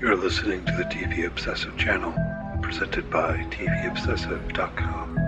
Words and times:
You're 0.00 0.16
listening 0.16 0.64
to 0.66 0.72
the 0.72 0.84
TV 0.84 1.26
Obsessive 1.26 1.76
channel, 1.76 2.14
presented 2.60 3.10
by 3.10 3.38
TVObsessive.com. 3.50 5.18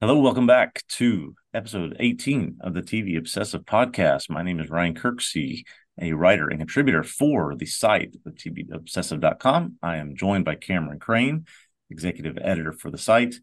Hello, 0.00 0.18
welcome 0.18 0.46
back 0.46 0.82
to 0.88 1.34
episode 1.54 1.96
18 1.98 2.58
of 2.60 2.74
the 2.74 2.82
TV 2.82 3.16
Obsessive 3.16 3.62
podcast. 3.62 4.28
My 4.28 4.42
name 4.42 4.60
is 4.60 4.68
Ryan 4.68 4.94
Kirksey, 4.94 5.62
a 6.00 6.12
writer 6.12 6.48
and 6.48 6.58
contributor 6.58 7.02
for 7.02 7.54
the 7.56 7.66
site, 7.66 8.16
the 8.24 8.30
TVObsessive.com. 8.30 9.76
I 9.82 9.96
am 9.96 10.16
joined 10.16 10.44
by 10.44 10.56
Caemeron 10.56 10.98
Crain, 10.98 11.46
executive 11.88 12.36
editor 12.40 12.72
for 12.72 12.90
the 12.90 12.98
site. 12.98 13.36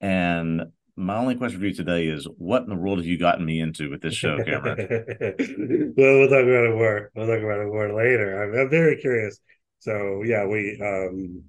And 0.00 0.72
my 1.00 1.16
only 1.16 1.34
question 1.34 1.58
for 1.58 1.66
you 1.66 1.74
today 1.74 2.06
is 2.06 2.28
what 2.36 2.62
in 2.62 2.68
the 2.68 2.76
world 2.76 2.98
have 2.98 3.06
you 3.06 3.18
gotten 3.18 3.44
me 3.44 3.60
into 3.60 3.90
with 3.90 4.02
this 4.02 4.14
show, 4.14 4.36
Caemeron? 4.36 4.76
well, 5.96 6.18
we'll 6.18 6.28
talk 6.28 6.44
about 6.44 6.66
it 6.66 6.74
more. 6.74 7.10
We'll 7.14 7.26
talk 7.26 7.42
about 7.42 7.60
it 7.60 7.66
more 7.66 7.92
later. 7.94 8.42
I'm, 8.42 8.60
I'm 8.60 8.70
very 8.70 8.96
curious. 8.96 9.40
So 9.78 10.22
yeah, 10.24 10.46
we 10.46 10.78
um 10.80 11.44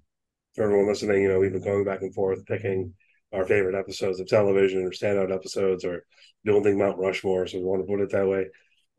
for 0.55 0.63
everyone 0.63 0.87
listening, 0.87 1.21
you 1.21 1.29
know, 1.29 1.39
we've 1.39 1.51
been 1.51 1.63
going 1.63 1.83
back 1.83 2.01
and 2.01 2.13
forth 2.13 2.45
picking 2.45 2.93
our 3.33 3.45
favorite 3.45 3.77
episodes 3.77 4.19
of 4.19 4.27
television 4.27 4.83
or 4.83 4.91
standout 4.91 5.33
episodes 5.33 5.85
or 5.85 6.05
don't 6.45 6.63
think 6.63 6.77
Mount 6.77 6.97
Rushmore, 6.97 7.47
so 7.47 7.57
we 7.57 7.63
want 7.63 7.81
to 7.81 7.87
put 7.87 8.01
it 8.01 8.11
that 8.11 8.27
way. 8.27 8.47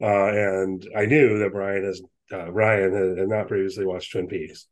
Uh, 0.00 0.28
and 0.28 0.86
I 0.96 1.06
knew 1.06 1.38
that 1.38 1.52
Brian 1.52 1.84
has 1.84 2.02
uh, 2.32 2.50
Ryan 2.50 2.92
had, 2.92 3.19
had, 3.19 3.28
not 3.28 3.48
previously 3.48 3.84
watched 3.84 4.12
Twin 4.12 4.27
Peaks, 4.27 4.66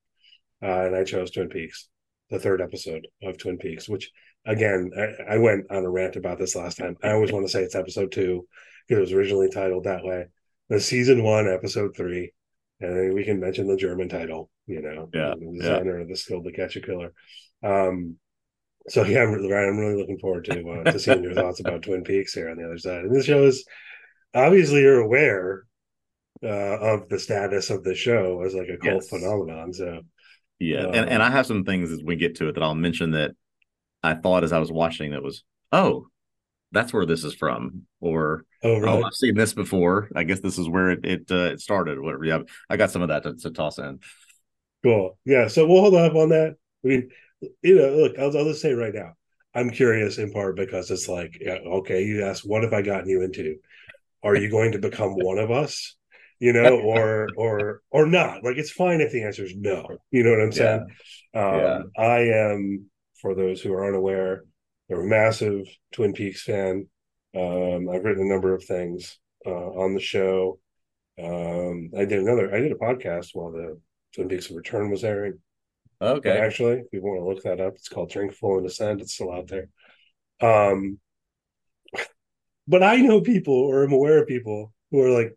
uh, 0.62 0.86
and 0.86 0.96
I 0.96 1.04
chose 1.04 1.30
Twin 1.30 1.48
Peaks, 1.48 1.88
the 2.30 2.38
third 2.38 2.60
episode 2.60 3.06
of 3.22 3.38
Twin 3.38 3.58
Peaks, 3.58 3.88
which 3.88 4.10
again, 4.46 4.90
I, 4.96 5.34
I, 5.34 5.38
went 5.38 5.66
on 5.70 5.84
a 5.84 5.90
rant 5.90 6.16
about 6.16 6.38
this 6.38 6.56
last 6.56 6.78
time. 6.78 6.96
I 7.02 7.12
always 7.12 7.32
want 7.32 7.46
to 7.46 7.52
say 7.52 7.62
it's 7.62 7.74
episode 7.74 8.12
two 8.12 8.46
because 8.86 8.98
it 8.98 9.02
was 9.02 9.12
originally 9.12 9.50
titled 9.50 9.84
that 9.84 10.04
way. 10.04 10.26
The 10.68 10.80
season 10.80 11.22
one, 11.22 11.48
episode 11.48 11.96
three, 11.96 12.32
and 12.80 13.14
we 13.14 13.24
can 13.24 13.40
mention 13.40 13.66
the 13.66 13.76
German 13.76 14.08
title. 14.08 14.50
You 14.66 14.82
know, 14.82 15.08
yeah, 15.12 15.34
the 15.38 15.58
designer 15.58 15.96
yeah. 15.96 16.02
of 16.02 16.08
the 16.08 16.16
skill 16.16 16.42
to 16.42 16.52
catch 16.52 16.76
a 16.76 16.80
killer. 16.80 17.12
Um, 17.62 18.16
so 18.88 19.04
yeah, 19.04 19.22
I'm 19.22 19.32
really, 19.32 19.52
I'm 19.52 19.78
really 19.78 19.96
looking 19.96 20.18
forward 20.18 20.44
to 20.46 20.70
uh, 20.70 20.90
to 20.90 20.98
seeing 20.98 21.22
your 21.22 21.34
thoughts 21.34 21.60
about 21.60 21.82
Twin 21.82 22.04
Peaks 22.04 22.32
here 22.32 22.50
on 22.50 22.56
the 22.56 22.64
other 22.64 22.78
side. 22.78 23.04
And 23.04 23.14
this 23.14 23.26
show 23.26 23.44
is 23.44 23.64
obviously 24.34 24.80
you're 24.80 25.00
aware 25.00 25.64
uh, 26.42 26.46
of 26.78 27.08
the 27.08 27.18
status 27.18 27.70
of 27.70 27.84
the 27.84 27.94
show 27.94 28.42
as 28.42 28.54
like 28.54 28.68
a 28.68 28.78
cult 28.78 29.02
yes. 29.02 29.08
phenomenon. 29.08 29.72
So 29.72 30.00
yeah, 30.58 30.86
and 30.86 31.08
and 31.10 31.22
I 31.22 31.30
have 31.30 31.46
some 31.46 31.64
things 31.64 31.90
as 31.90 32.02
we 32.02 32.16
get 32.16 32.36
to 32.36 32.48
it 32.48 32.54
that 32.54 32.62
I'll 32.62 32.74
mention 32.74 33.10
that 33.12 33.32
I 34.02 34.14
thought 34.14 34.44
as 34.44 34.52
I 34.52 34.58
was 34.58 34.72
watching 34.72 35.12
that 35.12 35.22
was, 35.22 35.44
oh, 35.72 36.06
that's 36.72 36.92
where 36.92 37.06
this 37.06 37.24
is 37.24 37.34
from, 37.34 37.86
or 38.00 38.44
oh, 38.62 38.78
really? 38.78 38.88
oh 38.88 39.02
I've 39.04 39.14
seen 39.14 39.34
this 39.34 39.52
before. 39.54 40.08
I 40.14 40.24
guess 40.24 40.40
this 40.40 40.58
is 40.58 40.68
where 40.68 40.90
it 40.90 41.04
it, 41.04 41.30
uh, 41.30 41.52
it 41.52 41.60
started. 41.60 42.00
Whatever. 42.00 42.24
Yeah, 42.24 42.40
I 42.68 42.76
got 42.76 42.90
some 42.90 43.02
of 43.02 43.08
that 43.08 43.24
to, 43.24 43.34
to, 43.34 43.50
toss 43.50 43.78
in. 43.78 43.98
Cool. 44.82 45.18
Yeah. 45.24 45.48
So 45.48 45.66
we'll 45.66 45.80
hold 45.82 45.94
off 45.94 46.14
on 46.14 46.28
that. 46.30 46.56
I 46.84 46.88
mean, 46.88 47.10
you 47.62 47.76
know, 47.76 47.88
look, 47.90 48.18
I'll, 48.18 48.36
I'll 48.36 48.44
just 48.44 48.62
say 48.62 48.72
right 48.72 48.94
now, 48.94 49.12
I'm 49.54 49.70
curious 49.70 50.18
in 50.18 50.32
part 50.32 50.56
because 50.56 50.90
it's 50.90 51.08
like, 51.08 51.42
okay, 51.46 52.04
you 52.04 52.24
asked, 52.24 52.48
what 52.48 52.62
have 52.62 52.72
I 52.72 52.82
gotten 52.82 53.08
you 53.08 53.22
into? 53.22 53.56
Are 54.22 54.36
you 54.36 54.50
going 54.50 54.72
to 54.72 54.78
become 54.78 55.14
one 55.14 55.38
of 55.38 55.50
us? 55.50 55.96
You 56.38 56.52
know, 56.52 56.78
or 56.84 57.28
or 57.36 57.82
or 57.90 58.06
not? 58.06 58.44
Like, 58.44 58.56
it's 58.56 58.70
fine 58.70 59.00
if 59.00 59.12
the 59.12 59.24
answer 59.24 59.44
is 59.44 59.54
no. 59.56 59.86
You 60.10 60.22
know 60.22 60.30
what 60.30 60.40
I'm 60.40 60.52
saying? 60.52 60.86
Yeah. 61.34 61.46
Um, 61.46 61.60
yeah. 61.60 62.02
I 62.02 62.18
am 62.52 62.90
for 63.20 63.34
those 63.34 63.60
who 63.60 63.72
are 63.72 63.86
unaware, 63.86 64.44
they're 64.88 65.02
a 65.02 65.06
massive 65.06 65.66
Twin 65.92 66.12
Peaks 66.12 66.42
fan. 66.42 66.88
Um, 67.36 67.88
I've 67.88 68.04
written 68.04 68.26
a 68.26 68.28
number 68.28 68.54
of 68.54 68.64
things 68.64 69.18
uh, 69.46 69.50
on 69.50 69.94
the 69.94 70.00
show. 70.00 70.58
Um, 71.22 71.90
I 71.96 72.04
did 72.04 72.20
another. 72.20 72.54
I 72.54 72.60
did 72.60 72.72
a 72.72 72.76
podcast 72.76 73.28
while 73.34 73.52
the 73.52 73.78
Twin 74.14 74.28
Peaks 74.28 74.50
of 74.50 74.56
Return 74.56 74.90
was 74.90 75.04
airing. 75.04 75.38
Okay. 76.02 76.30
But 76.30 76.38
actually, 76.38 76.78
if 76.78 76.86
you 76.92 77.02
want 77.02 77.20
to 77.20 77.28
look 77.28 77.42
that 77.44 77.64
up, 77.64 77.74
it's 77.74 77.88
called 77.88 78.10
Drink 78.10 78.32
Full 78.34 78.58
and 78.58 78.66
Descend. 78.66 79.00
It's 79.00 79.14
still 79.14 79.32
out 79.32 79.48
there. 79.48 79.68
Um, 80.40 80.98
but 82.66 82.82
I 82.82 82.96
know 82.96 83.20
people, 83.20 83.54
or 83.54 83.84
I'm 83.84 83.92
aware 83.92 84.22
of 84.22 84.28
people 84.28 84.72
who 84.90 85.02
are 85.02 85.10
like 85.10 85.36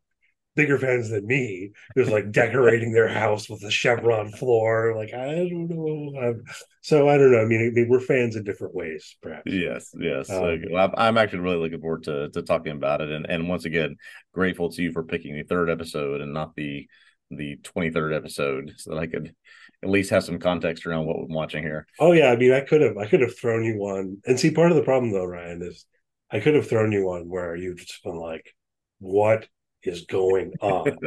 bigger 0.56 0.78
fans 0.78 1.10
than 1.10 1.26
me 1.26 1.72
who's 1.96 2.10
like 2.10 2.32
decorating 2.32 2.92
their 2.92 3.08
house 3.08 3.50
with 3.50 3.64
a 3.64 3.72
chevron 3.72 4.32
floor 4.32 4.94
like 4.96 5.14
i 5.14 5.34
don't 5.36 5.68
know 5.68 6.14
I'm, 6.20 6.44
so 6.82 7.10
i 7.10 7.18
don't 7.18 7.32
know 7.32 7.42
I 7.42 7.46
mean, 7.46 7.68
I 7.68 7.70
mean, 7.74 7.90
we're 7.90 8.00
fans 8.00 8.36
in 8.36 8.44
different 8.44 8.76
ways 8.76 9.16
perhaps. 9.22 9.44
Yes 9.46 9.92
yes 10.00 10.30
um, 10.30 10.62
well, 10.72 10.94
I'm 10.98 11.18
actually 11.18 11.40
really 11.40 11.58
looking 11.58 11.82
forward 11.82 12.04
to 12.04 12.30
to 12.30 12.42
talking 12.42 12.74
about 12.74 13.02
it 13.02 13.10
and 13.10 13.26
and 13.30 13.50
once 13.50 13.66
again 13.66 13.96
grateful 14.34 14.72
to 14.72 14.82
you 14.82 14.92
for 14.92 15.04
picking 15.04 15.36
the 15.36 15.44
third 15.44 15.70
episode 15.70 16.22
and 16.22 16.34
not 16.34 16.56
the 16.56 16.88
the 17.32 17.58
23rd 17.64 18.16
episode 18.16 18.74
so 18.78 18.92
that 18.92 19.00
i 19.00 19.08
could 19.08 19.34
at 19.82 19.90
least 19.90 20.12
have 20.12 20.24
some 20.24 20.40
context 20.40 20.86
around 20.86 21.06
what 21.06 21.18
i'm 21.18 21.34
watching 21.34 21.64
here. 21.64 21.88
Oh 22.00 22.12
yeah 22.12 22.28
i 22.28 22.36
mean 22.36 22.52
i 22.52 22.62
could 22.62 22.82
have 22.82 22.98
i 22.98 23.08
could 23.08 23.22
have 23.22 23.38
thrown 23.38 23.64
you 23.64 23.78
one 23.78 24.18
and 24.26 24.40
see 24.40 24.52
part 24.52 24.72
of 24.72 24.78
the 24.78 24.84
problem 24.84 25.12
though 25.12 25.26
ryan 25.26 25.62
is 25.64 25.86
i 26.32 26.40
could 26.40 26.54
have 26.54 26.68
thrown 26.68 26.92
you 26.92 27.06
one 27.06 27.28
where 27.30 27.56
you've 27.56 27.80
just 27.80 28.04
been 28.04 28.18
like 28.18 28.54
what 29.00 29.48
is 29.84 30.06
going 30.06 30.54
on. 30.62 30.98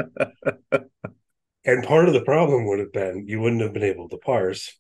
and 1.64 1.84
part 1.84 2.08
of 2.08 2.14
the 2.14 2.24
problem 2.24 2.66
would 2.66 2.78
have 2.78 2.92
been 2.92 3.24
you 3.26 3.40
wouldn't 3.40 3.62
have 3.62 3.72
been 3.72 3.82
able 3.82 4.08
to 4.08 4.18
parse 4.18 4.78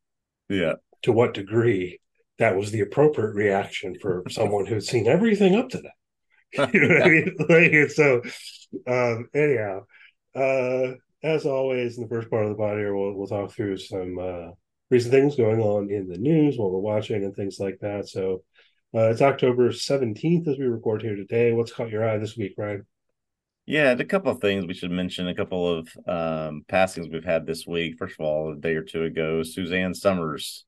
yeah 0.48 0.74
to 1.02 1.12
what 1.12 1.34
degree 1.34 1.98
that 2.38 2.56
was 2.56 2.70
the 2.70 2.80
appropriate 2.80 3.34
reaction 3.34 3.96
for 4.00 4.22
someone 4.28 4.66
who'd 4.66 4.84
seen 4.84 5.06
everything 5.06 5.54
up 5.54 5.70
to 5.70 5.78
that. 5.78 6.70
you 6.74 6.80
know 6.80 6.94
what 6.94 7.02
I 7.02 7.08
mean? 7.08 7.36
Like, 7.48 7.90
so 7.90 8.22
um 8.86 9.28
anyhow, 9.34 9.84
uh 10.34 10.94
as 11.22 11.46
always 11.46 11.96
in 11.96 12.02
the 12.02 12.08
first 12.08 12.30
part 12.30 12.44
of 12.44 12.50
the 12.50 12.56
body 12.56 12.84
we'll 12.84 13.14
we'll 13.14 13.26
talk 13.26 13.52
through 13.52 13.78
some 13.78 14.18
uh 14.18 14.50
recent 14.90 15.12
things 15.12 15.36
going 15.36 15.60
on 15.60 15.90
in 15.90 16.08
the 16.08 16.18
news, 16.18 16.58
what 16.58 16.70
we're 16.70 16.78
watching 16.78 17.24
and 17.24 17.34
things 17.34 17.58
like 17.58 17.78
that. 17.80 18.08
So 18.08 18.44
uh, 18.94 19.10
it's 19.10 19.20
October 19.22 19.70
17th 19.70 20.48
as 20.48 20.58
we 20.58 20.64
record 20.64 21.02
here 21.02 21.16
today. 21.16 21.52
What's 21.52 21.72
caught 21.72 21.90
your 21.90 22.08
eye 22.08 22.18
this 22.18 22.36
week, 22.36 22.54
Ryan? 22.56 22.86
Yeah, 23.66 23.90
a 23.90 24.04
couple 24.04 24.30
of 24.30 24.40
things 24.40 24.64
we 24.64 24.74
should 24.74 24.92
mention. 24.92 25.26
A 25.26 25.34
couple 25.34 25.78
of 25.78 25.88
um, 26.06 26.64
passings 26.68 27.08
we've 27.08 27.24
had 27.24 27.46
this 27.46 27.66
week. 27.66 27.96
First 27.98 28.14
of 28.18 28.24
all, 28.24 28.52
a 28.52 28.56
day 28.56 28.76
or 28.76 28.82
two 28.82 29.02
ago, 29.02 29.42
Suzanne 29.42 29.92
Somers 29.92 30.64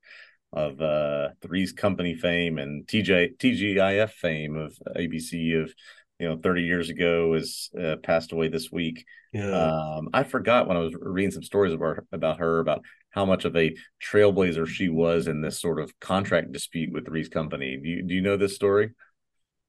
of 0.52 0.80
uh, 0.80 1.28
Three's 1.40 1.72
Company 1.72 2.14
fame 2.14 2.58
and 2.58 2.86
TJ 2.86 3.36
TGIF 3.38 4.10
fame 4.10 4.56
of 4.56 4.76
ABC 4.96 5.62
of 5.62 5.72
you 6.18 6.28
know 6.28 6.36
30 6.36 6.62
years 6.62 6.90
ago 6.90 7.34
is 7.34 7.70
uh, 7.80 7.96
passed 8.02 8.32
away 8.32 8.48
this 8.48 8.72
week. 8.72 9.04
Yeah. 9.32 9.50
Um, 9.50 10.08
I 10.12 10.24
forgot 10.24 10.66
when 10.66 10.76
I 10.76 10.80
was 10.80 10.94
reading 11.00 11.30
some 11.30 11.44
stories 11.44 11.72
about 11.72 11.98
about 12.10 12.38
her 12.38 12.58
about 12.58 12.84
how 13.10 13.24
much 13.24 13.44
of 13.44 13.56
a 13.56 13.76
trailblazer 14.02 14.66
she 14.66 14.88
was 14.88 15.28
in 15.28 15.40
this 15.40 15.60
sort 15.60 15.80
of 15.80 15.98
contract 16.00 16.50
dispute 16.50 16.92
with 16.92 17.06
Three's 17.06 17.28
Company. 17.28 17.78
Do 17.80 17.88
you 17.88 18.02
do 18.02 18.14
you 18.14 18.22
know 18.22 18.36
this 18.36 18.56
story? 18.56 18.90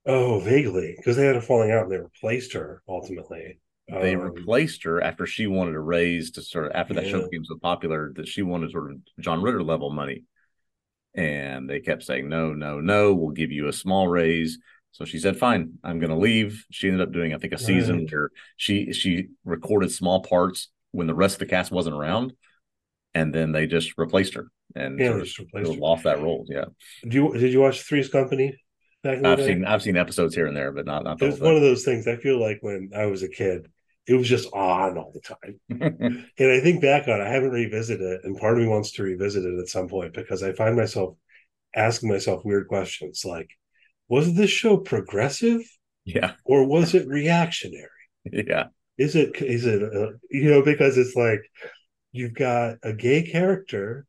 Oh, 0.06 0.40
vaguely, 0.40 0.96
because 0.98 1.18
they 1.18 1.26
had 1.26 1.36
a 1.36 1.42
falling 1.42 1.72
out 1.72 1.84
and 1.84 1.92
they 1.92 1.98
replaced 1.98 2.54
her 2.54 2.82
ultimately. 2.88 3.60
They 3.88 4.16
um, 4.16 4.22
replaced 4.22 4.84
her 4.84 5.02
after 5.02 5.26
she 5.26 5.48
wanted 5.48 5.74
to 5.74 5.80
raise 5.80 6.32
to 6.32 6.42
sort 6.42 6.68
of 6.68 6.72
after 6.74 6.94
that 6.94 7.06
yeah. 7.06 7.12
show 7.12 7.24
became 7.24 7.46
so 7.46 7.58
popular 7.58 8.12
that 8.16 8.28
she 8.28 8.42
wanted 8.42 8.72
sort 8.72 8.92
of 8.92 8.98
John 9.20 9.42
Ritter 9.42 9.64
level 9.64 9.90
money. 9.90 10.24
And 11.16 11.70
they 11.70 11.80
kept 11.80 12.04
saying, 12.04 12.30
no, 12.30 12.54
no, 12.54 12.80
no, 12.80 13.14
we'll 13.16 13.32
give 13.32 13.52
you 13.52 13.68
a 13.68 13.74
small 13.74 14.08
raise. 14.08 14.60
So 14.92 15.06
she 15.06 15.20
said, 15.20 15.38
fine, 15.38 15.74
I'm 15.84 16.00
going 16.00 16.12
to 16.12 16.18
leave. 16.18 16.66
She 16.72 16.88
ended 16.88 17.02
up 17.02 17.14
doing, 17.14 17.34
I 17.34 17.38
think, 17.38 17.54
a 17.54 17.58
season 17.58 18.00
right. 18.00 18.12
where 18.12 18.30
she 18.58 18.94
she 18.94 19.30
recorded 19.44 19.92
small 19.92 20.22
parts 20.22 20.70
when 20.92 21.08
the 21.08 21.16
rest 21.16 21.36
of 21.36 21.40
the 21.40 21.46
cast 21.48 21.72
wasn't 21.72 21.96
around. 21.96 22.34
And 23.16 23.34
then 23.34 23.52
they 23.52 23.66
just 23.66 23.98
replaced 23.98 24.36
her 24.36 24.52
and 24.76 25.00
yeah, 25.00 25.10
sort 25.10 25.22
of, 25.22 25.30
replaced 25.40 25.74
her. 25.74 25.80
lost 25.80 26.04
that 26.04 26.22
role. 26.22 26.46
Yeah. 26.48 26.66
Did 27.04 27.14
you 27.14 27.34
did 27.34 27.54
you 27.54 27.62
watch 27.62 27.82
Three's 27.82 28.10
Company? 28.10 28.56
I've 29.06 29.40
seen 29.40 29.66
I've 29.66 29.82
seen 29.82 29.98
episodes 29.98 30.36
here 30.36 30.48
and 30.48 30.56
there, 30.56 30.72
but 30.72 30.86
not 30.86 31.04
not. 31.04 31.22
It's 31.22 31.40
one 31.40 31.56
of 31.56 31.62
those 31.62 31.84
things. 31.84 32.08
I 32.08 32.18
feel 32.18 32.40
like 32.40 32.60
when 32.62 32.92
I 32.96 33.06
was 33.06 33.24
a 33.24 33.30
kid, 33.30 33.68
it 34.08 34.16
was 34.16 34.28
just 34.28 34.52
on 34.54 34.98
all 34.98 35.14
the 35.14 35.22
time. 35.22 35.60
and 36.38 36.52
I 36.52 36.60
think 36.60 36.82
back 36.82 37.08
on, 37.08 37.22
it, 37.22 37.24
I 37.24 37.30
haven't 37.30 37.52
revisited 37.52 38.02
it, 38.02 38.22
and 38.24 38.38
part 38.38 38.58
of 38.58 38.64
me 38.64 38.70
wants 38.70 38.92
to 38.94 39.04
revisit 39.04 39.46
it 39.46 39.60
at 39.60 39.68
some 39.70 39.88
point 39.88 40.14
because 40.14 40.44
I 40.44 40.54
find 40.54 40.76
myself 40.76 41.16
asking 41.76 42.10
myself 42.10 42.44
weird 42.44 42.68
questions 42.68 43.24
like, 43.24 43.50
was 44.08 44.34
this 44.34 44.50
show 44.50 44.78
progressive? 44.78 45.62
Yeah, 46.06 46.32
or 46.44 46.66
was 46.66 46.96
it 46.96 47.08
reactionary? 47.08 47.86
Yeah, 48.32 48.68
is 48.98 49.16
it 49.16 49.40
is 49.42 49.66
it 49.66 49.84
uh, 49.84 50.14
you 50.32 50.50
know 50.50 50.64
because 50.64 50.98
it's 50.98 51.16
like 51.16 51.42
you've 52.12 52.34
got 52.34 52.78
a 52.82 52.94
gay 52.94 53.22
character 53.22 54.08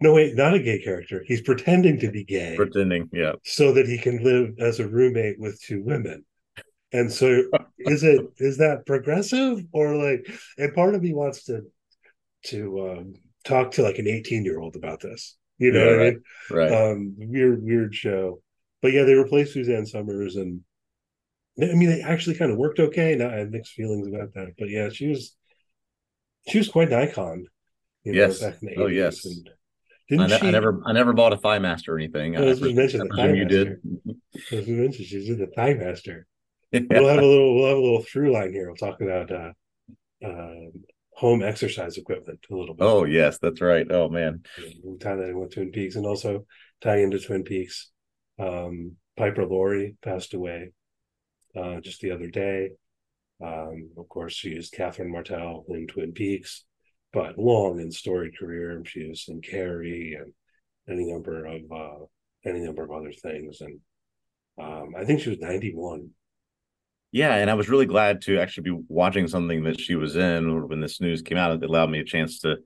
no, 0.00 0.12
wait, 0.12 0.34
not 0.34 0.54
a 0.54 0.58
gay 0.58 0.82
character. 0.82 1.24
He's 1.26 1.40
pretending 1.40 1.98
to 2.00 2.10
be 2.10 2.22
gay. 2.24 2.54
Pretending, 2.56 3.08
yeah. 3.12 3.32
So 3.44 3.72
that 3.72 3.86
he 3.86 3.96
can 3.96 4.22
live 4.22 4.54
as 4.58 4.78
a 4.78 4.86
roommate 4.86 5.38
with 5.38 5.60
two 5.60 5.82
women. 5.82 6.24
And 6.92 7.10
so 7.10 7.44
is 7.78 8.02
it 8.02 8.20
is 8.38 8.58
that 8.58 8.84
progressive 8.86 9.64
or 9.72 9.96
like 9.96 10.26
and 10.58 10.74
part 10.74 10.94
of 10.94 11.02
me 11.02 11.14
wants 11.14 11.44
to 11.44 11.62
to 12.46 12.90
um 12.90 13.14
talk 13.44 13.72
to 13.72 13.82
like 13.82 13.98
an 13.98 14.06
18 14.06 14.44
year 14.44 14.60
old 14.60 14.76
about 14.76 15.00
this. 15.00 15.36
You 15.58 15.72
know 15.72 15.84
yeah, 15.84 15.90
right, 15.92 16.00
I 16.00 16.10
mean? 16.10 16.22
Right. 16.50 16.72
Um 16.72 17.14
weird, 17.16 17.62
weird 17.62 17.94
show. 17.94 18.42
But 18.82 18.92
yeah, 18.92 19.04
they 19.04 19.14
replaced 19.14 19.54
Suzanne 19.54 19.86
Somers 19.86 20.36
and 20.36 20.60
I 21.58 21.72
mean, 21.72 21.88
it 21.88 22.04
actually 22.04 22.36
kind 22.36 22.52
of 22.52 22.58
worked 22.58 22.80
okay. 22.80 23.14
Now 23.14 23.30
I 23.30 23.36
have 23.36 23.50
mixed 23.50 23.72
feelings 23.72 24.06
about 24.06 24.34
that, 24.34 24.52
but 24.58 24.68
yeah, 24.68 24.90
she 24.90 25.08
was 25.08 25.34
she 26.46 26.58
was 26.58 26.68
quite 26.68 26.92
an 26.92 26.98
icon. 26.98 27.46
You 28.04 28.12
know, 28.12 28.18
yes. 28.18 28.40
Back 28.40 28.56
in 28.60 28.68
the 28.68 28.74
80s. 28.74 28.82
Oh 28.82 28.86
yes. 28.88 29.24
And 29.24 29.50
didn't 30.08 30.32
I, 30.32 30.38
she, 30.38 30.46
I 30.46 30.50
never 30.50 30.80
I 30.86 30.92
never 30.92 31.12
bought 31.12 31.32
a 31.32 31.36
Thigh 31.36 31.58
Master 31.58 31.94
or 31.94 31.98
anything. 31.98 32.36
I, 32.36 32.40
just 32.40 32.62
mentioned 32.62 33.10
the 33.10 33.16
Thigh 33.16 33.32
you 33.32 33.44
did. 33.44 33.76
I 34.52 34.56
was 34.56 34.68
mentioned 34.68 35.06
she's 35.06 35.28
in 35.28 35.38
the 35.38 35.48
Thigh 35.48 35.74
Master. 35.74 36.26
Yeah. 36.72 36.80
We'll 36.90 37.08
have 37.08 37.22
a 37.22 37.26
little 37.26 37.54
we'll 37.54 37.68
have 37.68 37.78
a 37.78 37.80
little 37.80 38.02
through 38.02 38.32
line 38.32 38.52
here. 38.52 38.66
We'll 38.66 38.76
talk 38.76 39.00
about 39.00 39.30
uh, 39.30 39.52
uh, 40.24 40.70
home 41.12 41.42
exercise 41.42 41.96
equipment 41.96 42.40
a 42.50 42.54
little 42.54 42.74
bit. 42.74 42.84
Oh 42.84 43.04
yes, 43.04 43.38
that's 43.38 43.60
right. 43.60 43.86
Oh 43.90 44.08
man, 44.08 44.42
we'll 44.82 44.98
tie 44.98 45.14
that 45.14 45.28
in 45.28 45.38
with 45.38 45.54
Twin 45.54 45.70
Peaks, 45.70 45.96
and 45.96 46.06
also 46.06 46.44
tie 46.82 46.98
into 46.98 47.18
Twin 47.18 47.44
Peaks. 47.44 47.90
Um, 48.38 48.96
Piper 49.16 49.46
Laurie 49.46 49.96
passed 50.02 50.34
away 50.34 50.72
uh, 51.56 51.80
just 51.80 52.00
the 52.00 52.10
other 52.10 52.28
day. 52.28 52.70
Um, 53.42 53.90
of 53.96 54.08
course, 54.08 54.34
she 54.34 54.50
is 54.50 54.70
Catherine 54.70 55.10
Martell 55.10 55.64
in 55.68 55.86
Twin 55.86 56.12
Peaks, 56.12 56.64
but 57.12 57.38
long 57.38 57.80
and 57.80 57.92
storied 57.92 58.38
career. 58.38 58.76
And 58.76 58.86
she 58.86 59.08
was 59.08 59.24
in 59.28 59.40
Carrie 59.40 60.16
and 60.20 60.32
any 60.88 61.10
number 61.10 61.46
of 61.46 61.60
uh, 61.72 62.04
any 62.44 62.60
number 62.60 62.84
of 62.84 62.92
other 62.92 63.12
things, 63.12 63.60
and 63.60 63.80
um, 64.60 64.94
I 64.96 65.04
think 65.04 65.20
she 65.20 65.30
was 65.30 65.38
ninety 65.40 65.72
one 65.74 66.10
yeah, 67.16 67.36
and 67.36 67.50
I 67.50 67.54
was 67.54 67.70
really 67.70 67.86
glad 67.86 68.20
to 68.22 68.38
actually 68.38 68.64
be 68.70 68.82
watching 68.88 69.26
something 69.26 69.64
that 69.64 69.80
she 69.80 69.94
was 69.94 70.16
in 70.16 70.68
when 70.68 70.80
this 70.80 71.00
news 71.00 71.22
came 71.22 71.38
out. 71.38 71.50
It 71.50 71.68
allowed 71.68 71.88
me 71.88 72.00
a 72.00 72.04
chance 72.04 72.40
to 72.40 72.56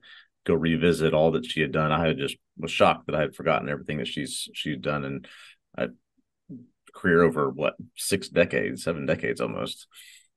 go 0.45 0.53
revisit 0.55 1.13
all 1.13 1.31
that 1.31 1.45
she 1.45 1.61
had 1.61 1.71
done. 1.71 1.91
I 1.91 2.07
had 2.07 2.17
just 2.17 2.35
was 2.57 2.69
shocked 2.69 3.05
that 3.05 3.15
I 3.15 3.21
had 3.21 3.33
forgotten 3.33 3.69
everything 3.69 3.99
that 3.99 4.07
she's 4.07 4.49
she's 4.53 4.77
done 4.77 5.05
and 5.05 5.27
a 5.77 5.87
career 6.93 7.23
over 7.23 7.49
what 7.49 7.75
six 7.95 8.27
decades, 8.27 8.83
seven 8.83 9.05
decades 9.05 9.39
almost. 9.39 9.87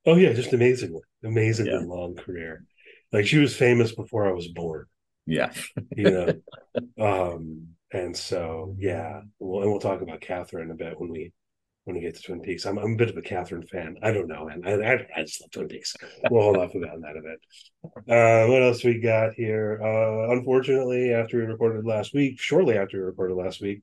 Oh 0.05 0.15
yeah, 0.15 0.31
just 0.31 0.53
amazingly, 0.53 1.01
amazingly 1.23 1.73
yeah. 1.73 1.79
long 1.79 2.15
career. 2.15 2.63
Like 3.15 3.27
she 3.27 3.37
was 3.37 3.55
famous 3.55 3.95
before 3.95 4.27
I 4.27 4.33
was 4.33 4.49
born. 4.49 4.87
Yeah, 5.25 5.53
you 5.95 6.11
know. 6.11 6.33
Um, 6.99 7.69
and 7.93 8.17
so 8.17 8.75
yeah, 8.77 9.21
we'll, 9.39 9.61
and 9.61 9.71
we'll 9.71 9.79
talk 9.79 10.01
about 10.01 10.19
Catherine 10.19 10.71
a 10.71 10.75
bit 10.75 10.99
when 10.99 11.09
we 11.09 11.31
when 11.85 11.95
we 11.95 12.01
get 12.01 12.17
to 12.17 12.21
Twin 12.21 12.41
Peaks. 12.41 12.65
I'm, 12.65 12.77
I'm 12.77 12.93
a 12.93 12.97
bit 12.97 13.09
of 13.09 13.15
a 13.15 13.21
Catherine 13.21 13.65
fan. 13.65 13.95
I 14.03 14.11
don't 14.11 14.27
know, 14.27 14.45
man. 14.45 14.63
I, 14.65 14.73
I, 14.73 15.07
I 15.15 15.21
just 15.21 15.39
love 15.39 15.51
Twin 15.51 15.69
Peaks. 15.69 15.95
We'll 16.29 16.41
hold 16.41 16.57
off 16.57 16.75
about 16.75 16.99
that 16.99 17.15
a 17.15 17.21
bit. 17.21 17.39
Uh, 18.13 18.51
what 18.51 18.63
else 18.63 18.83
we 18.83 18.99
got 18.99 19.35
here? 19.35 19.79
Uh, 19.81 20.33
unfortunately, 20.33 21.13
after 21.13 21.37
we 21.37 21.45
recorded 21.45 21.85
last 21.85 22.13
week, 22.13 22.37
shortly 22.37 22.77
after 22.77 22.97
we 22.97 23.03
recorded 23.05 23.35
last 23.35 23.61
week, 23.61 23.81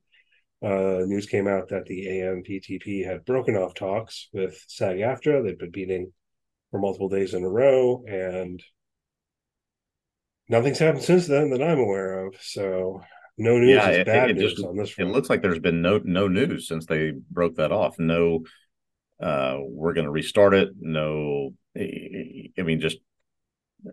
uh, 0.63 1.07
news 1.07 1.25
came 1.25 1.49
out 1.49 1.69
that 1.69 1.87
the 1.87 2.07
AMPTP 2.09 3.07
had 3.07 3.25
broken 3.25 3.57
off 3.57 3.73
talks 3.73 4.29
with 4.35 4.63
SAG 4.69 4.99
AFTRA. 4.99 5.43
They'd 5.43 5.57
been 5.57 5.71
beating 5.71 6.13
for 6.71 6.79
multiple 6.79 7.09
days 7.09 7.33
in 7.33 7.43
a 7.43 7.49
row, 7.49 8.05
and 8.07 8.63
nothing's 10.53 10.79
happened 10.79 11.03
since 11.03 11.27
then 11.27 11.51
that 11.51 11.63
I'm 11.63 11.81
aware 11.81 12.27
of. 12.27 12.37
So 12.41 13.03
no 13.39 13.59
news 13.59 13.71
yeah, 13.71 13.89
is 13.89 13.99
it, 13.99 14.07
bad 14.07 14.31
it 14.31 14.37
news 14.37 14.53
just, 14.53 14.65
on 14.65 14.77
this. 14.77 14.91
Front. 14.91 15.11
It 15.11 15.13
looks 15.13 15.29
like 15.29 15.43
there's 15.43 15.59
been 15.59 15.83
no 15.83 16.01
no 16.05 16.29
news 16.29 16.69
since 16.69 16.87
they 16.87 17.13
broke 17.31 17.57
that 17.57 17.73
off. 17.73 17.99
No, 17.99 18.45
uh, 19.21 19.59
we're 19.61 19.95
going 19.95 20.05
to 20.05 20.13
restart 20.13 20.55
it. 20.55 20.71
No, 20.79 21.55
I 21.77 22.63
mean 22.63 22.81
just 22.81 22.99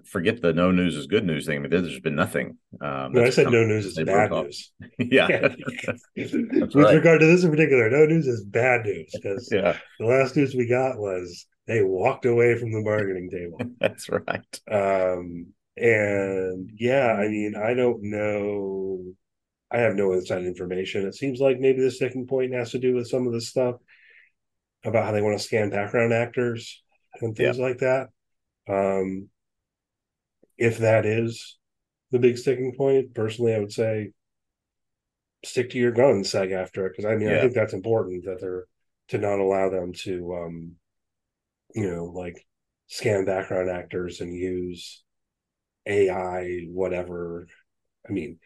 forget 0.05 0.41
the 0.41 0.53
no 0.53 0.71
news 0.71 0.95
is 0.95 1.07
good 1.07 1.25
news 1.25 1.45
thing. 1.45 1.57
I 1.57 1.59
mean, 1.61 1.69
there's 1.71 1.99
been 2.01 2.15
nothing. 2.15 2.57
Um, 2.81 3.13
no, 3.13 3.23
I 3.23 3.29
said 3.31 3.45
no 3.45 3.63
news 3.63 3.85
is 3.85 4.03
bad 4.03 4.29
news. 4.29 4.71
yeah. 4.99 5.27
With 6.15 6.75
right. 6.75 6.95
regard 6.95 7.21
to 7.21 7.25
this 7.25 7.43
in 7.43 7.49
particular, 7.49 7.89
no 7.89 8.05
news 8.05 8.27
is 8.27 8.43
bad 8.43 8.85
news 8.85 9.11
because 9.13 9.49
yeah. 9.51 9.77
the 9.99 10.05
last 10.05 10.35
news 10.35 10.53
we 10.53 10.67
got 10.67 10.97
was 10.97 11.47
they 11.67 11.81
walked 11.81 12.25
away 12.25 12.57
from 12.57 12.71
the 12.71 12.83
bargaining 12.83 13.29
table. 13.29 13.59
That's 13.79 14.09
right. 14.09 14.59
Um, 14.69 15.53
and 15.77 16.69
yeah, 16.75 17.13
I 17.13 17.27
mean, 17.27 17.55
I 17.55 17.73
don't 17.73 17.99
know 18.03 19.15
I 19.71 19.79
have 19.79 19.95
no 19.95 20.13
inside 20.13 20.43
information. 20.45 21.05
It 21.05 21.15
seems 21.15 21.39
like 21.39 21.59
maybe 21.59 21.81
the 21.81 21.91
sticking 21.91 22.25
point 22.25 22.53
has 22.53 22.71
to 22.71 22.79
do 22.79 22.95
with 22.95 23.07
some 23.07 23.27
of 23.27 23.33
the 23.33 23.41
stuff 23.41 23.75
about 24.83 25.05
how 25.05 25.11
they 25.11 25.21
want 25.21 25.37
to 25.37 25.43
scan 25.43 25.69
background 25.69 26.11
actors 26.11 26.81
and 27.21 27.35
things 27.35 27.57
yeah. 27.57 27.63
like 27.63 27.77
that. 27.79 28.07
Um, 28.67 29.29
if 30.57 30.79
that 30.79 31.05
is 31.05 31.57
the 32.11 32.19
big 32.19 32.37
sticking 32.37 32.73
point, 32.75 33.13
personally, 33.13 33.53
I 33.53 33.59
would 33.59 33.71
say 33.71 34.11
stick 35.45 35.69
to 35.71 35.77
your 35.77 35.91
guns, 35.91 36.31
SAG 36.31 36.49
AFTRA, 36.49 36.89
because 36.89 37.05
I 37.05 37.15
mean, 37.15 37.29
yeah. 37.29 37.37
I 37.37 37.41
think 37.41 37.53
that's 37.53 37.73
important 37.73 38.25
that 38.25 38.41
they're 38.41 38.65
to 39.09 39.17
not 39.17 39.39
allow 39.39 39.69
them 39.69 39.93
to, 39.93 40.35
um, 40.35 40.71
you 41.75 41.89
know, 41.89 42.05
like 42.05 42.45
scan 42.87 43.25
background 43.25 43.69
actors 43.69 44.21
and 44.21 44.35
use 44.35 45.03
AI, 45.89 46.67
whatever. 46.69 47.47
I 48.07 48.11
mean, 48.11 48.39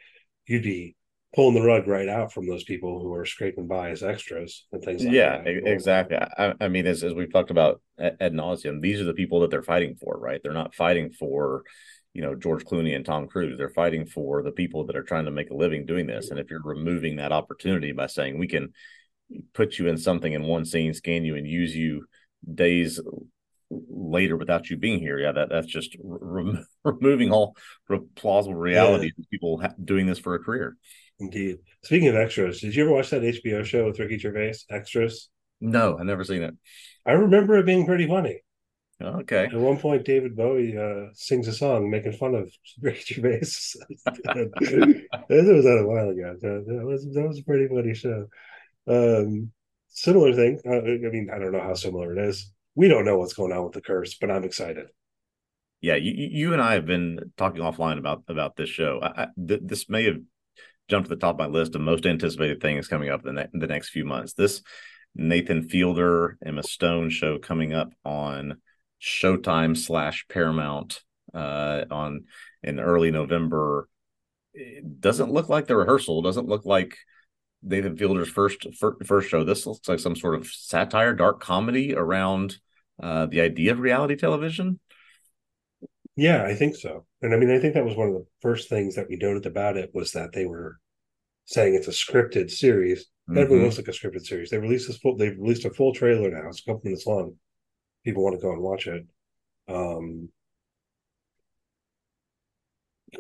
you'd 0.48 0.64
be 0.64 0.96
pulling 1.36 1.56
the 1.56 1.62
rug 1.62 1.88
right 1.88 2.08
out 2.08 2.32
from 2.32 2.48
those 2.48 2.64
people 2.64 3.02
who 3.02 3.14
are 3.14 3.26
scraping 3.26 3.68
by 3.68 3.90
as 3.90 4.04
extras 4.04 4.66
and 4.72 4.84
things 4.84 5.04
like 5.04 5.14
yeah, 5.14 5.42
that. 5.42 5.68
exactly. 5.68 6.18
I, 6.18 6.54
I, 6.62 6.68
mean, 6.68 6.86
as, 6.86 7.04
as 7.04 7.14
we've 7.14 7.32
talked 7.32 7.50
about 7.50 7.82
ad 8.00 8.34
nauseum, 8.34 8.82
these 8.82 9.02
are 9.02 9.06
the 9.06 9.14
people 9.14 9.40
that 9.42 9.50
they're 9.50 9.64
fighting 9.64 9.96
for, 9.96 10.18
right? 10.18 10.40
They're 10.44 10.54
not 10.54 10.76
fighting 10.76 11.12
for, 11.12 11.64
you 12.14 12.22
know, 12.22 12.36
George 12.36 12.66
Clooney 12.66 12.96
and 12.96 13.04
Tom 13.04 13.28
Cruise. 13.28 13.58
They're 13.58 13.70
fighting 13.70 14.06
for 14.06 14.44
the 14.44 14.52
people 14.52 14.86
that 14.86 14.96
are 14.96 15.04
trying 15.04 15.26
to 15.26 15.32
make 15.32 15.50
a 15.50 15.56
living 15.56 15.86
doing 15.86 16.06
this. 16.06 16.30
And 16.30 16.40
if 16.40 16.52
you're 16.52 16.62
removing 16.64 17.16
that 17.16 17.32
opportunity 17.32 17.92
by 17.94 18.08
saying 18.08 18.38
we 18.38 18.48
can 18.48 18.72
put 19.54 19.80
you 19.80 19.88
in 19.88 19.98
something 19.98 20.34
in 20.34 20.44
one 20.44 20.66
scene, 20.66 20.94
scan 20.94 21.26
you, 21.26 21.36
and 21.36 21.48
use 21.48 21.76
you 21.76 22.06
days 22.54 23.00
later 23.90 24.38
without 24.38 24.70
you 24.70 24.78
being 24.78 25.00
here, 25.00 25.20
yeah, 25.20 25.32
that 25.32 25.50
that's 25.50 25.68
just 25.68 25.96
re- 26.02 26.64
removing 26.84 27.32
all 27.32 27.56
plausible 28.16 28.56
reality 28.56 29.06
yeah. 29.06 29.24
of 29.24 29.30
people 29.30 29.62
ha- 29.62 29.74
doing 29.84 30.06
this 30.06 30.20
for 30.20 30.36
a 30.36 30.40
career. 30.40 30.76
Indeed. 31.20 31.60
Speaking 31.84 32.10
of 32.10 32.16
extras, 32.16 32.62
did 32.62 32.76
you 32.76 32.84
ever 32.84 32.94
watch 32.94 33.10
that 33.12 33.22
HBO 33.22 33.64
show 33.64 33.86
with 33.86 34.00
Ricky 34.00 34.18
Gervais, 34.18 34.56
Extras? 34.70 35.30
No, 35.62 35.98
I've 35.98 36.06
never 36.06 36.24
seen 36.24 36.44
it. 36.44 36.56
I 37.06 37.12
remember 37.14 37.58
it 37.58 37.66
being 37.66 37.86
pretty 37.86 38.08
funny. 38.08 38.42
Okay. 39.02 39.46
At 39.46 39.54
one 39.54 39.78
point, 39.78 40.06
David 40.06 40.36
Bowie 40.36 40.78
uh, 40.78 41.12
sings 41.14 41.48
a 41.48 41.54
song 41.54 41.90
making 41.90 42.14
fun 42.14 42.36
of 42.36 42.52
Ricky 42.82 43.16
Gervais. 43.16 43.40
that 44.06 45.12
was 45.30 45.66
that 45.66 45.84
a 45.84 45.88
while 45.88 46.10
ago. 46.10 46.38
That, 46.42 46.66
that, 46.68 46.86
was 46.86 47.06
that 47.14 47.28
was 47.28 47.40
a 47.40 47.44
pretty 47.44 47.68
funny 47.68 47.94
show. 47.94 48.28
Um, 48.88 49.52
similar 49.90 50.34
thing. 50.34 50.60
Uh, 50.66 50.78
I 50.78 51.12
mean, 51.12 51.30
I 51.34 51.40
don't 51.40 51.52
know 51.52 51.62
how 51.62 51.74
similar 51.74 52.18
it 52.18 52.30
is. 52.30 52.52
We 52.76 52.88
don't 52.88 53.06
know 53.06 53.18
what's 53.18 53.34
going 53.34 53.52
on 53.52 53.64
with 53.64 53.74
the 53.74 53.82
curse, 53.82 54.16
but 54.20 54.32
I'm 54.32 54.44
excited. 54.44 54.88
Yeah, 55.82 55.96
you, 55.96 56.14
you 56.16 56.54
and 56.54 56.62
I 56.62 56.74
have 56.76 56.86
been 56.86 57.34
talking 57.38 57.62
offline 57.62 57.98
about 57.98 58.24
about 58.30 58.56
this 58.56 58.70
show. 58.70 59.00
I, 59.02 59.28
th- 59.48 59.62
this 59.64 59.90
may 59.90 60.06
have 60.06 60.18
jumped 60.88 61.10
to 61.10 61.16
the 61.16 61.20
top 61.20 61.36
of 61.36 61.40
my 61.40 61.48
list 61.48 61.76
of 61.76 61.82
most 61.82 62.06
anticipated 62.06 62.62
things 62.62 62.88
coming 62.88 63.10
up 63.10 63.26
in 63.26 63.36
the, 63.36 63.42
ne- 63.44 63.60
the 63.60 63.68
next 63.68 63.90
few 63.90 64.06
months. 64.06 64.34
This 64.34 64.62
Nathan 65.16 65.68
Fielder, 65.68 66.38
Emma 66.44 66.64
Stone 66.64 67.10
show 67.10 67.38
coming 67.38 67.74
up 67.74 67.92
on 68.04 68.62
Showtime 69.02 69.78
slash 69.78 70.26
Paramount 70.30 71.02
uh, 71.34 71.84
on 71.92 72.26
in 72.64 72.80
early 72.80 73.12
November. 73.12 73.90
It 74.54 75.02
doesn't 75.02 75.32
look 75.32 75.50
like 75.50 75.68
the 75.68 75.76
rehearsal. 75.76 76.22
Doesn't 76.22 76.48
look 76.48 76.66
like 76.66 76.98
Nathan 77.64 77.98
Fielder's 77.98 78.30
first 78.30 78.68
first 79.06 79.30
show. 79.30 79.44
This 79.44 79.66
looks 79.66 79.88
like 79.88 80.00
some 80.00 80.16
sort 80.16 80.36
of 80.36 80.48
satire, 80.48 81.14
dark 81.14 81.40
comedy 81.40 81.96
around 81.96 82.58
uh, 83.02 83.26
the 83.26 83.42
idea 83.42 83.72
of 83.72 83.80
reality 83.80 84.16
television. 84.16 84.80
Yeah, 86.16 86.44
I 86.44 86.54
think 86.54 86.76
so. 86.76 87.06
And 87.22 87.34
I 87.34 87.38
mean, 87.38 87.50
I 87.50 87.60
think 87.60 87.74
that 87.74 87.86
was 87.86 87.96
one 87.96 88.10
of 88.10 88.14
the 88.14 88.26
first 88.42 88.70
things 88.70 88.96
that 88.96 89.08
we 89.10 89.16
noted 89.16 89.46
about 89.46 89.78
it 89.78 89.92
was 89.94 90.12
that 90.12 90.32
they 90.34 90.46
were 90.46 90.80
saying 91.46 91.74
it's 91.74 91.88
a 91.88 91.92
scripted 91.92 92.52
series. 92.52 93.06
Mm-hmm. 93.30 93.40
Everyone 93.40 93.66
looks 93.66 93.78
like 93.78 93.88
a 93.88 93.92
scripted 93.92 94.26
series. 94.26 94.50
They 94.50 94.58
released 94.58 94.88
this 94.88 94.98
full. 94.98 95.18
They've 95.18 95.38
released 95.38 95.66
a 95.66 95.72
full 95.72 95.94
trailer 95.94 96.30
now. 96.30 96.50
It's 96.50 96.60
a 96.60 96.64
couple 96.64 96.82
minutes 96.84 97.08
long. 97.08 97.36
People 98.04 98.24
want 98.24 98.36
to 98.36 98.42
go 98.42 98.52
and 98.52 98.62
watch 98.62 98.88
it. 98.88 99.06
Um, 99.68 100.30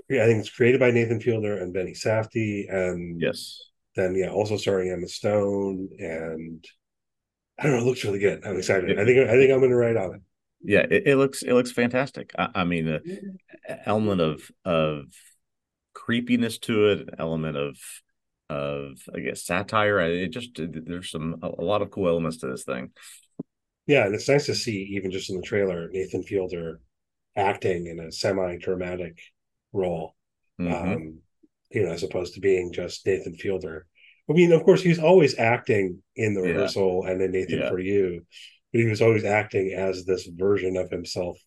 yeah, 0.09 0.23
I 0.23 0.25
think 0.25 0.39
it's 0.39 0.49
created 0.49 0.79
by 0.79 0.91
Nathan 0.91 1.19
Fielder 1.19 1.57
and 1.57 1.73
Benny 1.73 1.93
Safdie, 1.93 2.65
and 2.69 3.21
yes, 3.21 3.69
then 3.95 4.15
yeah, 4.15 4.29
also 4.29 4.57
starring 4.57 4.91
Emma 4.91 5.07
Stone, 5.07 5.89
and 5.99 6.65
I 7.59 7.63
don't 7.63 7.73
know. 7.73 7.79
It 7.79 7.85
looks 7.85 8.03
really 8.03 8.19
good. 8.19 8.45
I'm 8.45 8.57
excited. 8.57 8.99
I 8.99 9.05
think 9.05 9.29
I 9.29 9.33
think 9.33 9.51
I'm 9.51 9.59
going 9.59 9.69
to 9.69 9.75
write 9.75 9.97
on 9.97 10.15
it 10.15 10.21
yeah 10.63 10.85
it, 10.89 11.07
it, 11.07 11.15
looks 11.17 11.43
it 11.43 11.53
looks 11.53 11.71
fantastic 11.71 12.31
i, 12.37 12.49
I 12.55 12.63
mean 12.63 12.85
the 12.85 13.21
element 13.85 14.21
of 14.21 14.49
of 14.65 15.05
creepiness 15.93 16.57
to 16.59 16.87
it 16.87 17.09
element 17.19 17.57
of 17.57 17.77
of 18.49 18.97
i 19.13 19.19
guess 19.19 19.43
satire 19.43 19.99
it 19.99 20.29
just 20.29 20.51
there's 20.57 21.11
some 21.11 21.35
a, 21.43 21.61
lot 21.61 21.81
of 21.81 21.91
cool 21.91 22.07
elements 22.07 22.37
to 22.37 22.47
this 22.47 22.63
thing 22.63 22.91
yeah 23.85 24.05
and 24.05 24.15
it's 24.15 24.29
nice 24.29 24.45
to 24.45 24.55
see 24.55 24.93
even 24.95 25.11
just 25.11 25.29
in 25.29 25.35
the 25.35 25.41
trailer 25.41 25.89
nathan 25.91 26.23
fielder 26.23 26.79
acting 27.35 27.87
in 27.87 27.99
a 27.99 28.11
semi-dramatic 28.11 29.19
role 29.73 30.15
mm-hmm. 30.59 30.73
um 30.73 31.19
you 31.73 31.83
know 31.83 31.91
as 31.91 32.03
opposed 32.03 32.33
to 32.35 32.39
being 32.39 32.71
just 32.71 33.05
nathan 33.05 33.35
fielder 33.35 33.85
i 34.29 34.33
mean 34.33 34.51
of 34.51 34.63
course 34.63 34.81
he's 34.81 34.99
always 34.99 35.37
acting 35.37 36.01
in 36.15 36.33
the 36.33 36.41
rehearsal 36.41 37.05
and 37.05 37.21
in 37.21 37.31
nathan 37.31 37.59
yeah. 37.59 37.69
for 37.69 37.79
you 37.79 38.21
but 38.71 38.81
he 38.81 38.87
was 38.87 39.01
always 39.01 39.23
acting 39.23 39.71
as 39.73 40.03
this 40.03 40.25
version 40.25 40.77
of 40.77 40.89
himself, 40.89 41.37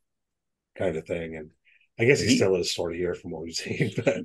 kind 0.78 0.97
of 0.97 1.04
thing. 1.09 1.35
And 1.35 1.50
I 1.99 2.04
guess 2.04 2.21
he, 2.21 2.28
He- 2.28 2.37
still 2.37 2.54
is 2.54 2.73
sort 2.73 2.92
of 2.92 2.99
here 2.99 3.16
from 3.16 3.33
what 3.33 3.42
we've 3.42 3.52
seen. 3.66 3.90
But 3.97 4.18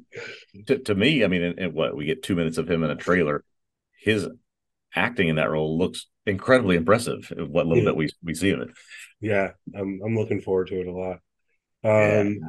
to, 0.68 0.78
to 0.78 0.94
me, 0.94 1.24
I 1.24 1.28
mean, 1.28 1.42
in, 1.42 1.58
in 1.58 1.74
what 1.74 1.96
we 1.98 2.06
get 2.06 2.22
two 2.22 2.36
minutes 2.36 2.60
of 2.60 2.70
him 2.70 2.84
in 2.84 2.92
a 2.92 2.96
trailer, 2.96 3.44
his 4.00 4.28
acting 4.96 5.30
in 5.30 5.38
that 5.38 5.50
role 5.50 5.80
looks 5.80 6.06
incredibly 6.28 6.76
impressive. 6.76 7.34
What 7.36 7.66
little 7.66 7.84
Yeah. 7.84 7.90
bit 7.90 7.96
we 7.96 8.10
we 8.24 8.36
see 8.36 8.52
of 8.52 8.62
it. 8.62 8.70
yeah, 9.20 9.54
I'm 9.76 10.00
I'm 10.06 10.16
looking 10.16 10.42
forward 10.42 10.68
to 10.68 10.80
it 10.82 10.86
a 10.86 10.92
lot. 10.92 11.22
Yeah. 11.84 12.20
Um, 12.22 12.40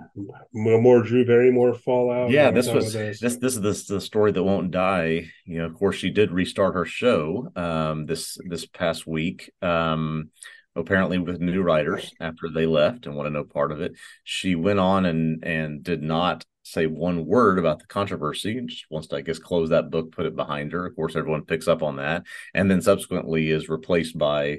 m- 0.55 0.83
more 0.83 1.03
Drew 1.03 1.25
Barrymore 1.25 1.75
fallout. 1.75 2.31
yeah, 2.31 2.51
this 2.51 2.69
was 2.69 2.93
this 2.93 3.19
this 3.19 3.57
is 3.57 3.61
the, 3.61 3.95
the 3.95 4.01
story 4.01 4.33
that 4.33 4.43
won't 4.43 4.71
die. 4.71 5.31
You 5.47 5.59
know, 5.59 5.67
of 5.67 5.75
course, 5.75 5.97
she 5.97 6.11
did 6.11 6.33
restart 6.33 6.75
her 6.75 6.85
show 6.85 7.51
um, 7.57 8.07
this 8.07 8.37
this 8.49 8.67
past 8.67 9.07
week. 9.07 9.51
Um, 9.63 10.31
apparently, 10.77 11.19
with 11.19 11.41
new 11.41 11.63
writers 11.63 12.13
after 12.21 12.49
they 12.53 12.67
left 12.67 13.07
and 13.07 13.15
want 13.17 13.27
to 13.27 13.31
know 13.31 13.45
part 13.45 13.73
of 13.73 13.81
it. 13.81 13.93
She 14.25 14.55
went 14.55 14.79
on 14.81 15.07
and 15.07 15.43
and 15.45 15.83
did 15.83 16.03
not 16.03 16.45
say 16.65 16.87
one 16.87 17.27
word 17.27 17.59
about 17.59 17.79
the 17.81 17.87
controversy. 17.87 18.57
and 18.59 18.69
Just 18.69 18.85
wants 18.91 19.09
to, 19.09 19.17
I 19.17 19.21
guess, 19.23 19.39
close 19.39 19.71
that 19.71 19.91
book, 19.91 20.13
put 20.13 20.27
it 20.27 20.37
behind 20.37 20.73
her. 20.73 20.87
Of 20.87 20.95
course, 20.95 21.17
everyone 21.17 21.45
picks 21.45 21.69
up 21.69 21.83
on 21.83 21.97
that, 21.97 22.25
and 22.55 22.71
then 22.71 22.83
subsequently 22.83 23.51
is 23.51 23.69
replaced 23.69 24.17
by 24.17 24.59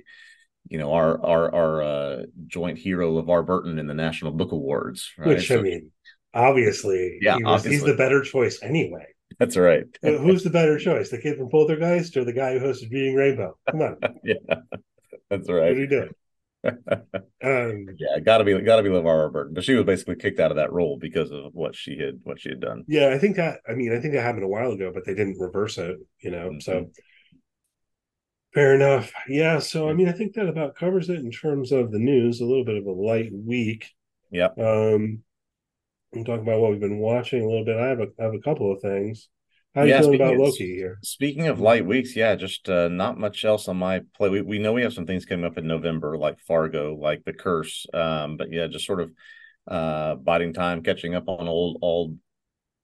you 0.69 0.77
know 0.77 0.93
our 0.93 1.23
our 1.25 1.53
our 1.53 1.83
uh, 1.83 2.23
joint 2.47 2.77
hero 2.77 3.11
LeVar 3.21 3.45
Burton 3.45 3.79
in 3.79 3.87
the 3.87 3.93
National 3.93 4.31
Book 4.31 4.51
Awards. 4.51 5.11
Right? 5.17 5.29
Which 5.29 5.47
So 5.47 5.59
I 5.59 5.61
mean, 5.61 5.91
obviously, 6.33 7.19
Yeah, 7.21 7.37
he 7.37 7.43
was, 7.43 7.63
he's 7.63 7.83
the 7.83 7.95
better 7.95 8.21
choice 8.21 8.61
anyway. 8.61 9.05
that's 9.39 9.57
right. 9.57 9.83
Uh, 10.03 10.17
Who's 10.17 10.43
the 10.43 10.49
better 10.49 10.77
choice, 10.77 11.09
the 11.09 11.17
kid 11.17 11.37
from 11.37 11.49
Poltergeist 11.49 12.15
or 12.17 12.23
the 12.25 12.33
guy 12.33 12.57
who 12.57 12.65
hosted 12.65 12.91
Reading 12.91 13.15
Rainbow? 13.15 13.57
Come 13.71 13.81
on, 13.81 13.97
yeah, 14.23 14.35
that's 15.29 15.49
right. 15.49 15.69
What 15.69 15.77
are 15.77 15.79
you 15.79 15.87
doing? 15.87 16.09
Um, 17.43 17.85
Yeah, 17.99 18.19
gotta 18.23 18.43
be 18.43 18.59
gotta 18.61 18.83
be 18.83 18.89
LeVar 18.89 19.31
Burton, 19.33 19.53
but 19.53 19.63
she 19.63 19.73
was 19.75 19.83
basically 19.85 20.15
kicked 20.15 20.39
out 20.39 20.51
of 20.51 20.57
that 20.57 20.71
role 20.71 20.97
because 20.99 21.31
of 21.31 21.53
what 21.53 21.75
she 21.75 21.97
had 21.97 22.19
what 22.23 22.39
she 22.39 22.49
had 22.49 22.61
done. 22.61 22.85
yeah, 22.87 23.09
I 23.09 23.17
think 23.17 23.35
that. 23.35 23.59
I 23.67 23.73
mean, 23.73 23.93
I 23.93 23.99
think 23.99 24.13
that 24.13 24.21
happened 24.23 24.43
a 24.45 24.47
while 24.47 24.71
ago, 24.71 24.91
but 24.93 25.05
they 25.05 25.13
didn't 25.13 25.39
reverse 25.39 25.77
it. 25.77 25.97
You 26.21 26.31
know, 26.31 26.55
so 26.59 26.73
Mm-hmm. 26.73 26.89
Fair 28.53 28.75
enough. 28.75 29.11
Yeah, 29.27 29.59
so 29.59 29.89
I 29.89 29.93
mean, 29.93 30.07
I 30.07 30.11
think 30.11 30.33
that 30.33 30.47
about 30.47 30.75
covers 30.75 31.09
it 31.09 31.19
in 31.19 31.31
terms 31.31 31.71
of 31.71 31.91
the 31.91 31.99
news. 31.99 32.41
A 32.41 32.45
little 32.45 32.65
bit 32.65 32.77
of 32.77 32.85
a 32.85 32.91
light 32.91 33.31
week. 33.33 33.89
Yeah. 34.31 34.49
Um, 34.57 35.19
and 36.13 36.25
talk 36.25 36.39
about 36.41 36.59
what 36.59 36.71
we've 36.71 36.79
been 36.79 36.99
watching 36.99 37.43
a 37.43 37.47
little 37.47 37.65
bit. 37.65 37.77
I 37.77 37.87
have 37.87 37.99
a 37.99 38.07
I 38.19 38.23
have 38.23 38.33
a 38.33 38.39
couple 38.39 38.71
of 38.71 38.81
things. 38.81 39.29
How 39.73 39.81
are 39.81 39.87
Yeah, 39.87 39.97
you 39.97 40.03
feeling 40.03 40.21
about 40.21 40.33
of- 40.35 40.39
Loki 40.39 40.75
here? 40.75 40.99
Speaking 41.03 41.47
of 41.47 41.59
light 41.59 41.85
weeks, 41.85 42.15
yeah, 42.15 42.35
just 42.35 42.69
uh, 42.69 42.89
not 42.89 43.17
much 43.19 43.43
else 43.43 43.67
on 43.67 43.77
my 43.77 44.01
plate. 44.15 44.31
We, 44.31 44.41
we 44.41 44.59
know 44.59 44.73
we 44.73 44.83
have 44.83 44.93
some 44.93 45.07
things 45.07 45.25
coming 45.25 45.45
up 45.45 45.57
in 45.57 45.65
November, 45.65 46.15
like 46.17 46.39
Fargo, 46.39 46.93
like 46.95 47.23
The 47.25 47.33
Curse. 47.33 47.87
Um, 47.91 48.37
but 48.37 48.51
yeah, 48.51 48.67
just 48.67 48.85
sort 48.85 49.01
of 49.01 49.11
uh, 49.67 50.15
biding 50.15 50.53
time, 50.53 50.83
catching 50.83 51.15
up 51.15 51.27
on 51.27 51.47
old 51.47 51.79
old 51.81 52.17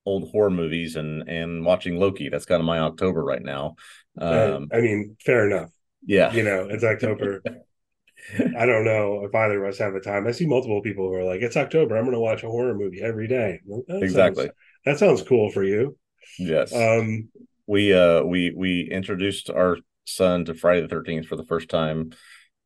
old 0.06 0.32
horror 0.32 0.50
movies, 0.50 0.96
and 0.96 1.30
and 1.30 1.64
watching 1.64 2.00
Loki. 2.00 2.30
That's 2.30 2.46
kind 2.46 2.60
of 2.60 2.66
my 2.66 2.80
October 2.80 3.24
right 3.24 3.44
now. 3.44 3.76
Uh, 4.20 4.56
Um, 4.58 4.68
I 4.74 4.82
mean, 4.82 5.16
fair 5.24 5.50
enough. 5.50 5.72
yeah, 6.06 6.32
You 6.34 6.44
know, 6.44 6.68
it's 6.70 6.84
October. 6.84 7.42
I 8.58 8.66
don't 8.66 8.84
know 8.84 9.24
if 9.24 9.34
either 9.34 9.64
of 9.64 9.70
us 9.70 9.80
have 9.80 9.94
the 9.94 10.02
time. 10.02 10.28
I 10.28 10.32
see 10.32 10.46
multiple 10.46 10.82
people 10.82 11.08
who 11.08 11.16
are 11.16 11.24
like, 11.24 11.42
"It's 11.42 11.56
October. 11.56 11.96
I'm 11.96 12.04
going 12.04 12.14
to 12.14 12.20
watch 12.20 12.44
a 12.44 12.48
horror 12.50 12.76
movie 12.76 13.02
every 13.02 13.28
day." 13.28 13.62
Well, 13.66 13.84
that 13.88 14.04
exactly. 14.04 14.46
sounds- 14.46 14.56
that 14.86 15.00
sounds 15.00 15.22
cool 15.24 15.50
for 15.52 15.64
you. 15.64 15.98
Yes. 16.38 16.74
Um, 16.76 17.30
we 17.66 17.94
uh 17.94 18.24
we 18.24 18.52
we 18.56 18.90
introduced 18.92 19.50
our 19.50 19.78
son 20.06 20.46
to 20.46 20.54
Friday 20.54 20.82
the 20.82 20.88
Thirteenth 20.88 21.28
for 21.28 21.36
the 21.38 21.46
first 21.46 21.70
time 21.70 22.12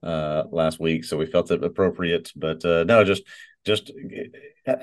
uh 0.02 0.44
last 0.52 0.80
week, 0.80 1.06
so 1.06 1.18
we 1.18 1.26
felt 1.28 1.52
it 1.52 1.64
appropriate. 1.64 2.32
But 2.36 2.64
uh 2.66 2.84
no, 2.84 3.04
just 3.04 3.24
just 3.66 3.92
uh, 4.68 4.76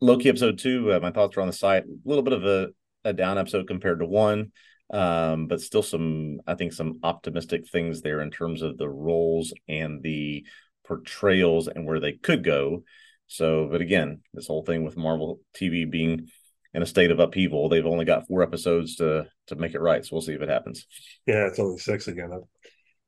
Loki 0.00 0.28
episode 0.28 0.58
two. 0.58 0.92
Uh, 0.92 1.00
my 1.00 1.10
thoughts 1.10 1.36
are 1.36 1.40
on 1.40 1.46
the 1.46 1.52
site. 1.52 1.84
A 1.84 1.88
little 2.04 2.22
bit 2.24 2.32
of 2.34 2.44
a 2.44 2.68
a 3.04 3.12
down 3.12 3.38
episode 3.38 3.66
compared 3.66 3.98
to 4.00 4.06
one, 4.06 4.52
um, 4.92 5.46
but 5.46 5.60
still 5.60 5.82
some 5.82 6.40
I 6.46 6.54
think 6.54 6.72
some 6.72 7.00
optimistic 7.02 7.68
things 7.68 8.02
there 8.02 8.20
in 8.20 8.30
terms 8.30 8.62
of 8.62 8.78
the 8.78 8.88
roles 8.88 9.52
and 9.68 10.02
the 10.02 10.44
portrayals 10.86 11.68
and 11.68 11.86
where 11.86 12.00
they 12.00 12.12
could 12.12 12.44
go. 12.44 12.84
So, 13.26 13.68
but 13.70 13.80
again, 13.80 14.20
this 14.34 14.46
whole 14.46 14.64
thing 14.64 14.84
with 14.84 14.96
Marvel 14.96 15.40
TV 15.56 15.90
being 15.90 16.28
in 16.74 16.82
a 16.82 16.86
state 16.86 17.10
of 17.10 17.18
upheaval. 17.18 17.68
They've 17.68 17.86
only 17.86 18.04
got 18.04 18.26
four 18.26 18.42
episodes 18.42 18.96
to 18.96 19.26
to 19.48 19.56
make 19.56 19.74
it 19.74 19.80
right. 19.80 20.04
So 20.04 20.10
we'll 20.12 20.22
see 20.22 20.34
if 20.34 20.42
it 20.42 20.48
happens. 20.48 20.86
yeah, 21.26 21.46
it's 21.46 21.58
only 21.58 21.78
six 21.78 22.08
again. 22.08 22.30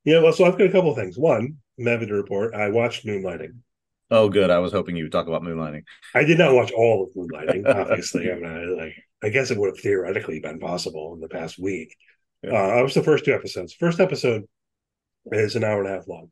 Yeah, 0.04 0.20
well, 0.20 0.32
so 0.32 0.44
I've 0.44 0.58
got 0.58 0.66
a 0.66 0.72
couple 0.72 0.90
of 0.90 0.96
things. 0.96 1.18
One, 1.18 1.56
Mevy 1.78 2.06
to 2.06 2.14
report. 2.14 2.54
I 2.54 2.68
watched 2.68 3.06
Moonlighting. 3.06 3.58
Oh, 4.10 4.28
good. 4.28 4.50
I 4.50 4.58
was 4.58 4.70
hoping 4.70 4.96
you 4.96 5.04
would 5.04 5.12
talk 5.12 5.28
about 5.28 5.42
moonlighting. 5.42 5.82
I 6.14 6.24
did 6.24 6.36
not 6.36 6.54
watch 6.54 6.72
all 6.72 7.04
of 7.04 7.14
Moonlighting. 7.14 7.66
Obviously, 7.90 8.30
I 8.30 8.34
mean, 8.34 8.46
I, 8.46 8.82
like 8.82 8.94
I 9.24 9.30
guess 9.30 9.50
it 9.50 9.58
would 9.58 9.70
have 9.70 9.80
theoretically 9.80 10.40
been 10.40 10.58
possible 10.58 11.14
in 11.14 11.20
the 11.20 11.28
past 11.28 11.58
week. 11.58 11.96
Yeah. 12.42 12.52
Uh, 12.52 12.68
I 12.76 12.82
watched 12.82 12.94
the 12.94 13.02
first 13.02 13.24
two 13.24 13.32
episodes. 13.32 13.72
First 13.72 14.00
episode 14.00 14.44
is 15.32 15.56
an 15.56 15.64
hour 15.64 15.80
and 15.80 15.88
a 15.88 15.94
half 15.94 16.06
long. 16.06 16.30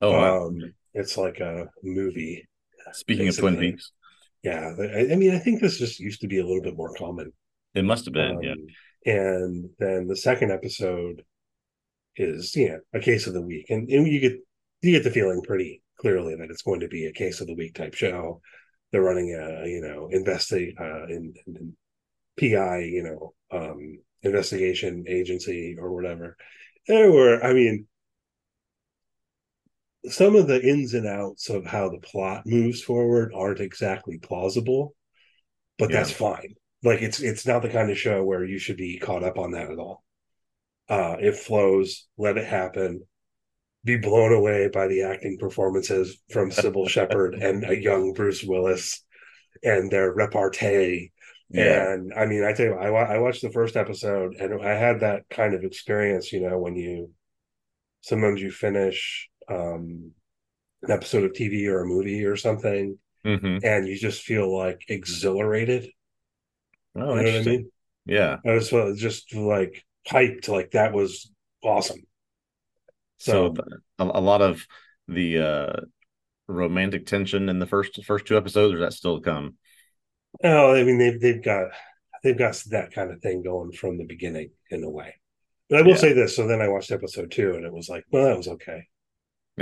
Oh, 0.00 0.12
wow. 0.12 0.46
Um, 0.46 0.74
it's 0.94 1.18
like 1.18 1.40
a 1.40 1.66
movie. 1.82 2.48
Speaking 2.92 3.28
of 3.28 3.36
Twin. 3.36 3.58
Peaks, 3.58 3.92
Yeah, 4.42 4.74
I, 4.78 5.12
I 5.12 5.16
mean, 5.16 5.34
I 5.34 5.38
think 5.38 5.60
this 5.60 5.78
just 5.78 6.00
used 6.00 6.22
to 6.22 6.28
be 6.28 6.38
a 6.38 6.46
little 6.46 6.62
bit 6.62 6.76
more 6.76 6.94
common. 6.94 7.32
it 7.74 7.84
must 7.84 8.06
have 8.06 8.14
been. 8.14 8.36
Um, 8.36 8.42
yeah. 8.42 8.54
And 9.12 9.70
then 9.78 10.08
the 10.08 10.16
second 10.16 10.50
episode 10.50 11.22
is 12.16 12.56
yeah 12.56 12.78
a 12.94 12.98
case 12.98 13.26
of 13.26 13.34
the 13.34 13.42
week, 13.42 13.66
and, 13.68 13.88
and 13.88 14.08
you 14.08 14.20
get 14.20 14.32
you 14.80 14.92
get 14.92 15.04
the 15.04 15.10
feeling 15.10 15.42
pretty 15.42 15.82
clearly 16.00 16.34
that 16.34 16.50
it's 16.50 16.62
going 16.62 16.80
to 16.80 16.88
be 16.88 17.06
a 17.06 17.12
case 17.12 17.40
of 17.40 17.46
the 17.46 17.54
week 17.54 17.74
type 17.74 17.94
show. 17.94 18.40
They're 18.90 19.02
running 19.02 19.34
a 19.34 19.66
you 19.66 19.80
know 19.80 20.08
investigate 20.10 20.74
uh, 20.80 21.04
in, 21.04 21.34
in 21.46 21.76
PI 22.38 22.78
you 22.80 23.02
know 23.02 23.34
um, 23.58 23.98
investigation 24.22 25.04
agency 25.08 25.76
or 25.78 25.92
whatever. 25.94 26.36
There 26.88 27.10
were 27.12 27.42
I 27.44 27.52
mean 27.52 27.86
some 30.08 30.36
of 30.36 30.46
the 30.46 30.62
ins 30.62 30.94
and 30.94 31.06
outs 31.06 31.48
of 31.50 31.64
how 31.64 31.88
the 31.88 31.98
plot 31.98 32.46
moves 32.46 32.80
forward 32.82 33.32
aren't 33.34 33.60
exactly 33.60 34.18
plausible, 34.18 34.94
but 35.78 35.90
Yeah. 35.90 35.96
that's 35.98 36.12
fine. 36.12 36.54
Like 36.82 37.02
it's 37.02 37.20
it's 37.20 37.46
not 37.46 37.62
the 37.62 37.68
kind 37.68 37.90
of 37.90 37.98
show 37.98 38.22
where 38.22 38.44
you 38.44 38.58
should 38.58 38.76
be 38.76 38.98
caught 38.98 39.24
up 39.24 39.38
on 39.38 39.52
that 39.52 39.70
at 39.70 39.78
all. 39.78 40.04
Uh, 40.88 41.16
it 41.18 41.34
flows, 41.34 42.06
let 42.16 42.36
it 42.38 42.46
happen. 42.46 43.02
Be 43.84 43.96
blown 43.96 44.32
away 44.32 44.68
by 44.68 44.86
the 44.88 45.02
acting 45.02 45.38
performances 45.38 46.18
from 46.30 46.50
Cybill 46.50 46.88
Shepherd 46.88 47.34
and 47.34 47.64
a 47.64 47.80
young 47.80 48.12
Bruce 48.12 48.44
Willis 48.44 49.02
and 49.64 49.90
their 49.90 50.12
repartee. 50.12 51.12
Yeah. 51.50 51.86
And 51.94 52.12
I 52.14 52.26
mean, 52.26 52.44
I 52.44 52.52
tell 52.52 52.66
you, 52.66 52.74
I, 52.74 52.88
I 53.14 53.18
watched 53.18 53.42
the 53.42 53.50
first 53.52 53.76
episode 53.76 54.34
and 54.36 54.62
I 54.62 54.74
had 54.74 55.00
that 55.00 55.28
kind 55.30 55.54
of 55.54 55.64
experience, 55.64 56.32
you 56.32 56.40
know, 56.40 56.58
when 56.58 56.76
you 56.76 57.10
sometimes 58.02 58.42
you 58.42 58.50
finish 58.50 59.28
um, 59.48 60.12
an 60.82 60.92
episode 60.92 61.24
of 61.24 61.34
TV 61.34 61.68
or 61.68 61.82
a 61.82 61.86
movie 61.86 62.24
or 62.24 62.36
something 62.36 62.98
hmm 63.24 63.58
and 63.62 63.88
you 63.88 63.98
just 63.98 64.22
feel 64.22 64.56
like 64.56 64.82
exhilarated. 64.88 65.90
Oh, 66.96 67.16
you 67.16 67.22
know 67.22 67.32
what 67.32 67.40
I 67.40 67.42
mean? 67.42 67.70
Yeah. 68.06 68.38
I 68.46 68.52
was 68.54 69.00
just 69.00 69.34
like 69.34 69.84
hyped, 70.08 70.48
like 70.48 70.72
that 70.72 70.92
was 70.92 71.30
awesome. 71.64 72.02
So 73.18 73.52
So, 73.52 73.56
a, 73.98 74.04
a 74.04 74.20
lot 74.20 74.42
of 74.42 74.66
the 75.08 75.38
uh 75.38 75.80
romantic 76.48 77.06
tension 77.06 77.48
in 77.48 77.58
the 77.60 77.66
first 77.66 78.04
first 78.04 78.26
two 78.26 78.36
episodes, 78.36 78.74
or 78.74 78.78
is 78.78 78.82
that 78.82 78.94
still 78.96 79.18
to 79.18 79.24
come? 79.24 79.56
Oh, 80.44 80.74
I 80.74 80.82
mean, 80.84 80.98
they've 80.98 81.20
they've 81.20 81.42
got 81.42 81.70
they've 82.22 82.38
got 82.38 82.56
that 82.70 82.92
kind 82.92 83.10
of 83.10 83.20
thing 83.20 83.42
going 83.42 83.72
from 83.72 83.98
the 83.98 84.04
beginning 84.04 84.50
in 84.70 84.84
a 84.84 84.90
way. 84.90 85.14
But 85.68 85.80
I 85.80 85.82
will 85.82 85.90
Yeah. 85.90 85.96
say 85.96 86.12
this: 86.12 86.36
so 86.36 86.46
then 86.46 86.60
I 86.62 86.68
watched 86.68 86.90
episode 86.92 87.30
two, 87.30 87.54
and 87.54 87.64
it 87.64 87.72
was 87.72 87.88
like, 87.88 88.04
well, 88.10 88.24
that 88.26 88.36
was 88.36 88.48
okay. 88.48 88.88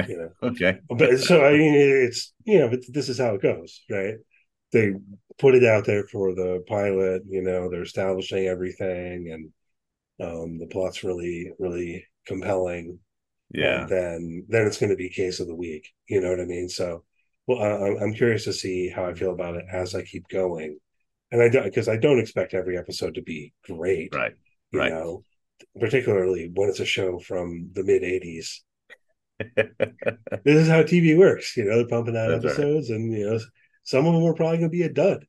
You 0.06 0.18
know, 0.18 0.30
Okay. 0.42 0.80
but 0.90 1.18
so 1.20 1.44
I 1.44 1.52
mean, 1.52 1.74
it's 1.74 2.32
you 2.44 2.58
know, 2.60 2.68
but 2.70 2.80
this 2.88 3.08
is 3.08 3.18
how 3.18 3.34
it 3.34 3.42
goes, 3.42 3.82
right? 3.90 4.16
They 4.72 4.94
put 5.38 5.54
it 5.54 5.64
out 5.64 5.86
there 5.86 6.04
for 6.06 6.34
the 6.34 6.64
pilot. 6.68 7.22
You 7.28 7.42
know, 7.42 7.70
they're 7.70 7.82
establishing 7.82 8.46
everything, 8.46 9.30
and 9.32 9.52
um, 10.20 10.58
the 10.58 10.66
plot's 10.66 11.04
really, 11.04 11.52
really 11.58 12.06
compelling. 12.26 13.00
Yeah. 13.50 13.82
And 13.82 13.88
then 13.88 14.46
then 14.48 14.66
it's 14.66 14.78
going 14.78 14.90
to 14.90 14.96
be 14.96 15.08
case 15.10 15.40
of 15.40 15.46
the 15.46 15.54
week. 15.54 15.92
You 16.08 16.20
know 16.20 16.30
what 16.30 16.40
I 16.40 16.44
mean? 16.44 16.68
So, 16.68 17.04
well, 17.46 17.58
I, 17.62 18.00
I'm- 18.02 18.14
curious 18.14 18.44
to 18.44 18.52
see 18.52 18.88
how 18.88 19.06
I 19.06 19.14
feel 19.14 19.32
about 19.32 19.56
it 19.56 19.66
as 19.70 19.94
I 19.94 20.02
keep 20.02 20.28
going, 20.28 20.78
and 21.32 21.42
I 21.42 21.48
don't 21.48 21.64
because 21.64 21.88
I 21.88 21.96
don't 21.96 22.20
expect 22.20 22.54
every 22.54 22.78
episode 22.78 23.14
to 23.16 23.22
be 23.22 23.54
great. 23.64 24.14
Right. 24.14 24.34
You 24.72 24.80
right. 24.80 24.88
know, 24.88 25.24
particularly 25.80 26.50
when 26.54 26.68
it's 26.70 26.80
a 26.80 26.86
show 26.86 27.18
from 27.20 27.70
the 27.74 27.84
mid 27.84 28.04
'80s. 28.04 28.62
This 30.44 30.56
is 30.62 30.68
how 30.68 30.82
TV 30.82 31.16
works. 31.16 31.56
You 31.56 31.64
know, 31.64 31.76
they're 31.76 31.88
pumping 31.88 32.16
out 32.16 32.30
That's 32.30 32.44
right. 32.44 32.58
episodes, 32.58 32.90
and 32.90 33.12
you 33.12 33.26
know, 33.30 33.40
some 33.82 34.06
of 34.06 34.14
them 34.14 34.24
are 34.24 34.34
probably 34.34 34.58
going 34.58 34.70
to 34.70 34.76
be 34.76 34.82
a 34.82 34.88
dud. 34.92 35.26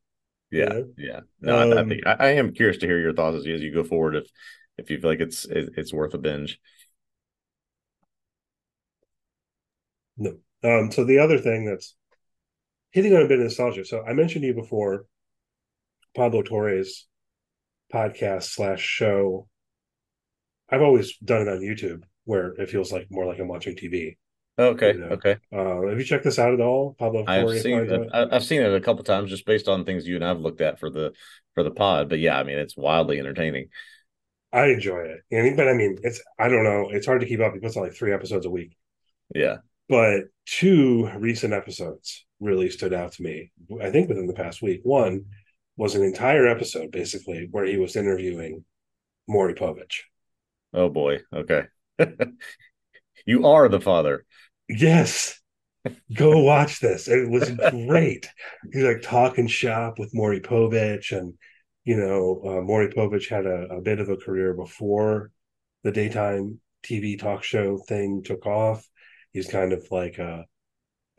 yeah. 0.51 0.69
Yeah. 0.71 0.81
Yeah. 0.97 1.21
No, 1.41 1.57
I, 1.57 1.65
I 1.75 1.81
Um, 1.81 1.89
think 1.89 2.05
I, 2.05 2.13
I 2.19 2.27
am 2.31 2.53
curious 2.53 2.77
to 2.77 2.87
hear 2.87 2.99
your 2.99 3.13
thoughts 3.13 3.37
as 3.37 3.45
you, 3.45 3.55
as 3.55 3.61
you 3.61 3.73
go 3.73 3.83
forward. 3.83 4.15
If 4.15 4.27
if 4.77 4.89
you 4.89 4.99
feel 4.99 5.09
like 5.09 5.19
it's 5.21 5.45
it, 5.45 5.69
it's 5.77 5.93
worth 5.93 6.13
a 6.13 6.17
binge. 6.17 6.59
No. 10.17 10.37
Um, 10.63 10.91
so 10.91 11.03
the 11.05 11.19
other 11.19 11.37
thing 11.39 11.65
that's 11.65 11.95
hitting 12.95 13.13
on 13.13 13.23
a 13.23 13.27
bit 13.27 13.39
of 13.39 13.43
nostalgia. 13.43 13.83
So 13.83 14.03
I 14.07 14.13
mentioned 14.13 14.43
to 14.43 14.47
you 14.47 14.53
before 14.53 15.03
Pablo 16.15 16.41
Torre's 16.43 17.07
podcast 17.93 18.43
slash 18.43 18.81
show. 18.81 19.49
I've 20.69 20.81
always 20.81 21.17
done 21.17 21.41
it 21.41 21.49
on 21.49 21.59
YouTube 21.59 22.03
where 22.23 22.53
it 22.53 22.69
feels 22.69 22.93
like 22.93 23.07
more 23.11 23.25
like 23.25 23.37
I'm 23.37 23.49
watching 23.49 23.75
TV. 23.75 24.15
Okay, 24.57 24.93
You 24.93 24.99
know, 24.99 25.07
okay. 25.07 25.35
Uh, 25.51 25.89
have 25.89 25.99
you 25.99 26.05
checked 26.05 26.23
this 26.23 26.39
out 26.39 26.53
at 26.53 26.61
all, 26.61 26.95
Pablo? 26.97 27.25
I've 27.27 27.41
Torre's 27.41 27.61
seen 27.61 27.79
it. 27.79 28.09
I've 28.13 28.45
seen 28.45 28.61
it 28.61 28.73
a 28.73 28.79
couple 28.79 29.03
times 29.03 29.29
just 29.29 29.45
based 29.45 29.67
on 29.67 29.83
things 29.83 30.07
you 30.07 30.15
and 30.15 30.23
I've 30.23 30.39
looked 30.39 30.61
at 30.61 30.79
for 30.79 30.89
the 30.89 31.11
for 31.53 31.63
the 31.63 31.71
pod. 31.71 32.07
But 32.07 32.19
yeah, 32.19 32.39
I 32.39 32.43
mean, 32.43 32.57
it's 32.57 32.77
wildly 32.77 33.19
entertaining. 33.19 33.67
I 34.53 34.67
enjoy 34.67 34.99
it, 34.99 35.57
but 35.57 35.67
I 35.67 35.73
mean, 35.73 35.97
it's 36.01 36.21
I 36.39 36.47
don't 36.47 36.63
know, 36.63 36.87
it's 36.89 37.05
hard 37.05 37.19
to 37.19 37.27
keep 37.27 37.41
up. 37.41 37.53
He 37.53 37.59
puts 37.59 37.75
out 37.75 37.83
like 37.83 37.93
three 37.93 38.13
episodes 38.13 38.45
a 38.45 38.49
week, 38.49 38.77
Yeah. 39.35 39.57
But 39.89 40.23
two 40.45 41.09
recent 41.17 41.53
episodes 41.53 42.25
really 42.39 42.69
stood 42.69 42.93
out 42.93 43.13
to 43.13 43.23
me. 43.23 43.51
I 43.81 43.89
think 43.91 44.09
within 44.09 44.27
the 44.27 44.33
past 44.33 44.61
week. 44.61 44.81
One 44.83 45.25
was 45.77 45.95
an 45.95 46.03
entire 46.03 46.47
episode 46.47 46.91
basically 46.91 47.47
where 47.51 47.65
he 47.65 47.77
was 47.77 47.95
interviewing 47.95 48.63
Maury 49.27 49.53
Povich. 49.53 50.01
Oh 50.73 50.89
boy. 50.89 51.19
Okay. 51.33 51.63
you 53.25 53.45
are 53.47 53.69
the 53.69 53.81
father. 53.81 54.25
Yes. 54.67 55.39
Go 56.13 56.39
watch 56.39 56.79
this. 56.79 57.07
It 57.07 57.29
was 57.29 57.49
great. 57.71 58.29
He's 58.71 58.83
like 58.83 59.01
talking 59.01 59.47
shop 59.47 59.99
with 59.99 60.15
Maury 60.15 60.41
Povich, 60.41 61.15
and 61.15 61.35
you 61.83 61.97
know, 61.97 62.41
uh, 62.43 62.61
Maury 62.61 62.89
Povich 62.89 63.29
had 63.29 63.45
a, 63.45 63.67
a 63.75 63.81
bit 63.81 63.99
of 63.99 64.09
a 64.09 64.17
career 64.17 64.53
before 64.53 65.31
the 65.83 65.91
daytime 65.91 66.59
TV 66.83 67.19
talk 67.19 67.43
show 67.43 67.77
thing 67.77 68.23
took 68.23 68.45
off. 68.45 68.87
He's 69.35 69.49
kind 69.49 69.73
of 69.73 69.87
like 69.91 70.19
a, 70.19 70.45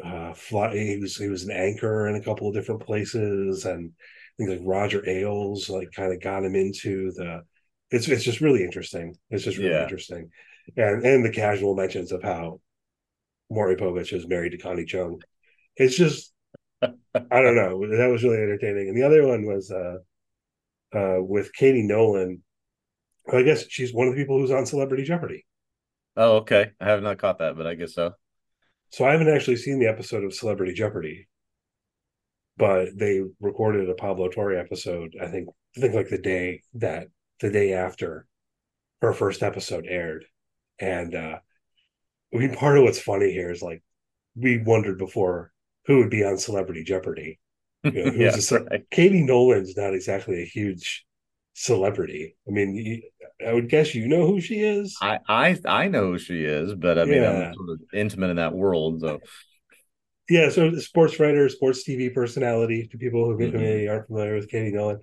uh 0.04 0.34
fly. 0.34 0.74
He 0.76 0.98
was 1.00 1.16
he 1.16 1.28
was 1.28 1.44
an 1.44 1.52
anchor 1.52 2.08
in 2.08 2.16
a 2.16 2.22
couple 2.22 2.48
of 2.48 2.54
different 2.54 2.82
places, 2.82 3.64
and 3.66 3.92
I 3.98 4.32
think 4.38 4.50
like 4.50 4.60
Roger 4.68 5.08
Ailes 5.08 5.70
like 5.70 5.88
kind 5.96 6.12
of 6.12 6.20
got 6.22 6.44
him 6.44 6.54
into 6.56 7.12
the. 7.12 7.42
It's 7.90 8.08
it's 8.08 8.24
just 8.24 8.40
really 8.42 8.64
interesting. 8.64 9.16
It's 9.30 9.44
just 9.44 9.58
really 9.58 9.68
Yeah. 9.70 9.82
interesting, 9.82 10.30
and 10.76 11.04
and 11.04 11.24
the 11.24 11.32
casual 11.32 11.76
mentions 11.76 12.12
of 12.12 12.22
how 12.22 12.60
Maury 13.50 13.76
Povich 13.76 14.12
is 14.12 14.26
married 14.28 14.52
to 14.52 14.58
Connie 14.58 14.84
Chung. 14.86 15.22
It's 15.76 15.96
just 15.96 16.32
I 17.30 17.42
don't 17.42 17.56
know. 17.56 17.96
That 17.96 18.08
was 18.10 18.24
really 18.24 18.38
entertaining. 18.42 18.88
And 18.88 18.96
the 18.96 19.04
other 19.04 19.26
one 19.26 19.46
was 19.46 19.70
uh 19.70 19.98
uh 20.94 21.18
with 21.20 21.52
Katie 21.54 21.82
Nolan. 21.82 22.42
I 23.32 23.42
guess 23.42 23.66
she's 23.70 23.94
one 23.94 24.08
of 24.08 24.14
the 24.14 24.20
people 24.22 24.38
who's 24.40 24.50
on 24.52 24.66
Celebrity 24.66 25.04
Jeopardy. 25.04 25.46
Oh, 26.16 26.36
okay. 26.38 26.72
I 26.80 26.88
have 26.88 27.02
not 27.02 27.18
caught 27.18 27.38
that, 27.38 27.56
but 27.56 27.66
I 27.66 27.74
guess 27.74 27.94
so. 27.94 28.14
So 28.90 29.04
I 29.04 29.12
haven't 29.12 29.28
actually 29.28 29.56
seen 29.56 29.78
the 29.78 29.88
episode 29.88 30.24
of 30.24 30.34
Celebrity 30.34 30.72
Jeopardy, 30.72 31.28
but 32.56 32.96
they 32.96 33.22
recorded 33.40 33.88
a 33.88 33.94
Pablo 33.94 34.28
Torre 34.28 34.58
episode. 34.58 35.14
I 35.20 35.26
think 35.28 35.48
I 35.76 35.80
think 35.80 35.94
like 35.94 36.08
the 36.08 36.18
day 36.18 36.62
that 36.74 37.08
the 37.40 37.50
day 37.50 37.72
after 37.74 38.26
her 39.02 39.12
first 39.12 39.42
episode 39.42 39.86
aired, 39.88 40.24
and 40.78 41.14
uh 41.14 41.38
I 42.34 42.36
mean 42.38 42.54
part 42.54 42.78
of 42.78 42.84
what's 42.84 43.00
funny 43.00 43.32
here 43.32 43.50
is 43.50 43.62
like 43.62 43.82
we 44.36 44.58
wondered 44.58 44.98
before 44.98 45.52
who 45.86 45.98
would 45.98 46.10
be 46.10 46.24
on 46.24 46.38
Celebrity 46.38 46.84
Jeopardy. 46.84 47.38
You 47.90 48.04
know, 48.06 48.10
who's 48.12 48.50
yeah, 48.52 48.58
a 48.58 48.64
right. 48.64 48.90
Katie 48.90 49.22
Nolan's 49.24 49.76
not 49.76 49.94
exactly 49.94 50.42
a 50.42 50.46
huge 50.46 51.04
celebrity. 51.54 52.36
I 52.48 52.50
mean, 52.50 53.02
I 53.44 53.52
would 53.52 53.68
guess 53.68 53.94
you 53.94 54.08
know 54.08 54.26
who 54.26 54.40
she 54.40 54.60
is. 54.60 54.96
I 55.00 55.18
I 55.28 55.58
I 55.66 55.88
know 55.88 56.12
who 56.12 56.18
she 56.18 56.44
is, 56.44 56.74
but 56.74 56.98
I 56.98 57.04
mean, 57.04 57.22
Yeah. 57.22 57.28
I'm 57.48 57.52
sort 57.52 57.70
of 57.70 57.80
intimate 57.92 58.30
in 58.30 58.36
that 58.36 58.54
world. 58.54 59.00
So 59.00 59.20
yeah, 60.28 60.48
so 60.50 60.74
sports 60.78 61.20
writer, 61.20 61.48
sports 61.48 61.84
TV 61.84 62.10
personality 62.10 62.88
to 62.90 62.98
people 62.98 63.26
who 63.26 63.38
Mhm. 63.38 63.52
maybe 63.52 63.88
aren't 63.88 64.06
familiar 64.08 64.34
with 64.34 64.48
Katie 64.50 64.72
Nolan. 64.72 65.00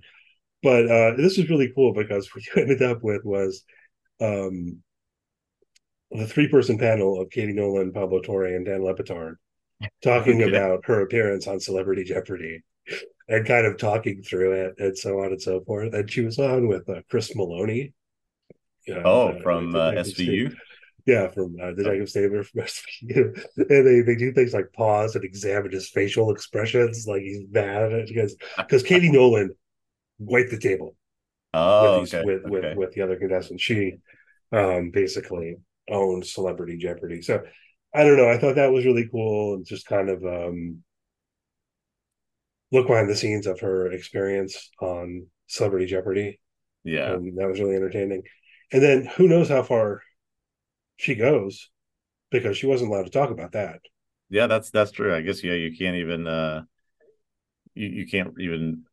But 0.64 0.90
uh, 0.92 1.16
this 1.18 1.38
is 1.38 1.50
really 1.50 1.72
cool 1.76 1.94
because 1.94 2.30
what 2.36 2.46
you 2.48 2.54
ended 2.62 2.82
up 2.84 3.04
with 3.04 3.24
was 3.26 3.64
um, 4.22 4.84
the 6.12 6.28
three 6.28 6.48
person 6.48 6.78
panel 6.78 7.20
of 7.20 7.30
Katie 7.30 7.54
Nolan, 7.54 7.92
Pablo 7.92 8.22
Torre, 8.22 8.56
and 8.56 8.66
Dan 8.66 8.84
Le 8.84 8.94
Batard 8.96 9.36
talking 10.04 10.42
Okay. 10.42 10.44
about 10.44 10.86
her 10.86 11.02
appearance 11.02 11.48
on 11.48 11.60
Celebrity 11.60 12.04
Jeopardy 12.04 12.62
and 13.30 13.48
kind 13.48 13.66
of 13.68 13.78
talking 13.78 14.24
through 14.24 14.54
it 14.54 14.76
and 14.80 14.98
so 14.98 15.20
on 15.20 15.28
and 15.28 15.42
so 15.42 15.62
forth. 15.62 15.94
And 15.94 16.10
she 16.12 16.22
was 16.22 16.40
on 16.40 16.68
with 16.68 16.90
uh, 16.90 17.02
Chris 17.10 17.34
Meloni. 17.36 17.94
Oh, 18.90 19.40
from 19.42 19.76
uh, 19.76 20.04
State- 20.04 20.28
SVU. 20.28 20.54
yeah, 21.06 21.30
from 21.30 21.56
uh, 21.62 21.72
Detective 21.72 22.10
Stabler 22.10 22.44
from 22.44 22.62
SVU. 22.64 23.46
and 23.58 23.88
they, 23.88 24.02
they 24.02 24.16
do 24.16 24.32
things 24.34 24.54
like 24.54 24.72
pause 24.74 25.16
and 25.16 25.24
examine 25.26 25.72
his 25.72 25.90
facial 25.90 26.32
expressions, 26.32 27.06
like 27.08 27.22
he's 27.22 27.46
mad 27.50 27.92
because 28.08 28.36
because 28.58 28.84
Katie 28.84 29.12
Nolan 29.14 29.52
wiped 30.20 30.52
the 30.52 30.60
table 30.60 30.96
Oh, 31.54 32.00
with, 32.02 32.12
these, 32.12 32.14
okay. 32.14 32.26
with, 32.26 32.42
with 32.46 32.66
okay. 32.66 32.76
with 32.76 32.94
the 32.94 33.02
other 33.02 33.18
contestants. 33.18 33.62
She 33.64 33.94
um, 34.52 34.92
basically 34.92 35.58
owned 35.90 36.26
Celebrity 36.26 36.78
Jeopardy. 36.78 37.22
So 37.22 37.44
I 37.94 38.04
don't 38.04 38.18
know. 38.18 38.30
I 38.30 38.38
thought 38.38 38.56
that 38.56 38.72
was 38.72 38.86
really 38.86 39.08
cool 39.12 39.56
and 39.56 39.66
just 39.66 39.86
kind 39.86 40.10
of 40.10 40.24
um, 40.24 40.84
look 42.72 42.88
behind 42.88 43.10
the 43.10 43.16
scenes 43.16 43.46
of 43.46 43.60
her 43.60 43.92
experience 43.92 44.70
on 44.82 45.28
Celebrity 45.48 45.86
Jeopardy. 45.86 46.40
yeah. 46.84 47.14
And 47.14 47.38
that 47.38 47.48
was 47.48 47.60
really 47.60 47.76
entertaining. 47.76 48.24
And 48.72 48.82
then 48.82 49.06
who 49.06 49.28
knows 49.28 49.50
how 49.50 49.64
far 49.64 50.02
she 50.98 51.16
goes 51.16 51.70
because 52.32 52.58
she 52.58 52.66
wasn't 52.66 52.92
allowed 52.92 53.06
to 53.06 53.12
talk 53.12 53.30
about 53.30 53.52
that. 53.54 53.80
Yeah, 54.30 54.48
that's 54.48 54.72
that's 54.72 54.92
true. 54.92 55.14
I 55.14 55.22
guess 55.22 55.44
yeah, 55.44 55.54
you 55.54 55.76
can't 55.78 55.98
even 55.98 56.28
uh 56.28 56.64
you, 57.76 57.88
you 57.88 58.08
can't 58.08 58.34
even 58.40 58.84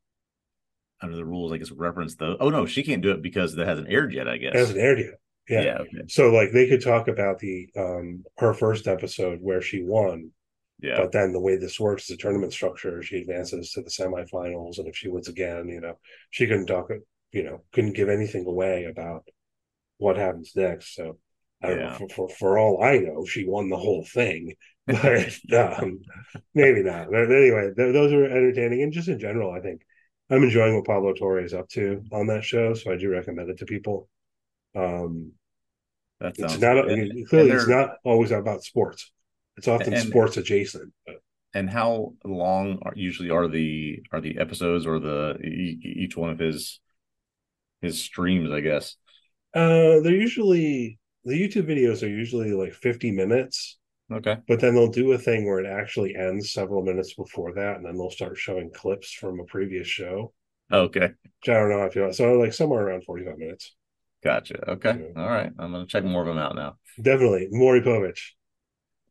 under 1.03 1.17
the 1.17 1.25
rules, 1.25 1.53
I 1.53 1.57
guess, 1.57 1.71
reference 1.71 2.17
the 2.17 2.37
oh 2.41 2.51
no, 2.51 2.67
she 2.67 2.83
can't 2.83 3.03
do 3.03 3.13
it 3.13 3.23
because 3.23 3.55
that 3.55 3.67
hasn't 3.67 3.91
aired 3.91 4.13
yet, 4.13 4.29
I 4.29 4.37
guess. 4.37 4.55
It 4.55 4.59
hasn't 4.59 4.79
aired 4.79 4.99
yet. 4.99 5.15
Yeah. 5.49 5.63
yeah, 5.63 5.79
okay. 5.79 6.03
So 6.09 6.31
like 6.31 6.53
they 6.53 6.69
could 6.69 6.83
talk 6.83 7.09
about 7.09 7.39
the 7.39 7.69
um 7.77 8.25
her 8.39 8.53
first 8.55 8.87
episode 8.87 9.39
where 9.41 9.63
she 9.63 9.83
won, 9.83 10.31
Yeah. 10.81 10.99
but 10.99 11.13
then 11.13 11.33
the 11.33 11.41
way 11.41 11.57
this 11.57 11.81
works 11.81 12.05
is 12.05 12.11
a 12.11 12.17
tournament 12.19 12.53
structure. 12.53 13.03
She 13.03 13.17
advances 13.19 13.73
to 13.73 13.83
the 13.83 13.91
semifinals, 13.91 14.79
and 14.79 14.87
if 14.87 14.97
she 14.97 15.09
wins 15.09 15.29
again, 15.29 15.69
you 15.69 15.81
know, 15.81 15.99
she 16.31 16.47
couldn't 16.47 16.67
talk 16.67 16.91
you 17.33 17.45
know, 17.45 17.63
couldn't 17.73 17.95
give 17.95 18.09
anything 18.09 18.45
away 18.47 18.85
about 18.85 19.25
what 20.01 20.17
happens 20.17 20.53
next. 20.57 20.95
So 20.97 21.19
I 21.63 21.69
don't 21.69 21.79
Yeah. 21.79 21.99
know. 22.01 22.09
For, 22.15 22.29
for 22.29 22.59
all 22.59 22.83
I 22.83 22.99
know, 22.99 23.25
she 23.27 23.47
won 23.47 23.69
the 23.69 23.77
whole 23.77 24.05
thing. 24.05 24.55
But 24.91 25.39
um, 25.83 26.01
maybe 26.53 26.83
not. 26.83 27.11
But 27.13 27.31
anyway, 27.31 27.71
th- 27.77 27.93
those 27.93 28.13
are 28.13 28.25
entertaining, 28.25 28.83
and 28.83 28.93
just 28.93 29.07
in 29.07 29.21
general, 29.21 29.53
I 29.53 29.61
think 29.61 29.83
I'm 30.29 30.43
enjoying 30.43 30.75
what 30.75 30.85
Pablo 30.87 31.13
Torre 31.13 31.45
is 31.45 31.55
up 31.55 31.69
to 31.77 32.03
on 32.11 32.27
that 32.27 32.43
show. 32.45 32.75
So 32.75 32.91
I 32.93 32.97
do 32.97 33.09
recommend 33.09 33.51
it 33.51 33.59
to 33.59 33.67
people. 33.67 34.09
Um, 34.75 35.33
that 36.19 36.35
it's 36.39 36.59
not 36.59 36.87
good. 36.87 37.13
Clearly 37.29 37.51
it's 37.53 37.69
not 37.69 37.91
always 38.05 38.33
about 38.33 38.65
sports. 38.65 39.13
It's 39.59 39.69
often 39.69 39.95
And- 39.95 40.09
sports 40.09 40.37
adjacent. 40.39 40.93
But 41.07 41.17
And 41.55 41.71
how 41.71 42.15
long 42.25 42.79
are 42.83 42.93
usually 42.97 43.31
are 43.31 43.47
the 43.47 44.03
are 44.11 44.21
the 44.21 44.39
episodes 44.39 44.87
or 44.87 44.99
the 44.99 45.39
each 45.43 46.17
one 46.17 46.31
of 46.31 46.39
his 46.41 46.81
his 47.81 48.03
streams, 48.03 48.51
I 48.51 48.61
guess. 48.61 48.97
Uh, 49.55 50.01
they're 50.01 50.15
usually 50.15 50.99
the 51.25 51.35
YouTube 51.41 51.67
videos 51.67 52.03
are 52.03 52.09
usually 52.09 52.53
like 52.53 52.73
50 52.75 53.11
minutes, 53.11 53.79
Okay. 54.11 54.39
but 54.49 54.61
then 54.61 54.75
they'll 54.75 54.91
do 54.91 55.13
a 55.13 55.19
thing 55.19 55.47
where 55.47 55.61
it 55.61 55.67
actually 55.67 56.17
ends 56.17 56.53
several 56.53 56.83
minutes 56.85 57.15
before 57.15 57.55
that, 57.55 57.77
and 57.77 57.87
then 57.87 57.97
they'll 57.99 58.11
start 58.11 58.39
showing 58.39 58.73
clips 58.73 59.13
from 59.13 59.41
a 59.41 59.45
previous 59.45 59.89
show. 59.89 60.33
Okay. 60.73 61.15
Which 61.41 61.49
I 61.51 61.55
don't 61.55 61.71
know. 61.71 61.85
I 61.85 61.91
feel 61.91 62.13
so 62.13 62.33
like 62.39 62.53
somewhere 62.55 62.87
around 62.87 63.05
45 63.05 63.37
minutes. 63.39 63.75
Gotcha. 64.23 64.71
Okay. 64.73 64.95
Yeah. 64.99 65.07
All 65.17 65.29
right. 65.29 65.51
I'm 65.59 65.73
gonna 65.73 65.87
check 65.87 66.05
more 66.05 66.23
of 66.23 66.29
them 66.29 66.39
out 66.39 66.55
now. 66.55 66.77
Definitely, 67.01 67.49
Maury 67.51 67.81
Povich. 67.83 68.33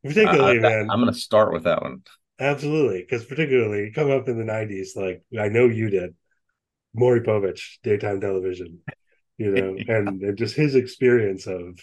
Particularly, 0.04 0.60
man. 0.60 0.71
I, 0.89 0.93
man, 0.93 0.93
am 0.93 0.99
gonna 1.02 1.13
start 1.13 1.54
with 1.54 1.63
that 1.63 1.82
one. 1.82 2.04
absolutely, 2.39 3.02
because 3.02 3.25
particularly 3.25 3.91
come 3.91 4.12
up 4.12 4.28
in 4.28 4.38
the 4.38 4.43
'90s, 4.43 4.95
like 4.95 5.23
I 5.39 5.49
know 5.49 5.67
you 5.67 5.89
did, 5.89 6.15
Maury 6.95 7.21
Povich, 7.21 7.80
daytime 7.84 8.21
television, 8.21 8.82
you 9.39 9.52
know, 9.52 9.84
and, 9.88 10.21
and 10.23 10.38
just 10.38 10.56
his 10.56 10.75
experience 10.75 11.47
of 11.47 11.80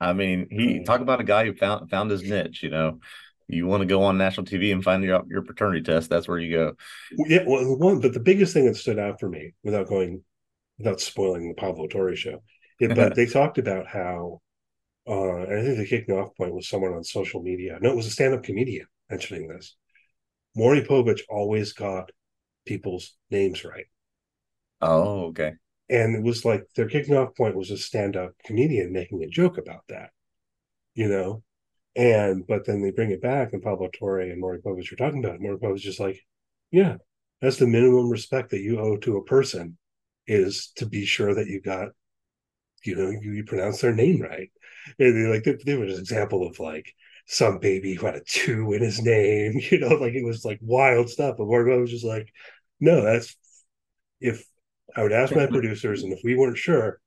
I 0.00 0.12
mean, 0.12 0.48
he 0.50 0.80
Uh, 0.80 0.84
talk 0.84 1.00
about 1.00 1.20
a 1.20 1.24
guy 1.24 1.44
who 1.44 1.54
found 1.54 1.90
found 1.90 2.10
his 2.10 2.22
niche. 2.24 2.62
You 2.62 2.70
know, 2.70 3.00
you 3.48 3.66
want 3.66 3.82
to 3.82 3.86
go 3.86 4.02
on 4.04 4.16
national 4.18 4.46
TV 4.46 4.72
and 4.72 4.82
find 4.82 5.02
your 5.04 5.22
your 5.28 5.42
paternity 5.42 5.82
test. 5.82 6.08
That's 6.10 6.26
where 6.28 6.38
you 6.38 6.56
go. 6.56 6.72
yeah, 7.26 7.44
well, 7.46 7.76
one, 7.76 8.00
but 8.00 8.14
the 8.14 8.20
biggest 8.20 8.52
thing 8.54 8.66
that 8.66 8.76
stood 8.76 8.98
out 8.98 9.20
for 9.20 9.28
me, 9.28 9.54
without 9.64 9.88
going, 9.88 10.22
without 10.78 11.00
spoiling 11.00 11.48
the 11.48 11.54
Pablo 11.54 11.86
Torre 11.88 12.16
show, 12.16 12.42
it, 12.78 12.94
but 12.94 13.14
they 13.16 13.26
talked 13.26 13.58
about 13.58 13.86
how, 13.86 14.40
uh, 15.08 15.38
and 15.44 15.60
I 15.60 15.64
think 15.64 15.78
the 15.78 15.86
kicking 15.86 16.16
off 16.16 16.36
point 16.36 16.54
was 16.54 16.68
someone 16.68 16.94
on 16.94 17.04
social 17.04 17.42
media. 17.42 17.78
No, 17.82 17.90
it 17.90 17.96
was 17.96 18.06
a 18.06 18.10
stand-up 18.12 18.44
comedian 18.44 18.86
mentioning 19.10 19.48
this. 19.48 19.76
Maury 20.56 20.82
Povich 20.82 21.22
always 21.30 21.72
got 21.74 22.10
people's 22.66 23.16
names 23.30 23.64
right. 23.64 23.86
Oh, 24.80 25.26
okay. 25.28 25.54
And 25.90 26.16
it 26.16 26.22
was 26.22 26.44
like 26.44 26.66
their 26.76 26.88
kicking 26.88 27.16
off 27.16 27.36
point 27.36 27.56
was 27.56 27.70
a 27.70 27.78
stand-up 27.78 28.32
comedian 28.44 28.92
making 28.92 29.22
a 29.22 29.28
joke 29.28 29.58
about 29.58 29.84
that 29.88 30.10
you 30.94 31.08
know 31.08 31.42
And 31.96 32.46
but 32.48 32.66
then 32.66 32.82
they 32.82 32.92
bring 32.92 33.12
it 33.12 33.22
back, 33.22 33.52
and 33.54 33.62
Pablo 33.62 33.90
Torre 33.92 34.20
and 34.22 34.40
Maury 34.40 34.60
Povich 34.60 34.92
are 34.92 34.96
talking 34.96 35.24
about 35.24 35.36
it. 35.36 35.42
Maury 35.42 35.58
Povich 35.58 35.86
is 35.86 36.00
like, 36.00 36.20
yeah, 36.72 36.96
that's 37.42 37.58
the 37.58 37.66
minimum 37.68 38.10
respect 38.10 38.50
that 38.52 38.62
you 38.62 38.80
owe 38.80 38.98
to 38.98 39.18
a 39.18 39.24
person 39.24 39.78
is 40.26 40.72
to 40.76 40.86
be 40.86 41.06
sure 41.06 41.34
that 41.36 41.48
you 41.48 41.60
got, 41.62 41.90
you 42.84 42.94
know, 42.96 43.10
you, 43.10 43.32
you 43.32 43.44
pronounce 43.44 43.80
their 43.80 43.94
name 43.94 44.20
right. 44.20 44.50
And 44.98 45.16
they, 45.16 45.28
like 45.30 45.44
there 45.64 45.78
was 45.80 45.94
an 45.94 46.00
example 46.00 46.46
of 46.46 46.58
like 46.60 46.94
some 47.26 47.58
baby 47.58 47.94
who 47.94 48.06
had 48.06 48.16
a 48.16 48.22
two 48.26 48.72
in 48.72 48.82
his 48.82 49.02
name, 49.02 49.60
you 49.70 49.78
know, 49.80 49.88
like 49.96 50.14
it 50.14 50.24
was 50.24 50.44
like 50.44 50.58
wild 50.62 51.10
stuff. 51.10 51.36
But 51.38 51.46
Maury 51.46 51.70
Povich 51.70 51.80
was 51.82 51.90
just 51.90 52.04
like, 52.04 52.32
no, 52.80 53.02
that's 53.02 53.36
if 54.20 54.44
I 54.96 55.02
would 55.02 55.12
ask 55.12 55.34
my 55.34 55.46
producers, 55.46 56.02
and 56.02 56.12
if 56.12 56.20
we 56.24 56.36
weren't 56.36 56.58
sure, 56.58 57.00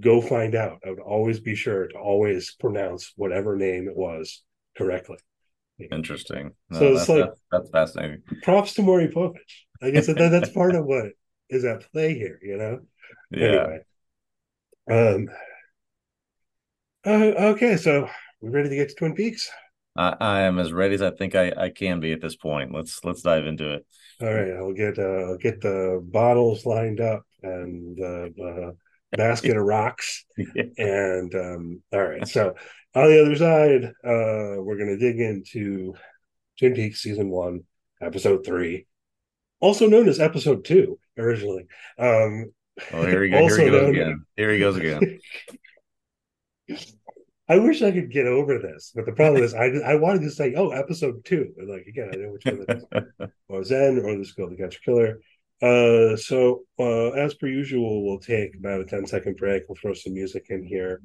go 0.00 0.20
find 0.20 0.54
out. 0.54 0.78
I 0.86 0.90
would 0.90 1.00
always 1.00 1.40
be 1.40 1.54
sure 1.54 1.86
to 1.88 1.98
always 1.98 2.54
pronounce 2.54 3.12
whatever 3.16 3.56
name 3.56 3.88
it 3.88 3.96
was 3.96 4.42
correctly. 4.76 5.18
Interesting. 5.92 6.52
No, 6.70 6.78
So 6.78 6.86
it's 6.86 6.98
that's, 7.00 7.08
like- 7.08 7.24
that's, 7.24 7.40
that's 7.52 7.70
fascinating. 7.70 8.22
Props 8.42 8.74
to 8.74 8.82
Maury 8.82 9.08
Povich. 9.08 9.36
I 9.82 9.90
guess 9.90 10.06
that, 10.06 10.16
that's 10.16 10.48
part 10.50 10.74
of 10.78 10.86
what 10.86 11.06
is 11.50 11.64
at 11.64 11.90
play 11.92 12.14
here, 12.14 12.38
you 12.42 12.56
know? 12.56 12.80
Yeah. 13.30 13.46
Anyway. 13.48 13.80
Um 14.90 15.28
uh, 17.04 17.32
okay, 17.52 17.76
so 17.76 18.08
we're 18.40 18.50
ready 18.50 18.68
to 18.68 18.74
get 18.76 18.88
to 18.88 18.94
Twin 18.96 19.14
Peaks. 19.14 19.48
I, 19.96 20.16
I 20.20 20.40
am 20.42 20.58
as 20.58 20.72
ready 20.72 20.94
as 20.94 21.02
I 21.02 21.10
think 21.10 21.34
I, 21.34 21.52
I 21.56 21.70
can 21.70 22.00
be 22.00 22.12
at 22.12 22.20
this 22.20 22.36
point. 22.36 22.72
Let's 22.72 23.04
let's 23.04 23.22
dive 23.22 23.46
into 23.46 23.72
it. 23.74 23.86
All 24.20 24.32
right, 24.32 24.52
I'll 24.52 24.72
get 24.72 24.98
uh 24.98 25.30
I'll 25.30 25.36
get 25.38 25.60
the 25.60 26.00
bottles 26.02 26.64
lined 26.66 27.00
up 27.00 27.22
and 27.42 27.96
the 27.96 28.72
uh, 28.72 29.16
basket 29.16 29.56
of 29.56 29.64
rocks. 29.64 30.24
And 30.78 31.34
um, 31.34 31.82
all 31.92 32.04
right, 32.04 32.26
so 32.28 32.54
on 32.94 33.08
the 33.08 33.22
other 33.22 33.36
side, 33.36 33.84
uh, 34.04 34.62
we're 34.62 34.78
gonna 34.78 34.98
dig 34.98 35.20
into 35.20 35.94
Twin 36.58 36.74
Peaks 36.74 37.02
season 37.02 37.28
one, 37.30 37.64
episode 38.00 38.44
three, 38.44 38.86
also 39.60 39.88
known 39.88 40.08
as 40.08 40.20
episode 40.20 40.64
two 40.64 40.98
originally. 41.18 41.66
Um, 41.98 42.52
Oh, 42.92 43.06
here 43.06 43.22
he 43.22 43.30
goes. 43.30 43.56
Here 43.56 43.64
he 43.64 43.70
goes 43.70 43.88
again. 43.88 44.26
Here 44.36 44.52
he 44.52 44.58
goes 44.58 44.76
again. 44.76 45.18
I 47.48 47.58
wish 47.58 47.82
I 47.82 47.92
could 47.92 48.10
get 48.10 48.26
over 48.26 48.58
this, 48.58 48.92
but 48.94 49.06
the 49.06 49.12
problem 49.12 49.42
is, 49.42 49.54
I 49.54 49.66
I 49.66 49.94
wanted 49.94 50.22
to 50.22 50.30
say, 50.30 50.54
oh, 50.56 50.70
episode 50.70 51.24
two. 51.24 51.52
And 51.56 51.68
like 51.68 51.86
again, 51.86 52.10
I 52.12 52.16
know 52.16 52.32
which 52.32 52.44
one 52.44 52.64
it 52.68 52.82
is. 53.20 53.28
or 53.48 53.64
Zen 53.64 54.00
or 54.04 54.16
the 54.16 54.24
Skill 54.24 54.50
to 54.50 54.56
Catch 54.56 54.76
a 54.76 54.80
Killer. 54.80 55.20
Uh, 55.62 56.16
so 56.16 56.64
uh, 56.78 57.10
as 57.10 57.34
per 57.34 57.46
usual, 57.46 58.04
we'll 58.04 58.18
take 58.18 58.54
about 58.56 58.80
a 58.80 58.84
10 58.84 59.06
second 59.06 59.36
break. 59.36 59.62
We'll 59.68 59.76
throw 59.80 59.94
some 59.94 60.12
music 60.12 60.46
in 60.50 60.64
here. 60.64 61.00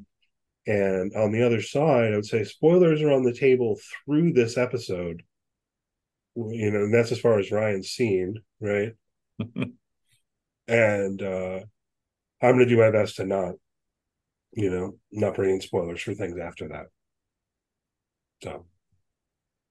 And 0.68 1.14
on 1.16 1.32
the 1.32 1.46
other 1.46 1.62
side, 1.62 2.14
I 2.14 2.16
would 2.16 2.26
say 2.26 2.44
spoilers 2.44 3.02
are 3.02 3.12
on 3.12 3.24
the 3.24 3.34
table 3.34 3.80
through 4.06 4.34
this 4.34 4.58
episode. 4.58 5.24
You 6.36 6.72
know, 6.72 6.84
and 6.84 6.94
that's 6.94 7.12
as 7.12 7.20
far 7.20 7.40
as 7.40 7.52
Ryan's 7.52 7.90
seen, 7.90 8.36
right? 8.60 8.94
and 10.68 11.22
uh 11.22 11.60
I'm 12.42 12.54
gonna 12.54 12.66
do 12.66 12.78
my 12.78 12.92
best 12.92 13.18
to 13.18 13.26
not, 13.26 13.56
you 14.54 14.70
know, 14.70 14.98
not 15.12 15.36
bringing 15.36 15.62
spoilers 15.62 16.02
for 16.02 16.14
things 16.14 16.38
after 16.38 16.68
that. 16.70 16.86
So 18.44 18.66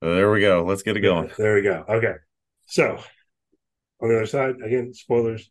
there 0.00 0.30
we 0.30 0.40
go. 0.40 0.64
Let's 0.64 0.82
get 0.82 0.96
it 0.96 1.00
going. 1.00 1.30
there 1.36 1.54
we 1.56 1.62
go. 1.62 1.84
Okay. 1.88 2.14
So 2.66 2.98
on 4.00 4.08
the 4.08 4.16
other 4.16 4.26
side, 4.26 4.56
again, 4.64 4.94
spoilers 4.94 5.50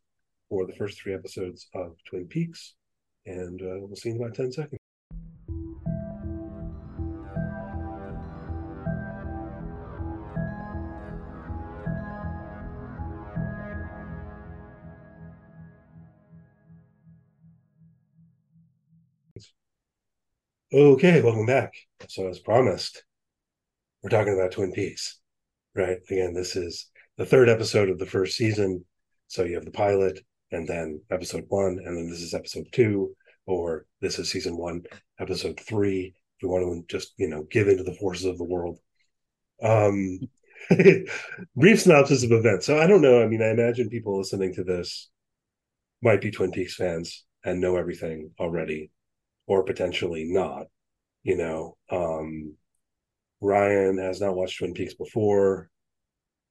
for 0.49 0.65
the 0.65 0.73
first 0.73 0.99
three 0.99 1.13
episodes 1.13 1.67
of 1.75 1.95
Twin 2.07 2.25
Peaks. 2.25 2.73
And 3.25 3.61
uh, 3.61 3.75
we'll 3.79 3.95
see 3.95 4.09
you 4.09 4.15
in 4.15 4.21
about 4.21 4.35
10 4.35 4.51
seconds. 4.51 4.78
Okay, 20.71 21.19
welcome 21.23 21.47
back. 21.47 21.73
So, 22.09 22.27
as 22.27 22.37
promised, 22.37 23.03
we're 24.03 24.11
talking 24.11 24.35
about 24.35 24.51
Twin 24.51 24.71
Peaks, 24.71 25.19
right? 25.73 25.97
Again, 26.11 26.35
this 26.35 26.55
is 26.55 26.91
the 27.17 27.25
third 27.25 27.49
episode 27.49 27.89
of 27.89 27.97
the 27.97 28.05
first 28.05 28.37
season. 28.37 28.85
So 29.25 29.45
you 29.45 29.55
have 29.55 29.65
the 29.65 29.71
pilot, 29.71 30.19
and 30.51 30.67
then 30.67 31.01
episode 31.09 31.45
one, 31.47 31.79
and 31.83 31.97
then 31.97 32.07
this 32.07 32.21
is 32.21 32.35
episode 32.35 32.67
two, 32.71 33.15
or 33.47 33.87
this 33.99 34.19
is 34.19 34.29
season 34.29 34.57
one, 34.57 34.83
episode 35.19 35.59
three. 35.59 36.13
If 36.37 36.43
you 36.43 36.49
want 36.49 36.87
to 36.87 36.97
just 36.97 37.15
you 37.17 37.29
know 37.29 37.47
give 37.49 37.67
into 37.67 37.83
the 37.83 37.95
forces 37.95 38.25
of 38.25 38.37
the 38.37 38.43
world. 38.43 38.77
Um, 39.63 40.19
brief 41.55 41.81
synopsis 41.81 42.23
of 42.23 42.31
events. 42.31 42.67
So 42.67 42.79
I 42.79 42.85
don't 42.85 43.01
know. 43.01 43.23
I 43.23 43.27
mean, 43.27 43.41
I 43.41 43.49
imagine 43.49 43.89
people 43.89 44.19
listening 44.19 44.53
to 44.53 44.63
this 44.63 45.09
might 46.03 46.21
be 46.21 46.29
Twin 46.29 46.51
Peaks 46.51 46.75
fans 46.75 47.25
and 47.43 47.59
know 47.59 47.75
everything 47.75 48.29
already, 48.39 48.91
or 49.49 49.63
potentially 49.63 50.25
not. 50.25 50.67
You 51.23 51.35
know, 51.35 51.77
um, 51.91 52.53
Ryan 53.41 53.97
has 53.97 54.21
not 54.21 54.35
watched 54.35 54.59
Twin 54.59 54.73
Peaks 54.73 54.93
before. 54.93 55.69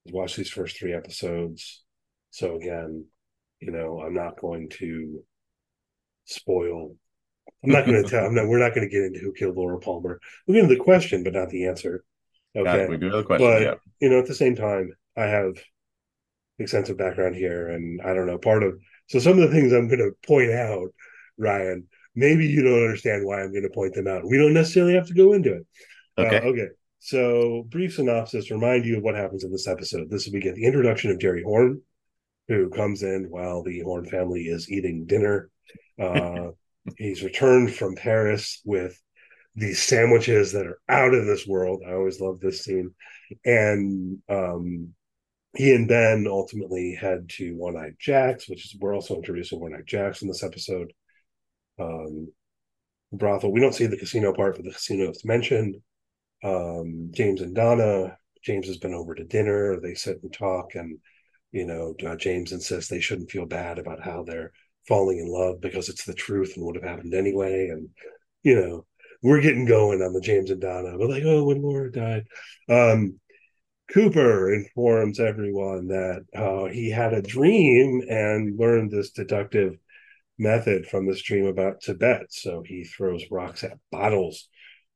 He's 0.04 0.12
watched 0.12 0.36
these 0.36 0.50
first 0.50 0.76
three 0.76 0.92
episodes. 0.92 1.84
So 2.30 2.56
again, 2.56 3.06
you 3.60 3.70
know, 3.70 4.02
I'm 4.04 4.14
not 4.14 4.40
going 4.40 4.68
to 4.80 5.24
spoil. 6.24 6.96
I'm 7.64 7.70
not 7.70 7.86
going 7.86 8.02
to 8.04 8.08
tell. 8.08 8.26
I'm 8.26 8.34
not. 8.34 8.48
We're 8.48 8.58
not 8.58 8.74
going 8.74 8.86
to 8.86 8.92
get 8.92 9.04
into 9.04 9.20
who 9.20 9.32
killed 9.32 9.56
Laura 9.56 9.78
Palmer. 9.78 10.20
We'll 10.46 10.56
get 10.56 10.64
into 10.64 10.74
the 10.74 10.84
question, 10.84 11.22
but 11.22 11.32
not 11.32 11.48
the 11.48 11.66
answer. 11.66 12.04
Okay. 12.56 12.88
We 12.88 12.96
do 12.96 13.06
have 13.06 13.14
a 13.14 13.24
question. 13.24 13.46
But- 13.46 13.62
yeah. 13.62 13.74
you 14.00 14.10
know, 14.10 14.18
at 14.18 14.26
the 14.26 14.34
same 14.34 14.56
time, 14.56 14.92
I 15.16 15.24
have 15.24 15.52
extensive 16.58 16.98
background 16.98 17.36
here, 17.36 17.68
and 17.68 18.00
I 18.02 18.12
don't 18.12 18.26
know 18.26 18.38
part 18.38 18.64
of. 18.64 18.74
So 19.06 19.20
some 19.20 19.38
of 19.38 19.48
the 19.48 19.54
things 19.54 19.72
I'm 19.72 19.86
going 19.86 20.00
to 20.00 20.12
point 20.26 20.50
out, 20.50 20.88
Ryan, 21.38 21.86
maybe 22.18 22.46
you 22.46 22.62
don't 22.62 22.82
understand 22.82 23.24
why 23.24 23.40
I'm 23.40 23.52
going 23.52 23.62
to 23.62 23.70
point 23.70 23.94
them 23.94 24.08
out. 24.08 24.26
We 24.26 24.36
don't 24.36 24.52
necessarily 24.52 24.94
have 24.94 25.06
to 25.06 25.14
go 25.14 25.32
into 25.32 25.54
it. 25.54 25.66
Okay. 26.18 26.38
Uh, 26.38 26.42
okay. 26.50 26.66
So, 26.98 27.64
brief 27.68 27.94
synopsis 27.94 28.50
remind 28.50 28.84
you 28.84 28.98
of 28.98 29.04
what 29.04 29.14
happens 29.14 29.44
in 29.44 29.52
this 29.52 29.68
episode. 29.68 30.10
This 30.10 30.26
will 30.26 30.32
begin 30.32 30.54
the 30.54 30.66
introduction 30.66 31.12
of 31.12 31.20
Jerry 31.20 31.44
Horne, 31.44 31.80
who 32.48 32.70
comes 32.70 33.04
in 33.04 33.26
while 33.30 33.62
the 33.62 33.80
Horne 33.80 34.04
family 34.04 34.42
is 34.42 34.68
eating 34.68 35.06
dinner. 35.06 35.48
Uh, 35.98 36.48
he's 36.96 37.22
returned 37.22 37.72
from 37.72 37.94
Paris 37.94 38.60
with 38.64 39.00
these 39.54 39.80
sandwiches 39.80 40.52
that 40.52 40.66
are 40.66 40.80
out 40.88 41.14
of 41.14 41.24
this 41.24 41.46
world. 41.46 41.82
I 41.86 41.92
always 41.92 42.20
love 42.20 42.40
this 42.40 42.64
scene. 42.64 42.94
And 43.44 44.18
um, 44.28 44.94
he 45.54 45.72
and 45.72 45.86
Ben 45.86 46.26
ultimately 46.28 46.96
head 47.00 47.28
to 47.36 47.54
One 47.54 47.76
Eyed 47.76 47.96
Jacks, 48.00 48.48
which 48.48 48.64
is 48.64 48.76
we're 48.80 48.94
also 48.94 49.14
introducing 49.14 49.60
One 49.60 49.74
Eyed 49.74 49.86
Jacks 49.86 50.22
in 50.22 50.28
this 50.28 50.42
episode. 50.42 50.92
Um, 51.78 52.28
brothel. 53.12 53.52
We 53.52 53.60
don't 53.60 53.74
see 53.74 53.86
the 53.86 53.96
casino 53.96 54.32
part, 54.32 54.56
but 54.56 54.64
the 54.64 54.72
casino 54.72 55.10
is 55.10 55.24
mentioned 55.24 55.76
um, 56.44 57.10
James 57.12 57.40
and 57.40 57.54
Donna. 57.54 58.16
James 58.42 58.66
has 58.66 58.78
been 58.78 58.94
over 58.94 59.14
to 59.14 59.24
dinner. 59.24 59.80
They 59.80 59.94
sit 59.94 60.22
and 60.22 60.32
talk, 60.32 60.74
and 60.74 60.98
you 61.52 61.66
know, 61.66 61.94
uh, 62.06 62.16
James 62.16 62.52
insists 62.52 62.90
they 62.90 63.00
shouldn't 63.00 63.30
feel 63.30 63.46
bad 63.46 63.78
about 63.78 64.02
how 64.02 64.22
they're 64.22 64.52
falling 64.86 65.18
in 65.18 65.28
love 65.28 65.60
because 65.60 65.88
it's 65.88 66.04
the 66.04 66.14
truth 66.14 66.52
and 66.56 66.64
would 66.64 66.76
have 66.76 66.84
happened 66.84 67.14
anyway. 67.14 67.68
And 67.68 67.88
you 68.42 68.56
know, 68.56 68.86
we're 69.22 69.40
getting 69.40 69.66
going 69.66 70.02
on 70.02 70.12
the 70.12 70.20
James 70.20 70.50
and 70.50 70.60
Donna. 70.60 70.96
We're 70.96 71.08
like, 71.08 71.24
oh, 71.24 71.44
when 71.44 71.62
Laura 71.62 71.90
died. 71.90 72.26
Um, 72.68 73.18
Cooper 73.92 74.52
informs 74.52 75.18
everyone 75.18 75.88
that 75.88 76.24
uh, 76.36 76.66
he 76.66 76.90
had 76.90 77.14
a 77.14 77.22
dream 77.22 78.02
and 78.08 78.58
learned 78.58 78.90
this 78.90 79.10
deductive 79.12 79.78
method 80.38 80.86
from 80.86 81.06
this 81.06 81.22
dream 81.22 81.46
about 81.46 81.80
Tibet. 81.80 82.26
So 82.30 82.62
he 82.64 82.84
throws 82.84 83.24
rocks 83.30 83.64
at 83.64 83.78
bottles 83.90 84.48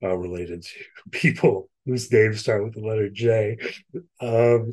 uh, 0.03 0.17
related 0.17 0.63
to 0.63 0.85
people 1.11 1.69
whose 1.85 2.13
names 2.13 2.41
start 2.41 2.63
with 2.63 2.75
the 2.75 2.81
letter 2.81 3.11
J. 3.11 3.59
Um, 4.21 4.73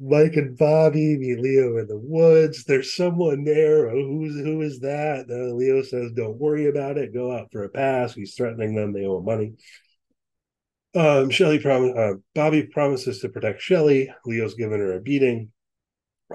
Mike 0.00 0.36
and 0.36 0.56
Bobby 0.56 1.18
meet 1.18 1.40
Leo 1.40 1.78
in 1.78 1.88
the 1.88 1.98
woods. 1.98 2.64
There's 2.64 2.94
someone 2.94 3.44
there. 3.44 3.90
Oh, 3.90 4.06
who's 4.06 4.36
who 4.36 4.62
is 4.62 4.80
that? 4.80 5.26
Uh, 5.28 5.54
Leo 5.54 5.82
says, 5.82 6.12
"Don't 6.12 6.38
worry 6.38 6.68
about 6.68 6.96
it. 6.98 7.14
Go 7.14 7.32
out 7.32 7.48
for 7.50 7.64
a 7.64 7.68
pass." 7.68 8.14
He's 8.14 8.34
threatening 8.34 8.74
them. 8.74 8.92
They 8.92 9.04
owe 9.04 9.18
him 9.18 9.24
money. 9.24 9.54
Um, 10.94 11.30
Shelly 11.30 11.58
prom- 11.58 11.94
uh, 11.96 12.14
Bobby 12.34 12.64
promises 12.64 13.20
to 13.20 13.28
protect 13.28 13.60
Shelly. 13.60 14.12
Leo's 14.24 14.54
given 14.54 14.78
her 14.78 14.92
a 14.92 15.00
beating. 15.00 15.50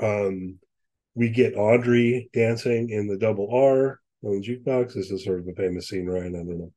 Um, 0.02 0.60
we 1.20 1.30
get 1.30 1.58
Audrey 1.58 2.30
dancing 2.32 2.92
in 2.92 3.08
the 3.08 3.18
double 3.18 3.54
R 3.54 4.00
on 4.24 4.40
the 4.40 4.42
jukebox. 4.42 4.94
This 4.94 5.12
is 5.12 5.26
sort 5.26 5.40
of 5.40 5.50
a 5.50 5.54
famous 5.54 5.90
scene, 5.90 6.06
Ryan. 6.06 6.34
I 6.34 6.38
don't 6.38 6.72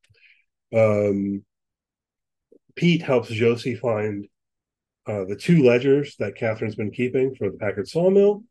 know. 0.72 1.08
Um, 1.08 1.44
Pete 2.74 3.02
helps 3.02 3.28
Josie 3.28 3.76
find 3.76 4.26
uh, 5.06 5.26
the 5.26 5.36
two 5.36 5.62
ledgers 5.62 6.16
that 6.18 6.34
Catherine's 6.34 6.74
been 6.74 6.90
keeping 6.90 7.36
for 7.36 7.50
the 7.50 7.56
Packard 7.56 7.86
sawmill. 7.86 8.42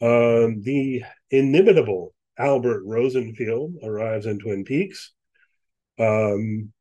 Um, 0.00 0.62
the 0.62 1.02
inimitable 1.30 2.14
Albert 2.38 2.82
Rosenfield 2.86 3.74
arrives 3.82 4.24
in 4.24 4.38
Twin 4.38 4.64
Peaks. 4.64 5.12
Um, 5.98 6.72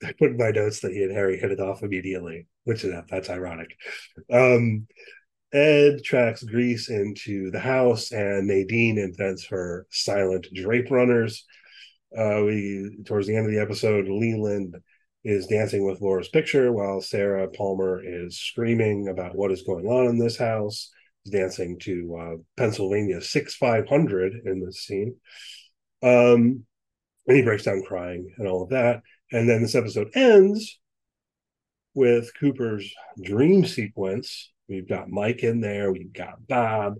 I 0.00 0.12
put 0.12 0.30
in 0.30 0.36
my 0.36 0.52
notes 0.52 0.78
that 0.80 0.92
he 0.92 1.02
and 1.02 1.12
Harry 1.12 1.40
hit 1.40 1.50
it 1.50 1.58
off 1.58 1.82
immediately, 1.82 2.46
which 2.62 2.84
is 2.84 2.92
that 2.92 3.06
that's 3.10 3.30
ironic. 3.30 3.76
Um, 4.30 4.86
Ed 5.54 6.02
tracks 6.02 6.42
Grease 6.42 6.90
into 6.90 7.50
the 7.52 7.60
house, 7.60 8.10
and 8.10 8.48
Nadine 8.48 8.98
invents 8.98 9.46
her 9.46 9.86
silent 9.90 10.48
drape 10.52 10.90
runners. 10.90 11.46
Uh, 12.16 12.42
we 12.44 12.98
towards 13.06 13.28
the 13.28 13.36
end 13.36 13.46
of 13.46 13.52
the 13.52 13.60
episode, 13.60 14.08
Leland 14.08 14.76
is 15.22 15.46
dancing 15.46 15.86
with 15.86 16.00
Laura's 16.00 16.28
picture 16.28 16.72
while 16.72 17.00
Sarah 17.00 17.48
Palmer 17.48 18.02
is 18.04 18.38
screaming 18.38 19.08
about 19.08 19.34
what 19.36 19.52
is 19.52 19.62
going 19.62 19.86
on 19.86 20.06
in 20.08 20.18
this 20.18 20.36
house. 20.36 20.90
He's 21.22 21.32
dancing 21.32 21.78
to 21.80 22.18
uh, 22.20 22.36
Pennsylvania 22.56 23.22
six 23.22 23.54
five 23.54 23.88
hundred 23.88 24.34
in 24.44 24.62
this 24.62 24.82
scene. 24.84 25.16
Um, 26.02 26.64
and 27.26 27.36
he 27.36 27.42
breaks 27.42 27.62
down 27.62 27.82
crying 27.86 28.34
and 28.36 28.46
all 28.46 28.64
of 28.64 28.70
that. 28.70 29.02
And 29.32 29.48
then 29.48 29.62
this 29.62 29.74
episode 29.74 30.10
ends 30.14 30.78
with 31.94 32.30
Cooper's 32.38 32.92
dream 33.22 33.64
sequence. 33.64 34.50
We've 34.74 34.88
got 34.88 35.08
Mike 35.08 35.42
in 35.42 35.60
there, 35.60 35.92
we've 35.92 36.12
got 36.12 36.46
Bob. 36.46 36.96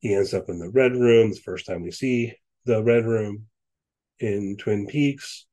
He 0.00 0.14
ends 0.14 0.34
up 0.34 0.48
in 0.48 0.58
the 0.58 0.70
Red 0.70 0.92
Room. 0.92 1.30
The 1.30 1.40
first 1.40 1.66
time 1.66 1.82
we 1.82 1.92
see 1.92 2.34
the 2.64 2.82
Red 2.82 3.06
Room 3.06 3.46
in 4.18 4.56
Twin 4.58 4.86
Peaks. 4.86 5.46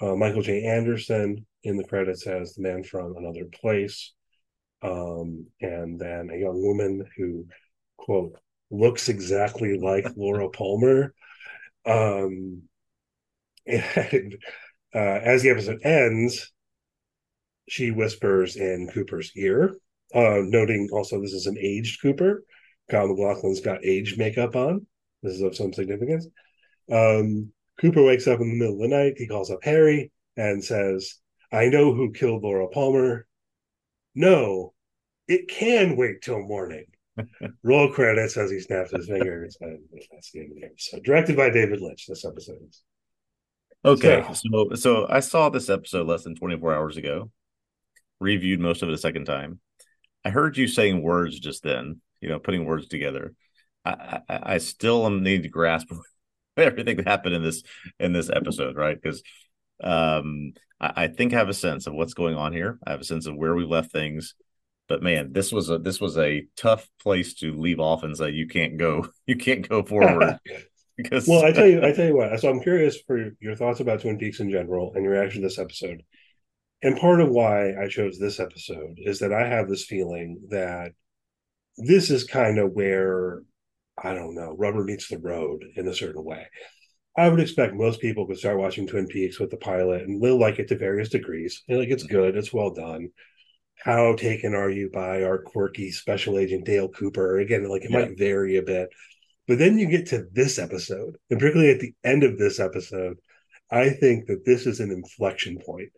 Uh, 0.00 0.14
Michael 0.16 0.42
J. 0.42 0.64
Anderson 0.64 1.46
in 1.62 1.76
the 1.76 1.84
credits 1.84 2.26
as 2.26 2.54
the 2.54 2.62
man 2.62 2.82
from 2.82 3.16
another 3.16 3.44
place. 3.44 4.12
Um, 4.82 5.46
and 5.60 6.00
then 6.00 6.30
a 6.32 6.36
young 6.38 6.60
woman 6.60 7.06
who, 7.16 7.46
quote, 7.96 8.36
looks 8.70 9.08
exactly 9.08 9.78
like 9.78 10.06
Laura 10.16 10.48
Palmer. 10.48 11.14
Um, 11.86 12.62
and 13.66 14.36
uh, 14.94 14.98
as 14.98 15.42
the 15.42 15.50
episode 15.50 15.84
ends, 15.84 16.50
she 17.68 17.90
whispers 17.90 18.56
in 18.56 18.88
Cooper's 18.92 19.32
ear, 19.36 19.74
uh, 20.14 20.40
noting 20.42 20.88
also 20.92 21.20
this 21.20 21.32
is 21.32 21.46
an 21.46 21.56
aged 21.58 22.00
Cooper. 22.02 22.44
Kyle 22.90 23.08
MacLachlan's 23.08 23.60
got 23.60 23.84
aged 23.84 24.18
makeup 24.18 24.56
on. 24.56 24.86
This 25.22 25.34
is 25.34 25.42
of 25.42 25.56
some 25.56 25.72
significance. 25.72 26.26
Um, 26.90 27.52
Cooper 27.80 28.02
wakes 28.02 28.26
up 28.26 28.40
in 28.40 28.48
the 28.48 28.58
middle 28.58 28.74
of 28.74 28.80
the 28.80 28.96
night. 28.96 29.14
He 29.16 29.26
calls 29.26 29.50
up 29.50 29.60
Harry 29.62 30.12
and 30.36 30.62
says, 30.62 31.14
I 31.52 31.66
know 31.66 31.94
who 31.94 32.12
killed 32.12 32.42
Laura 32.42 32.68
Palmer. 32.68 33.26
No, 34.14 34.74
it 35.28 35.48
can 35.48 35.96
wait 35.96 36.22
till 36.22 36.40
morning. 36.40 36.86
Roll 37.62 37.92
credits 37.92 38.36
as 38.36 38.50
he 38.50 38.60
snaps 38.60 38.90
his 38.90 39.06
fingers. 39.06 39.56
And 39.60 39.80
that's 40.10 40.30
the 40.32 40.40
end 40.40 40.52
of 40.52 40.56
the 40.56 40.64
episode. 40.64 41.02
Directed 41.04 41.36
by 41.36 41.50
David 41.50 41.80
Lynch, 41.80 42.06
this 42.06 42.24
episode 42.24 42.58
is. 42.68 42.82
Okay, 43.84 44.24
so 44.32 44.74
so 44.74 45.06
I 45.08 45.18
saw 45.18 45.48
this 45.48 45.68
episode 45.68 46.06
less 46.06 46.22
than 46.22 46.36
24 46.36 46.72
hours 46.72 46.96
ago. 46.96 47.30
Reviewed 48.20 48.60
most 48.60 48.82
of 48.82 48.88
it 48.88 48.94
a 48.94 48.98
second 48.98 49.24
time. 49.24 49.58
I 50.24 50.30
heard 50.30 50.56
you 50.56 50.68
saying 50.68 51.02
words 51.02 51.38
just 51.38 51.62
then, 51.62 52.00
you 52.20 52.28
know, 52.28 52.38
putting 52.38 52.64
words 52.64 52.88
together. 52.88 53.34
I 53.84 54.20
I, 54.28 54.40
I 54.54 54.58
still 54.58 55.06
am 55.06 55.22
need 55.22 55.42
to 55.44 55.48
grasp 55.48 55.88
everything 56.56 56.96
that 56.96 57.08
happened 57.08 57.34
in 57.34 57.42
this 57.42 57.62
in 57.98 58.12
this 58.12 58.30
episode, 58.30 58.76
right? 58.76 59.00
Because 59.00 59.22
um 59.82 60.52
I, 60.80 61.04
I 61.04 61.08
think 61.08 61.32
I 61.32 61.38
have 61.38 61.48
a 61.48 61.54
sense 61.54 61.86
of 61.86 61.94
what's 61.94 62.14
going 62.14 62.36
on 62.36 62.52
here. 62.52 62.78
I 62.86 62.90
have 62.90 63.00
a 63.00 63.04
sense 63.04 63.26
of 63.26 63.36
where 63.36 63.54
we 63.54 63.64
left 63.64 63.92
things. 63.92 64.34
But 64.88 65.02
man, 65.02 65.32
this 65.32 65.52
was 65.52 65.70
a 65.70 65.78
this 65.78 66.00
was 66.00 66.18
a 66.18 66.44
tough 66.56 66.88
place 67.00 67.34
to 67.34 67.58
leave 67.58 67.80
off 67.80 68.02
and 68.02 68.16
say 68.16 68.30
you 68.30 68.46
can't 68.46 68.76
go, 68.76 69.06
you 69.26 69.36
can't 69.36 69.68
go 69.68 69.82
forward. 69.82 70.38
because 70.96 71.26
well, 71.26 71.44
I 71.44 71.52
tell 71.52 71.66
you, 71.66 71.82
I 71.82 71.92
tell 71.92 72.06
you 72.06 72.16
what. 72.16 72.38
So 72.40 72.50
I'm 72.50 72.60
curious 72.60 73.00
for 73.06 73.30
your 73.40 73.56
thoughts 73.56 73.80
about 73.80 74.02
Twin 74.02 74.18
Peaks 74.18 74.40
in 74.40 74.50
general 74.50 74.92
and 74.94 75.04
your 75.04 75.14
reaction 75.14 75.40
to 75.40 75.48
this 75.48 75.58
episode. 75.58 76.02
And 76.82 76.98
part 76.98 77.20
of 77.20 77.30
why 77.30 77.74
I 77.80 77.88
chose 77.88 78.18
this 78.18 78.40
episode 78.40 78.98
is 78.98 79.20
that 79.20 79.32
I 79.32 79.46
have 79.46 79.68
this 79.68 79.84
feeling 79.84 80.40
that 80.50 80.92
this 81.76 82.10
is 82.10 82.24
kind 82.24 82.58
of 82.58 82.72
where 82.72 83.42
I 84.02 84.14
don't 84.14 84.34
know 84.34 84.54
rubber 84.58 84.84
meets 84.84 85.08
the 85.08 85.18
road 85.18 85.64
in 85.76 85.86
a 85.86 85.94
certain 85.94 86.24
way. 86.24 86.46
I 87.16 87.28
would 87.28 87.40
expect 87.40 87.74
most 87.74 88.00
people 88.00 88.26
could 88.26 88.38
start 88.38 88.58
watching 88.58 88.86
Twin 88.86 89.06
Peaks 89.06 89.38
with 89.38 89.50
the 89.50 89.58
pilot 89.58 90.02
and 90.02 90.22
they'll 90.22 90.40
like 90.40 90.58
it 90.58 90.68
to 90.68 90.78
various 90.78 91.10
degrees. 91.10 91.62
And 91.68 91.78
like 91.78 91.88
it's 91.88 92.04
mm-hmm. 92.04 92.14
good, 92.14 92.36
it's 92.36 92.52
well 92.52 92.72
done. 92.72 93.10
How 93.76 94.14
taken 94.16 94.54
are 94.54 94.70
you 94.70 94.90
by 94.92 95.22
our 95.22 95.38
quirky 95.38 95.90
special 95.90 96.38
agent 96.38 96.64
Dale 96.64 96.88
Cooper? 96.88 97.38
Again, 97.38 97.68
like 97.68 97.84
it 97.84 97.90
yeah. 97.90 97.98
might 97.98 98.18
vary 98.18 98.56
a 98.56 98.62
bit. 98.62 98.88
But 99.46 99.58
then 99.58 99.76
you 99.76 99.88
get 99.88 100.06
to 100.06 100.26
this 100.32 100.58
episode, 100.58 101.16
and 101.28 101.38
particularly 101.38 101.72
at 101.72 101.80
the 101.80 101.92
end 102.04 102.22
of 102.22 102.38
this 102.38 102.60
episode, 102.60 103.18
I 103.70 103.90
think 103.90 104.26
that 104.26 104.44
this 104.46 104.66
is 104.66 104.80
an 104.80 104.90
inflection 104.90 105.58
point. 105.58 105.90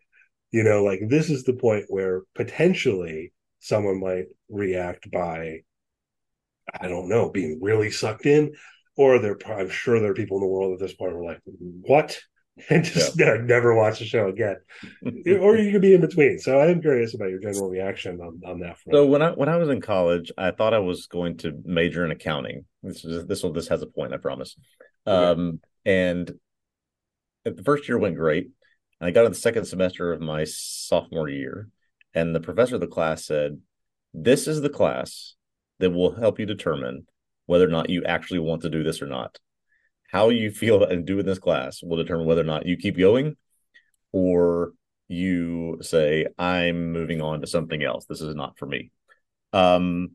You 0.54 0.62
know, 0.62 0.84
like 0.84 1.00
this 1.08 1.30
is 1.30 1.42
the 1.42 1.54
point 1.54 1.86
where 1.88 2.22
potentially 2.36 3.32
someone 3.58 3.98
might 3.98 4.26
react 4.48 5.10
by, 5.10 5.62
I 6.80 6.86
don't 6.86 7.08
know, 7.08 7.28
being 7.28 7.58
really 7.60 7.90
sucked 7.90 8.24
in, 8.24 8.52
or 8.96 9.18
they're. 9.18 9.36
I'm 9.48 9.68
sure 9.68 9.98
there 9.98 10.12
are 10.12 10.14
people 10.14 10.36
in 10.36 10.42
the 10.42 10.46
world 10.46 10.72
at 10.72 10.78
this 10.78 10.94
point 10.94 11.10
who 11.10 11.18
are 11.18 11.24
like, 11.24 11.40
"What? 11.58 12.20
and 12.70 12.84
just 12.84 13.18
yeah. 13.18 13.36
never 13.42 13.74
watch 13.74 13.98
the 13.98 14.04
show 14.04 14.28
again, 14.28 14.54
or 15.40 15.56
you 15.56 15.72
could 15.72 15.82
be 15.82 15.94
in 15.94 16.00
between. 16.00 16.38
So 16.38 16.60
I 16.60 16.66
am 16.66 16.80
curious 16.80 17.14
about 17.14 17.30
your 17.30 17.40
general 17.40 17.68
reaction 17.68 18.20
on, 18.20 18.40
on 18.46 18.60
that. 18.60 18.78
Front. 18.78 18.94
So 18.94 19.06
when 19.06 19.22
I 19.22 19.32
when 19.32 19.48
I 19.48 19.56
was 19.56 19.70
in 19.70 19.80
college, 19.80 20.30
I 20.38 20.52
thought 20.52 20.72
I 20.72 20.78
was 20.78 21.08
going 21.08 21.36
to 21.38 21.52
major 21.64 22.04
in 22.04 22.12
accounting. 22.12 22.64
This 22.80 23.04
is 23.04 23.26
this 23.26 23.42
one. 23.42 23.54
This 23.54 23.66
has 23.66 23.82
a 23.82 23.88
point, 23.88 24.14
I 24.14 24.18
promise. 24.18 24.54
Um, 25.04 25.58
and 25.84 26.32
the 27.44 27.60
first 27.64 27.88
year 27.88 27.98
went 27.98 28.14
great. 28.14 28.50
And 29.04 29.10
I 29.10 29.12
got 29.12 29.26
in 29.26 29.32
the 29.32 29.38
second 29.38 29.66
semester 29.66 30.14
of 30.14 30.22
my 30.22 30.44
sophomore 30.44 31.28
year, 31.28 31.68
and 32.14 32.34
the 32.34 32.40
professor 32.40 32.76
of 32.76 32.80
the 32.80 32.86
class 32.86 33.26
said, 33.26 33.60
"This 34.14 34.48
is 34.48 34.62
the 34.62 34.70
class 34.70 35.34
that 35.78 35.90
will 35.90 36.14
help 36.14 36.38
you 36.38 36.46
determine 36.46 37.06
whether 37.44 37.66
or 37.66 37.70
not 37.70 37.90
you 37.90 38.02
actually 38.04 38.38
want 38.38 38.62
to 38.62 38.70
do 38.70 38.82
this 38.82 39.02
or 39.02 39.06
not." 39.06 39.38
how 40.10 40.28
you 40.28 40.50
feel 40.50 40.84
and 40.84 41.06
do 41.06 41.18
in 41.18 41.26
this 41.26 41.40
class 41.40 41.82
will 41.82 41.96
determine 41.96 42.24
whether 42.24 42.40
or 42.40 42.44
not 42.44 42.66
you 42.66 42.76
keep 42.76 42.96
going 42.96 43.36
or 44.12 44.72
you 45.08 45.76
say 45.80 46.26
i'm 46.38 46.92
moving 46.92 47.20
on 47.20 47.40
to 47.40 47.48
something 47.48 47.82
else. 47.82 48.06
This 48.06 48.20
is 48.20 48.34
not 48.34 48.56
for 48.56 48.66
me 48.66 48.92
um 49.52 50.12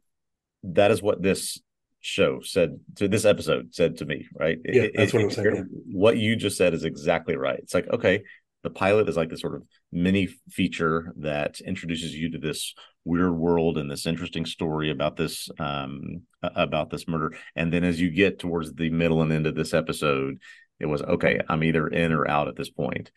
that 0.64 0.92
is 0.92 1.02
what 1.02 1.22
this 1.22 1.60
show 2.00 2.40
said 2.42 2.80
to 2.96 3.10
this 3.10 3.26
episode 3.26 3.76
said 3.76 3.98
to 3.98 4.06
me 4.06 4.26
right? 4.34 4.60
Yeah 4.64 4.84
it, 4.84 4.92
that's 4.96 5.14
it, 5.14 5.18
what 5.18 5.24
i'm 5.24 5.32
saying 5.32 5.68
what 5.92 6.18
you 6.18 6.38
just 6.38 6.58
said 6.58 6.74
is 6.74 6.86
exactly 6.86 7.36
right. 7.36 7.60
It's 7.60 7.74
like 7.74 7.90
okay 7.90 8.24
the 8.64 8.70
pilot 8.70 9.08
is 9.08 9.16
like 9.16 9.30
this 9.30 9.42
sort 9.42 9.56
of 9.56 9.64
mini 9.92 10.28
feature 10.50 11.14
that 11.18 11.60
introduces 11.62 12.14
you 12.14 12.32
to 12.32 12.38
this 12.38 12.74
weird 13.06 13.36
world 13.36 13.78
and 13.78 13.90
this 13.90 14.06
interesting 14.06 14.46
story 14.46 14.92
about 14.92 15.16
this 15.16 15.50
um 15.60 16.22
about 16.44 16.90
this 16.90 17.08
murder. 17.08 17.36
And 17.56 17.72
then 17.72 17.84
as 17.84 18.00
you 18.00 18.10
get 18.10 18.40
towards 18.40 18.74
the 18.74 18.90
middle 18.90 19.22
and 19.22 19.32
end 19.32 19.48
of 19.48 19.56
this 19.56 19.74
episode 19.74 20.40
it 20.80 20.86
was 20.86 21.02
okay 21.02 21.42
i'm 21.50 21.64
either 21.64 21.88
in 21.88 22.14
or 22.14 22.30
out 22.30 22.48
at 22.48 22.56
this 22.56 22.70
point. 22.70 23.12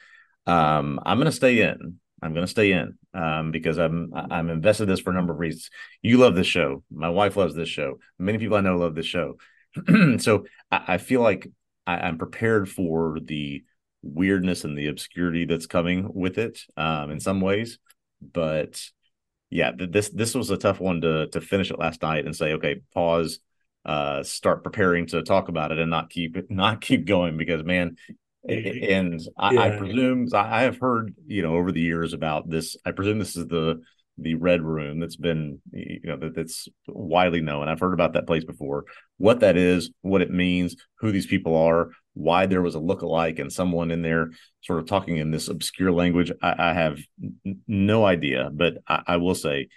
Um 0.47 1.01
i'm 1.05 1.19
gonna 1.19 1.33
stay 1.33 1.61
in. 1.63 1.99
I'm 2.23 2.35
gonna 2.35 2.47
stay 2.47 2.73
in 2.73 2.97
um 3.15 3.51
because 3.51 3.79
i'm 3.79 4.13
i'm 4.15 4.49
invested 4.49 4.85
in 4.85 4.89
this 4.91 5.01
for 5.01 5.11
a 5.11 5.15
number 5.15 5.33
of 5.33 5.41
reasons. 5.41 5.71
You 6.03 6.19
love 6.19 6.35
this 6.35 6.47
show. 6.47 6.85
My 6.91 7.11
wife 7.11 7.37
loves 7.37 7.55
this 7.55 7.69
show. 7.69 7.99
Many 8.19 8.39
people 8.39 8.57
i 8.57 8.61
know 8.61 8.77
love 8.77 8.95
this 8.95 9.07
show. 9.07 9.37
So 10.19 10.45
I, 10.71 10.85
I 10.89 10.99
feel 10.99 11.21
like 11.21 11.49
I, 11.87 11.97
i'm 11.97 12.19
prepared 12.19 12.69
for 12.69 13.19
the 13.21 13.65
weirdness 14.03 14.65
and 14.65 14.77
the 14.77 14.89
obscurity 14.89 15.45
that's 15.45 15.67
coming 15.67 16.09
with 16.13 16.39
it 16.39 16.61
um, 16.77 17.11
in 17.11 17.21
some 17.21 17.41
ways. 17.41 17.79
But 18.21 18.83
yeah, 19.51 19.73
this 19.77 20.09
this 20.09 20.35
was 20.35 20.51
a 20.51 20.57
tough 20.57 20.81
one 20.81 21.01
to 21.03 21.29
to 21.29 21.41
finish 21.41 21.71
it 21.71 21.79
last 21.79 22.03
night 22.03 22.25
and 22.25 22.35
say, 22.35 22.55
okay, 22.55 22.81
pause, 22.95 23.41
uh, 23.85 24.23
start 24.23 24.65
preparing 24.65 25.07
to 25.07 25.23
talk 25.23 25.49
about 25.49 25.73
it 25.73 25.79
and 25.79 25.91
not 25.91 26.11
keep 26.11 26.37
not 26.51 26.81
keep 26.81 27.07
going 27.07 27.37
because 27.37 27.65
man, 27.65 27.97
and 28.49 29.21
I, 29.37 29.53
yeah. 29.53 29.61
I 29.61 29.77
presume 29.77 30.29
I 30.35 30.63
have 30.63 30.79
heard 30.79 31.15
you 31.27 31.43
know 31.43 31.55
over 31.57 31.71
the 31.73 31.81
years 31.81 32.13
about 32.13 32.49
this. 32.49 32.77
I 32.85 32.93
presume 32.93 33.19
this 33.19 33.37
is 33.37 33.47
the 33.47 33.83
the 34.19 34.35
red 34.35 34.63
room 34.63 35.01
that's 35.01 35.17
been 35.17 35.61
you 35.73 36.01
know 36.05 36.17
that, 36.17 36.35
that's 36.35 36.69
widely 36.87 37.41
known. 37.41 37.69
I've 37.69 37.81
heard 37.81 37.95
about 37.95 38.13
that 38.15 38.27
place 38.27 38.45
before. 38.45 38.85
What 39.19 39.41
that 39.41 39.57
is 39.57 39.91
what 40.03 40.23
it 40.23 40.31
means 40.31 40.77
who 40.99 41.13
these 41.13 41.27
people 41.27 41.57
are 41.57 41.91
why 42.15 42.45
there 42.45 42.61
was 42.61 42.75
a 42.75 42.81
look-alike 42.81 43.39
and 43.39 43.51
someone 43.51 43.91
in 43.91 44.03
there 44.03 44.31
sort 44.61 44.79
of 44.79 44.87
talking 44.87 45.17
in 45.17 45.31
this 45.31 45.49
obscure 45.49 45.91
language 45.91 46.31
i, 46.43 46.55
I 46.59 46.75
have 46.75 46.99
n- 47.47 47.61
no 47.67 48.05
idea. 48.05 48.51
But 48.53 48.75
I, 48.87 49.03
I, 49.07 49.17
will 49.17 49.35
say 49.35 49.69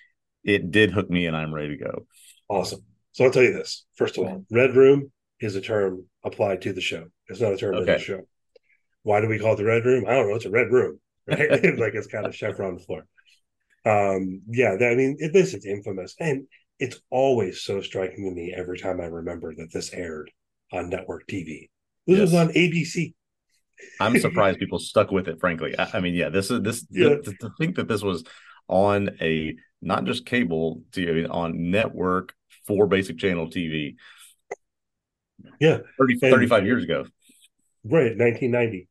it 0.43 0.69
did 0.69 0.91
hook 0.91 1.09
me 1.09 1.27
and 1.27 1.35
i'm 1.35 1.53
ready 1.53 1.77
to 1.77 1.83
go. 1.83 2.07
Awesome. 2.49 2.81
So 3.13 3.23
i'll 3.23 3.31
tell 3.31 3.43
you 3.43 3.53
this. 3.53 3.85
First 3.95 4.17
of 4.17 4.25
all 4.25 4.45
red 4.51 4.75
room 4.75 5.11
is 5.39 5.55
a 5.55 5.61
term 5.61 6.05
applied 6.25 6.61
to 6.63 6.73
the 6.73 6.81
show. 6.81 7.05
It's 7.27 7.39
not 7.39 7.53
a 7.53 7.57
term 7.57 7.75
okay. 7.75 7.93
in 7.93 7.97
the 7.97 8.03
show 8.03 8.21
why 9.03 9.21
do 9.21 9.27
we 9.27 9.37
call 9.37 9.53
it 9.53 9.57
the 9.57 9.63
red 9.63 9.85
room? 9.85 10.05
I 10.07 10.13
don't 10.13 10.27
know. 10.27 10.35
It's 10.35 10.45
a 10.45 10.49
red 10.49 10.71
room 10.71 10.99
right? 11.27 11.39
Like 11.77 11.93
it's 11.93 12.07
got 12.07 12.27
a 12.27 12.31
chevron 12.31 12.79
floor 12.79 13.05
um, 13.85 14.41
yeah, 14.47 14.75
that, 14.77 14.91
I 14.91 14.95
mean, 14.95 15.17
it, 15.19 15.33
this 15.33 15.53
is 15.53 15.65
infamous, 15.65 16.15
and 16.19 16.47
it's 16.79 16.99
always 17.09 17.61
so 17.61 17.81
striking 17.81 18.25
to 18.25 18.31
me 18.31 18.53
every 18.55 18.79
time 18.79 18.99
I 18.99 19.05
remember 19.05 19.53
that 19.55 19.71
this 19.71 19.93
aired 19.93 20.31
on 20.71 20.89
network 20.89 21.27
TV. 21.27 21.69
This 22.07 22.17
yes. 22.17 22.21
was 22.21 22.33
on 22.33 22.49
ABC. 22.49 23.13
I'm 23.99 24.19
surprised 24.19 24.59
people 24.59 24.79
stuck 24.79 25.11
with 25.11 25.27
it. 25.27 25.39
Frankly, 25.39 25.77
I, 25.77 25.89
I 25.95 25.99
mean, 25.99 26.15
yeah, 26.15 26.29
this 26.29 26.51
is 26.51 26.61
this 26.61 26.85
Yeah. 26.89 27.17
to, 27.17 27.33
to 27.41 27.49
think 27.59 27.75
that 27.75 27.87
this 27.87 28.01
was 28.01 28.23
on 28.67 29.11
a 29.21 29.55
not 29.81 30.05
just 30.05 30.25
cable 30.25 30.81
TV 30.91 31.29
on 31.29 31.69
network 31.69 32.33
for 32.67 32.87
basic 32.87 33.17
channel 33.17 33.47
TV. 33.47 33.95
Yeah. 35.59 35.79
30, 35.99 36.13
And- 36.23 36.33
35 36.33 36.65
years 36.65 36.83
ago. 36.83 37.05
Right, 37.83 38.17
1990. 38.17 38.87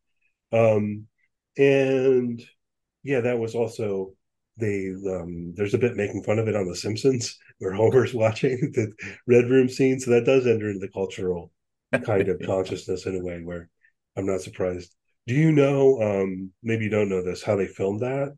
Um, 0.53 1.09
and 1.57 2.41
yeah, 3.03 3.23
that 3.23 3.39
was 3.41 3.57
also 3.57 4.13
they. 4.57 4.91
Um, 4.91 5.55
there's 5.57 5.75
a 5.75 5.79
bit 5.79 5.97
making 5.97 6.23
fun 6.23 6.39
of 6.39 6.49
it 6.49 6.57
on 6.57 6.67
The 6.69 6.77
Simpsons 6.77 7.39
where 7.59 7.73
Homer's 7.73 8.15
watching 8.25 8.59
the 8.75 8.93
Red 9.27 9.51
Room 9.51 9.69
scene, 9.69 10.01
so 10.01 10.11
that 10.13 10.25
does 10.25 10.47
enter 10.47 10.69
into 10.69 10.81
the 10.81 10.93
cultural 10.93 11.53
kind 12.05 12.29
of 12.29 12.41
consciousness 12.45 13.07
in 13.07 13.17
a 13.17 13.23
way 13.23 13.41
where 13.43 13.69
I'm 14.17 14.27
not 14.27 14.41
surprised. 14.43 14.95
Do 15.27 15.35
you 15.35 15.53
know? 15.53 16.01
Um, 16.03 16.53
maybe 16.63 16.85
you 16.85 16.91
don't 16.91 17.09
know 17.09 17.23
this. 17.25 17.43
How 17.43 17.57
they 17.57 17.67
filmed 17.67 18.01
that? 18.01 18.37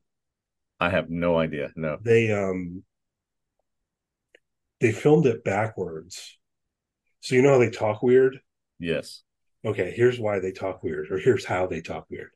I 0.81 0.91
have 0.91 1.11
no 1.11 1.39
idea. 1.39 1.73
No. 1.77 1.99
They 2.01 2.33
um, 2.33 2.83
they 4.81 4.93
filmed 4.93 5.27
it 5.27 5.45
backwards. 5.45 6.39
So 7.21 7.35
you 7.35 7.43
know 7.43 7.53
how 7.53 7.59
they 7.59 7.71
talk 7.71 8.03
weird. 8.03 8.41
Yes. 8.79 9.23
okay, 9.65 9.91
here's 9.97 10.19
why 10.21 10.39
they 10.41 10.53
talk 10.53 10.83
weird, 10.83 11.11
or 11.11 11.19
here's 11.19 11.45
how 11.45 11.67
they 11.67 11.81
talk 11.81 12.07
weird. 12.11 12.31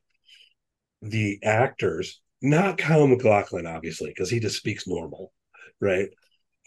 The 1.01 1.39
actors, 1.43 2.21
not 2.41 2.77
Kyle 2.77 3.07
MacLachlan, 3.07 3.65
obviously, 3.67 4.09
because 4.09 4.29
he 4.29 4.39
just 4.39 4.57
speaks 4.57 4.87
normal, 4.87 5.33
right? 5.79 6.09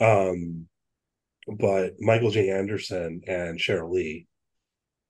Um, 0.00 0.68
but 1.58 1.94
Michael 2.00 2.30
J. 2.30 2.50
Anderson 2.50 3.22
and 3.26 3.58
Sheryl 3.58 3.90
Lee 3.92 4.26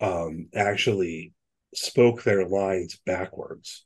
um 0.00 0.48
actually 0.54 1.32
spoke 1.74 2.22
their 2.22 2.46
lines 2.46 2.98
backwards. 3.06 3.84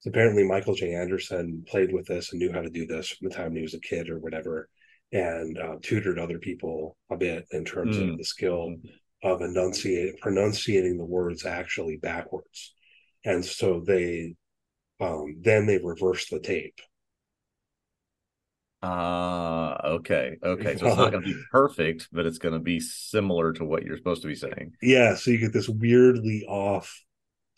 So 0.00 0.10
apparently 0.10 0.44
Michael 0.44 0.74
J. 0.74 0.94
Anderson 0.94 1.64
played 1.66 1.92
with 1.92 2.06
this 2.06 2.32
and 2.32 2.38
knew 2.40 2.52
how 2.52 2.62
to 2.62 2.70
do 2.70 2.86
this 2.86 3.08
from 3.10 3.28
the 3.28 3.34
time 3.34 3.54
he 3.54 3.62
was 3.62 3.74
a 3.74 3.80
kid 3.80 4.08
or 4.10 4.18
whatever, 4.18 4.68
and 5.12 5.58
uh, 5.58 5.76
tutored 5.82 6.18
other 6.18 6.38
people 6.38 6.96
a 7.10 7.16
bit 7.16 7.46
in 7.52 7.64
terms 7.64 7.96
Mm. 7.96 8.12
of 8.12 8.18
the 8.18 8.24
skill 8.24 8.76
of 9.22 9.42
enunciating 9.42 10.16
pronunciating 10.20 10.96
the 10.98 11.04
words 11.04 11.44
actually 11.44 11.96
backwards 11.98 12.74
and 13.24 13.44
so 13.44 13.80
they 13.86 14.34
um 15.00 15.36
then 15.40 15.66
they 15.66 15.78
reverse 15.78 16.28
the 16.28 16.40
tape 16.40 16.80
Ah, 18.82 19.78
okay. 19.84 20.36
Okay. 20.42 20.76
So 20.78 20.86
it's 20.86 20.96
not 20.96 21.10
going 21.10 21.22
to 21.22 21.34
be 21.34 21.38
perfect, 21.52 22.08
but 22.12 22.24
it's 22.24 22.38
going 22.38 22.54
to 22.54 22.60
be 22.60 22.80
similar 22.80 23.52
to 23.54 23.64
what 23.64 23.82
you're 23.82 23.98
supposed 23.98 24.22
to 24.22 24.28
be 24.28 24.34
saying. 24.34 24.72
yeah 24.80 25.14
so 25.14 25.30
you 25.30 25.38
get 25.38 25.52
this 25.52 25.68
weirdly 25.68 26.44
off 26.48 27.04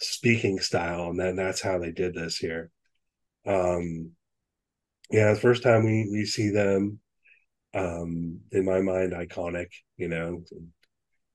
speaking 0.00 0.58
style 0.58 1.10
and 1.10 1.20
then 1.20 1.36
that's 1.36 1.60
how 1.60 1.78
they 1.78 1.92
did 1.92 2.12
this 2.12 2.36
here 2.36 2.70
um 3.46 4.10
yeah 5.12 5.32
the 5.32 5.38
first 5.38 5.62
time 5.62 5.84
we 5.84 6.08
we 6.10 6.24
see 6.24 6.50
them 6.50 6.98
um 7.74 8.40
in 8.50 8.64
my 8.64 8.80
mind 8.80 9.12
iconic 9.12 9.68
you 9.96 10.08
know 10.08 10.42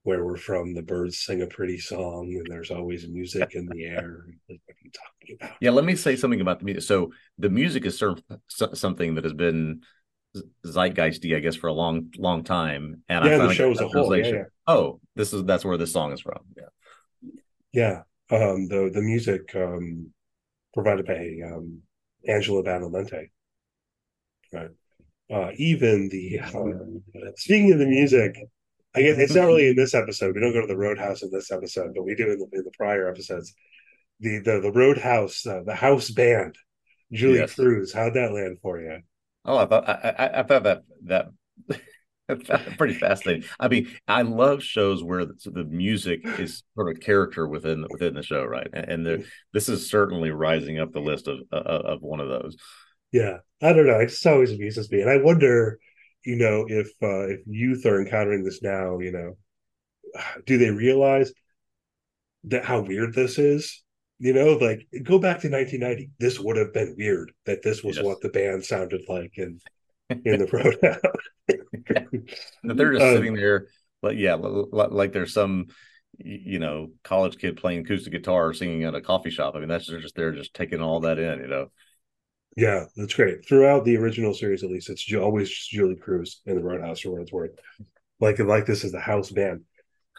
where 0.07 0.23
we're 0.23 0.37
from 0.37 0.73
the 0.73 0.81
birds 0.81 1.17
sing 1.17 1.41
a 1.41 1.47
pretty 1.47 1.77
song 1.77 2.33
and 2.33 2.47
there's 2.49 2.71
always 2.71 3.05
music 3.09 3.55
in 3.55 3.65
the 3.67 3.83
air 3.83 4.25
like 4.49 4.61
what 4.65 4.75
are 4.75 4.83
you 4.85 4.91
talking 4.91 5.37
about 5.37 5.57
Yeah, 5.59 5.71
let 5.71 5.83
me 5.83 5.97
say 5.97 6.15
something 6.15 6.39
about 6.39 6.59
the 6.59 6.65
music. 6.65 6.83
So 6.83 7.11
the 7.37 7.49
music 7.49 7.85
is 7.85 7.97
cer- 7.99 8.15
so- 8.47 8.73
something 8.73 9.15
that 9.15 9.25
has 9.25 9.33
been 9.33 9.81
zeitgeisty, 10.65 11.35
I 11.35 11.39
guess, 11.39 11.57
for 11.57 11.67
a 11.67 11.73
long, 11.73 12.13
long 12.17 12.45
time. 12.45 13.03
And 13.09 13.25
Yeah, 13.25 13.31
the 13.31 13.37
finally 13.37 13.55
show 13.55 13.71
as 13.71 13.81
a 13.81 13.87
whole, 13.89 14.15
yeah, 14.15 14.27
yeah. 14.27 14.43
Oh, 14.65 15.01
this 15.17 15.33
is 15.33 15.43
that's 15.43 15.65
where 15.65 15.77
this 15.77 15.91
song 15.91 16.13
is 16.13 16.21
from. 16.21 16.39
Yeah. 16.55 16.71
Yeah, 17.73 17.97
um, 18.37 18.69
the 18.69 18.89
the 18.93 19.01
music 19.01 19.53
um, 19.55 20.11
provided 20.73 21.05
by 21.05 21.21
um, 21.51 21.81
Angelo 22.25 22.63
Badalamenti. 22.63 23.29
Right. 24.53 24.69
Uh, 25.29 25.51
even 25.57 26.07
the 26.07 26.39
uh, 26.39 27.31
speaking 27.35 27.73
of 27.73 27.79
the 27.79 27.87
music, 27.87 28.37
I 28.97 29.01
guess 29.01 29.17
it's 29.17 29.35
not 29.35 29.45
really 29.45 29.69
in 29.69 29.75
this 29.75 29.93
episode. 29.93 30.35
We 30.35 30.41
don't 30.41 30.53
go 30.53 30.61
to 30.61 30.67
the 30.67 30.77
Roadhouse 30.77 31.21
in 31.23 31.31
this 31.31 31.51
episode, 31.51 31.93
but 31.95 32.03
we 32.03 32.15
do 32.15 32.31
in 32.31 32.39
the, 32.39 32.47
in 32.57 32.63
the 32.63 32.71
prior 32.77 33.09
episodes. 33.09 33.53
The 34.19 34.39
the 34.39 34.59
the 34.61 34.71
Roadhouse, 34.71 35.45
uh, 35.45 35.61
the 35.65 35.75
house 35.75 36.09
band, 36.09 36.55
Julee 37.11 37.39
Yes. 37.39 37.55
Cruise. 37.55 37.93
How'd 37.93 38.15
that 38.15 38.33
land 38.33 38.57
for 38.61 38.79
you? 38.81 38.99
Oh, 39.45 39.57
I 39.57 39.65
thought 39.65 39.87
I, 39.87 40.15
I, 40.17 40.39
I 40.39 40.43
thought 40.43 40.63
that 40.63 40.83
that 41.05 41.29
pretty 42.77 42.93
fascinating. 42.95 43.47
I 43.59 43.67
mean, 43.67 43.89
I 44.07 44.23
love 44.23 44.61
shows 44.61 45.03
where 45.03 45.25
the, 45.25 45.35
the 45.45 45.63
music 45.63 46.21
is 46.39 46.63
sort 46.75 46.89
of 46.93 47.01
character 47.01 47.47
within 47.47 47.85
within 47.89 48.15
the 48.15 48.23
show, 48.23 48.43
right? 48.43 48.67
And, 48.73 48.89
and 48.89 49.05
the, 49.05 49.25
this 49.53 49.69
is 49.69 49.89
certainly 49.89 50.31
rising 50.31 50.79
up 50.79 50.91
the 50.91 50.99
list 50.99 51.27
of 51.27 51.39
of, 51.51 51.65
of 51.85 52.01
one 52.01 52.19
of 52.19 52.27
those. 52.27 52.57
Yeah, 53.11 53.37
I 53.61 53.73
don't 53.73 53.87
know. 53.87 53.99
It 53.99 54.07
just 54.09 54.25
always 54.27 54.51
amuses 54.51 54.91
me, 54.91 55.01
and 55.01 55.09
I 55.09 55.17
wonder, 55.17 55.79
you 56.27 56.35
know, 56.37 56.65
if 56.69 56.87
uh, 57.01 57.27
if 57.29 57.39
youth 57.47 57.85
are 57.85 58.01
encountering 58.01 58.43
this 58.43 58.61
now, 58.63 58.99
you 58.99 59.11
know, 59.11 59.37
do 60.45 60.57
they 60.57 60.71
realize 60.71 61.31
that 62.45 62.65
how 62.65 62.81
weird 62.81 63.13
this 63.13 63.37
is? 63.37 63.83
You 64.19 64.33
know, 64.33 64.53
like 64.53 64.87
go 65.03 65.19
back 65.19 65.41
to 65.41 65.49
1990. 65.49 66.09
This 66.19 66.39
would 66.39 66.57
have 66.57 66.73
been 66.73 66.95
weird 66.97 67.31
that 67.45 67.61
this 67.61 67.83
was 67.83 67.97
Yes. 67.97 68.01
what 68.01 68.21
the 68.21 68.29
band 68.29 68.65
sounded 68.65 69.01
like 69.07 69.37
in 69.37 69.59
in 70.25 70.39
the 70.39 70.47
that 72.63 72.77
they're 72.77 72.93
just 72.93 73.03
Um, 73.03 73.11
sitting 73.11 73.35
there 73.35 73.67
like 74.01 74.17
yeah 74.17 74.35
li- 74.35 74.65
li- 74.71 74.87
like 74.91 75.13
there's 75.13 75.33
some 75.33 75.67
you 76.17 76.59
know 76.59 76.91
college 77.03 77.37
kid 77.37 77.57
playing 77.57 77.81
acoustic 77.81 78.13
guitar 78.13 78.53
singing 78.53 78.83
at 78.83 78.95
a 78.95 79.01
coffee 79.01 79.29
shop 79.29 79.55
i 79.55 79.59
mean 79.59 79.69
that's 79.69 79.87
just 79.87 80.15
they're 80.15 80.33
just 80.33 80.53
taking 80.53 80.81
all 80.81 81.01
that 81.01 81.19
in 81.19 81.39
you 81.39 81.47
know 81.47 81.67
Yeah, 82.57 82.85
that's 82.95 83.13
great. 83.13 83.47
Throughout 83.47 83.85
the 83.85 83.97
original 83.97 84.33
series, 84.33 84.63
at 84.63 84.71
least, 84.71 84.89
it's 84.89 85.13
always 85.13 85.51
Julee 85.67 85.95
Cruise 85.95 86.41
in 86.47 86.55
the 86.55 86.63
Roadhouse 86.63 87.01
for 87.01 87.11
what 87.11 87.21
it's 87.21 87.31
worth. 87.31 87.51
Like 88.19 88.39
like 88.39 88.65
this 88.65 88.83
is 88.83 88.91
the 88.91 88.99
house 88.99 89.29
band. 89.29 89.61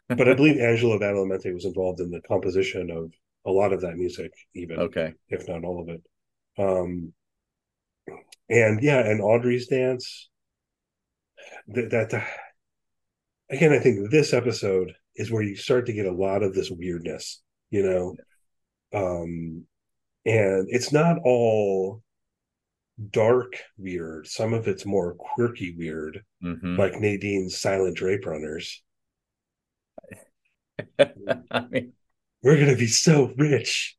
But 0.08 0.28
I 0.28 0.34
believe 0.34 0.56
Angelo 0.60 1.00
Badalamenti 1.00 1.52
was 1.52 1.64
involved 1.64 1.98
in 1.98 2.12
the 2.12 2.20
composition 2.20 2.92
of 2.92 3.12
a 3.44 3.50
lot 3.50 3.72
of 3.72 3.80
that 3.80 3.96
music, 3.96 4.30
even 4.54 4.78
okay 4.78 5.14
if 5.28 5.48
not 5.48 5.64
all 5.64 5.82
of 5.82 5.88
it. 5.88 6.02
Um, 6.56 7.12
and 8.48 8.82
yeah, 8.84 9.00
and 9.00 9.20
Audrey's 9.20 9.66
dance. 9.66 10.28
That, 11.66 11.90
that 11.90 12.24
again, 13.50 13.72
I 13.72 13.80
think 13.80 14.12
this 14.12 14.32
episode 14.32 14.94
is 15.16 15.32
where 15.32 15.42
you 15.42 15.56
start 15.56 15.86
to 15.86 15.92
get 15.92 16.06
a 16.06 16.12
lot 16.12 16.44
of 16.44 16.54
this 16.54 16.70
weirdness, 16.70 17.42
you 17.70 17.82
know. 17.82 18.14
Um, 18.94 19.64
and 20.24 20.68
it's 20.70 20.92
not 20.92 21.18
all 21.24 22.02
dark 23.10 23.54
weird. 23.76 24.26
Some 24.26 24.54
of 24.54 24.68
it's 24.68 24.84
more 24.86 25.14
quirky 25.14 25.74
weird, 25.76 26.24
hmm 26.42 26.76
like 26.76 27.00
Nadine's 27.00 27.60
silent 27.60 27.96
drape 27.96 28.26
runners. 28.26 28.82
i 30.98 31.66
mean 31.70 31.92
We're 32.42 32.58
gonna 32.58 32.76
be 32.76 32.86
so 32.86 33.32
rich. 33.36 33.96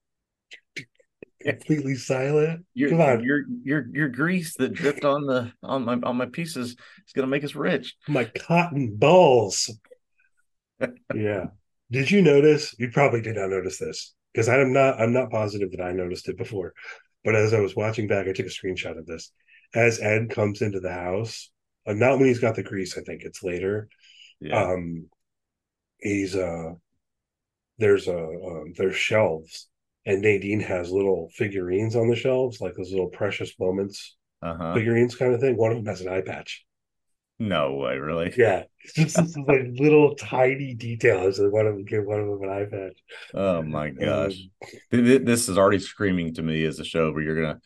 Completely 1.42 1.96
silent. 1.96 2.66
your 2.74 2.90
Come 2.90 3.02
on. 3.02 3.24
your 3.24 3.44
your 3.64 3.86
your 3.94 4.10
grease 4.10 4.56
that 4.58 4.74
dripped 4.74 5.06
on 5.06 5.26
the 5.26 5.52
on 5.64 5.86
my 5.86 5.98
on 6.04 6.18
my 6.18 6.26
pieces 6.26 6.72
is 6.72 7.14
gonna 7.16 7.28
make 7.28 7.46
us 7.46 7.56
rich 7.56 7.96
my 8.08 8.26
cotton 8.26 8.96
balls. 8.98 9.70
yeah. 11.16 11.48
Did 11.92 12.12
you 12.12 12.22
notice? 12.22 12.76
You 12.78 12.92
probably 12.92 13.22
did 13.22 13.36
not 13.38 13.50
notice 13.50 13.80
this 13.80 14.14
because 14.34 14.50
I'm 14.50 14.74
not. 14.74 15.00
I'm 15.00 15.14
not 15.14 15.32
positive 15.32 15.72
that 15.72 15.82
I 15.82 15.92
noticed 15.92 16.28
it 16.30 16.38
before. 16.38 16.74
But 17.24 17.36
as 17.36 17.54
I 17.54 17.60
was 17.60 17.76
watching 17.76 18.08
back, 18.08 18.28
I 18.28 18.34
took 18.34 18.46
a 18.46 18.50
screenshot 18.50 18.98
of 18.98 19.06
this. 19.06 19.32
As 19.74 20.00
Ed 20.00 20.30
comes 20.30 20.62
into 20.62 20.80
the 20.80 20.94
house, 20.94 21.52
uh, 21.86 21.94
not 21.94 22.18
when 22.18 22.28
he's 22.28 22.40
got 22.40 22.56
the 22.56 22.64
grease. 22.64 22.98
I 22.98 23.02
think 23.02 23.24
it's 23.24 23.44
later. 23.44 23.90
yeah 24.42 24.64
Um, 24.64 25.10
he's 26.00 26.36
uh, 26.36 26.74
there's 27.78 28.08
a 28.08 28.18
um, 28.18 28.74
there's 28.78 28.96
shelves, 28.96 29.68
and 30.06 30.22
Nadine 30.22 30.62
has 30.62 30.92
little 30.92 31.30
figurines 31.34 31.96
on 31.96 32.08
the 32.10 32.16
shelves, 32.16 32.62
like 32.62 32.76
those 32.76 32.92
little 32.92 33.10
precious 33.10 33.58
moments 33.60 34.16
uh-huh 34.42 34.74
figurines 34.74 35.16
kind 35.16 35.34
of 35.34 35.42
thing. 35.42 35.58
One 35.58 35.72
of 35.72 35.78
them 35.78 35.86
has 35.86 36.02
an 36.02 36.10
eye 36.10 36.22
patch. 36.22 36.66
No 37.40 37.76
way 37.76 37.98
really 37.98 38.34
Yeah, 38.38 38.64
it's 38.84 38.94
just 38.94 39.16
this 39.16 39.38
like 39.48 39.62
little 39.80 40.16
tiny 40.16 40.74
details. 40.76 41.40
One 41.40 41.66
of 41.68 41.76
them 41.76 41.86
give 41.86 42.06
one 42.06 42.20
of 42.20 42.28
them 42.28 42.44
an 42.44 42.50
iPad. 42.50 42.92
oh 43.34 43.62
my 43.64 43.90
gosh 43.92 44.34
Um, 44.34 44.70
Th- 44.92 45.04
th- 45.06 45.22
this 45.26 45.50
is 45.50 45.58
already 45.58 45.80
screaming 45.80 46.34
to 46.36 46.42
me 46.44 46.64
as 46.66 46.80
a 46.80 46.86
show 46.86 47.12
where 47.12 47.24
you're 47.24 47.42
gonna 47.42 47.60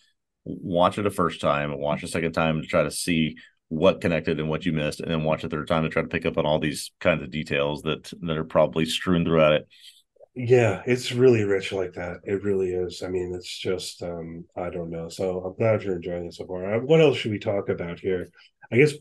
watch 0.46 0.98
it 0.98 1.06
a 1.06 1.12
first 1.12 1.42
time 1.42 1.72
and 1.72 1.80
watch 1.80 2.04
a 2.04 2.08
second 2.08 2.34
time 2.34 2.62
to 2.62 2.68
try 2.68 2.84
to 2.84 2.92
see 2.92 3.36
what 3.70 4.02
connected 4.02 4.40
and 4.40 4.50
what 4.50 4.66
you 4.66 4.74
missed, 4.74 5.00
and 5.00 5.10
then 5.10 5.24
watch 5.24 5.44
a 5.44 5.50
third 5.50 5.68
time 5.68 5.84
to 5.84 5.90
try 5.90 6.02
to 6.02 6.08
pick 6.08 6.26
up 6.26 6.38
on 6.38 6.46
all 6.46 6.60
these 6.60 6.92
kinds 7.00 7.24
of 7.24 7.32
details 7.32 7.82
that 7.84 8.12
that 8.22 8.38
are 8.38 8.44
probably 8.44 8.86
strewn 8.86 9.26
throughout 9.26 9.54
it. 9.54 9.68
yeah, 10.36 10.82
it's 10.86 11.12
really 11.12 11.44
rich 11.44 11.72
like 11.72 11.94
that. 11.94 12.18
It 12.24 12.44
really 12.44 12.72
is. 12.74 13.04
I 13.04 13.08
mean, 13.10 13.34
it's 13.36 13.58
just 13.58 14.02
um, 14.04 14.46
I 14.56 14.70
don't 14.70 14.90
know. 14.90 15.10
So 15.10 15.42
I'm 15.44 15.56
glad 15.56 15.84
you're 15.84 15.96
enjoying 15.96 16.26
it 16.26 16.34
so 16.34 16.46
far. 16.48 16.76
Uh, 16.76 16.80
What 16.80 17.02
else 17.02 17.18
should 17.18 17.32
we 17.32 17.40
talk 17.40 17.70
about 17.70 18.00
here? 18.00 18.28
I 18.72 18.78
guess 18.78 18.94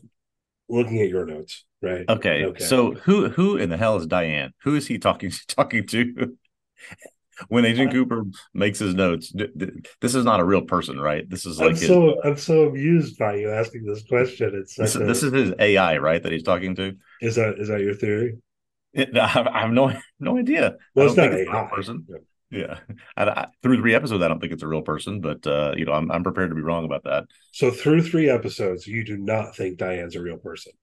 looking 0.73 1.01
at 1.01 1.09
your 1.09 1.25
notes, 1.25 1.65
right? 1.81 2.05
Okay, 2.09 2.43
Okay. 2.43 2.65
so 2.65 2.93
who 2.93 3.29
who 3.29 3.55
in 3.57 3.69
the 3.69 3.77
hell 3.77 3.95
is 3.97 4.07
Diane? 4.07 4.53
Who 4.63 4.75
is 4.75 4.87
he 4.87 4.97
talking 4.97 5.31
talking 5.47 5.87
to? 5.87 6.37
when 7.47 7.65
Agent 7.65 7.89
uh, 7.89 7.93
Cooper 7.93 8.25
makes 8.53 8.79
his 8.79 8.93
notes, 8.93 9.29
d- 9.29 9.47
d- 9.55 9.71
this 10.01 10.15
is 10.15 10.25
not 10.25 10.39
a 10.39 10.43
real 10.43 10.61
person, 10.61 10.99
right? 10.99 11.27
This 11.29 11.45
is 11.45 11.59
like 11.59 11.69
I'm 11.69 11.73
like 11.73 11.81
his, 11.81 11.89
so 11.89 12.21
I'm 12.23 12.37
so 12.37 12.67
amused 12.69 13.17
by 13.17 13.35
you 13.35 13.51
asking 13.51 13.85
this 13.85 14.03
question. 14.03 14.53
It's 14.55 14.77
this, 14.77 14.95
a, 14.95 14.99
this 14.99 15.23
is 15.23 15.31
his 15.33 15.53
AI, 15.59 15.97
right? 15.97 16.21
That 16.21 16.31
he's 16.31 16.43
talking 16.43 16.75
to. 16.75 16.95
is 17.21 17.35
that 17.35 17.59
is 17.59 17.69
that 17.69 17.81
your 17.81 17.95
theory? 17.95 18.37
It, 18.93 19.17
I, 19.17 19.27
have, 19.27 19.47
I 19.47 19.59
have 19.61 19.71
no 19.71 19.93
no 20.19 20.37
idea. 20.37 20.77
Well, 20.95 21.07
it's 21.07 21.17
not 21.17 21.31
real 21.31 21.47
AI. 21.47 21.69
person. 21.73 22.05
Yeah. 22.53 22.79
Yeah, 23.17 23.33
I, 23.35 23.47
through 23.61 23.77
three 23.81 23.95
episodes, 23.95 24.23
I 24.23 24.27
don't 24.27 24.39
think 24.39 24.53
it's 24.53 24.63
a 24.63 24.67
real 24.67 24.81
person, 24.81 25.21
but 25.21 25.45
uh, 25.47 25.73
you 25.75 25.85
know, 25.85 25.93
I'm 25.93 26.11
I'm 26.11 26.23
prepared 26.23 26.49
to 26.51 26.55
be 26.55 26.61
wrong 26.61 26.85
about 26.85 27.03
that. 27.05 27.25
So 27.51 27.71
through 27.71 28.03
three 28.03 28.29
episodes, 28.29 28.87
you 28.87 29.03
do 29.03 29.17
not 29.17 29.55
think 29.55 29.77
Diane's 29.77 30.15
a 30.15 30.21
real 30.21 30.37
person. 30.37 30.73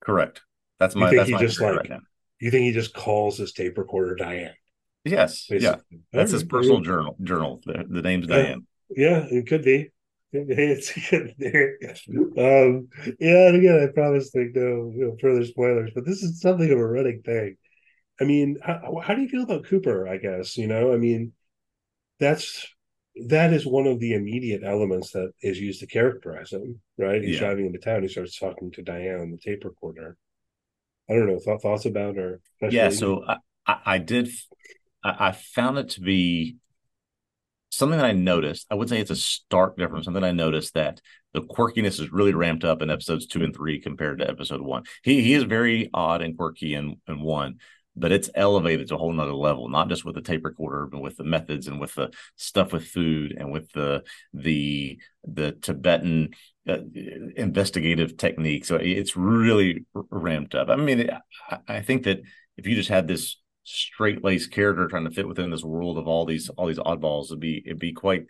Correct. 0.00 0.42
That's 0.78 0.94
my 0.94 1.10
You 1.10 1.10
think 1.10 1.18
that's 1.18 1.28
he 1.28 1.34
my 1.34 1.40
just, 1.40 1.60
like, 1.60 1.90
right. 1.90 2.00
You 2.40 2.50
think 2.50 2.64
he 2.64 2.72
just 2.72 2.94
calls 2.94 3.38
his 3.38 3.52
tape 3.52 3.78
recorder 3.78 4.16
Diane? 4.16 4.54
Yes, 5.04 5.46
yeah, 5.50 5.76
that's 6.12 6.32
his 6.32 6.44
personal 6.44 6.80
journal. 6.80 7.16
Journal. 7.22 7.60
The, 7.66 7.84
the 7.88 8.02
name's 8.02 8.26
Yeah. 8.28 8.36
Diane. 8.36 8.66
Yeah, 8.96 9.26
it 9.30 9.46
could 9.46 9.64
be. 9.64 9.90
It's 10.36 10.90
um, 12.08 12.88
yeah, 13.20 13.48
and 13.48 13.56
again, 13.56 13.88
I 13.88 13.92
promise 13.92 14.34
like 14.34 14.50
no, 14.52 14.90
no 14.92 15.16
further 15.20 15.44
spoilers, 15.44 15.92
but 15.94 16.04
this 16.04 16.24
is 16.24 16.40
something 16.40 16.68
of 16.72 16.78
a 16.78 16.86
running 16.86 17.22
thing. 17.22 17.56
I 18.20 18.24
mean, 18.24 18.58
how, 18.62 19.00
how 19.02 19.14
do 19.14 19.22
you 19.22 19.28
feel 19.28 19.42
about 19.42 19.64
Cooper? 19.64 20.08
I 20.08 20.18
guess 20.18 20.56
you 20.56 20.66
know. 20.66 20.92
I 20.92 20.96
mean, 20.96 21.32
that's 22.20 22.66
that 23.28 23.52
is 23.52 23.66
one 23.66 23.86
of 23.86 24.00
the 24.00 24.14
immediate 24.14 24.62
elements 24.64 25.12
that 25.12 25.32
is 25.40 25.60
used 25.60 25.80
to 25.80 25.86
characterize 25.86 26.52
him. 26.52 26.80
Right? 26.98 27.22
He's 27.22 27.34
Yeah. 27.34 27.46
driving 27.46 27.66
into 27.66 27.78
town. 27.78 28.02
He 28.02 28.08
starts 28.08 28.38
talking 28.38 28.70
to 28.72 28.82
Diane 28.82 29.20
on 29.20 29.30
the 29.30 29.38
tape 29.38 29.64
recorder. 29.64 30.16
I 31.08 31.14
don't 31.14 31.26
know 31.26 31.40
th- 31.44 31.60
thoughts 31.60 31.84
about 31.84 32.16
her. 32.16 32.40
Yeah, 32.70 32.88
so 32.88 33.24
I, 33.26 33.36
I, 33.66 33.78
I 33.84 33.98
did. 33.98 34.28
I, 35.02 35.28
I 35.28 35.32
found 35.32 35.78
it 35.78 35.90
to 35.90 36.00
be 36.00 36.56
something 37.70 37.98
that 37.98 38.06
I 38.06 38.12
noticed. 38.12 38.66
I 38.70 38.74
would 38.74 38.88
say 38.88 39.00
it's 39.00 39.10
a 39.10 39.16
stark 39.16 39.76
difference. 39.76 40.06
Something 40.06 40.24
I 40.24 40.32
noticed 40.32 40.74
that 40.74 41.00
the 41.32 41.42
quirkiness 41.42 42.00
is 42.00 42.12
really 42.12 42.32
ramped 42.32 42.64
up 42.64 42.80
in 42.80 42.90
episodes 42.90 43.26
two 43.26 43.42
and 43.42 43.54
three 43.54 43.80
compared 43.80 44.20
to 44.20 44.28
episode 44.30 44.62
one. 44.62 44.84
He 45.02 45.22
he 45.22 45.34
is 45.34 45.42
very 45.42 45.90
odd 45.92 46.22
and 46.22 46.36
quirky 46.36 46.74
in, 46.74 47.00
in 47.06 47.20
one, 47.20 47.58
but 47.96 48.12
it's 48.12 48.30
elevated 48.34 48.88
to 48.88 48.94
a 48.96 48.98
whole 48.98 49.12
nother 49.12 49.34
level, 49.34 49.68
not 49.68 49.88
just 49.88 50.04
with 50.04 50.14
the 50.14 50.20
tape 50.20 50.44
recorder, 50.44 50.86
but 50.86 51.00
with 51.00 51.16
the 51.16 51.24
methods 51.24 51.68
and 51.68 51.80
with 51.80 51.94
the 51.94 52.10
stuff 52.36 52.72
with 52.72 52.86
food 52.86 53.34
and 53.38 53.52
with 53.52 53.70
the 53.72 54.02
the 54.32 54.98
the 55.24 55.52
Tibetan 55.52 56.30
uh, 56.68 56.78
investigative 57.36 58.16
technique. 58.16 58.64
So 58.64 58.76
it's 58.76 59.16
really 59.16 59.84
ramped 59.94 60.54
up. 60.54 60.68
I 60.68 60.76
mean, 60.76 61.10
I, 61.50 61.58
I 61.68 61.82
think 61.82 62.04
that 62.04 62.20
if 62.56 62.66
you 62.66 62.74
just 62.74 62.88
had 62.88 63.06
this 63.06 63.36
straight 63.64 64.22
laced 64.22 64.50
character 64.50 64.86
trying 64.86 65.04
to 65.04 65.10
fit 65.10 65.28
within 65.28 65.50
this 65.50 65.64
world 65.64 65.96
of 65.98 66.06
all 66.08 66.24
these 66.24 66.48
all 66.50 66.66
these 66.66 66.78
oddballs, 66.78 67.26
it'd 67.26 67.40
be 67.40 67.62
it'd 67.64 67.78
be 67.78 67.92
quite 67.92 68.26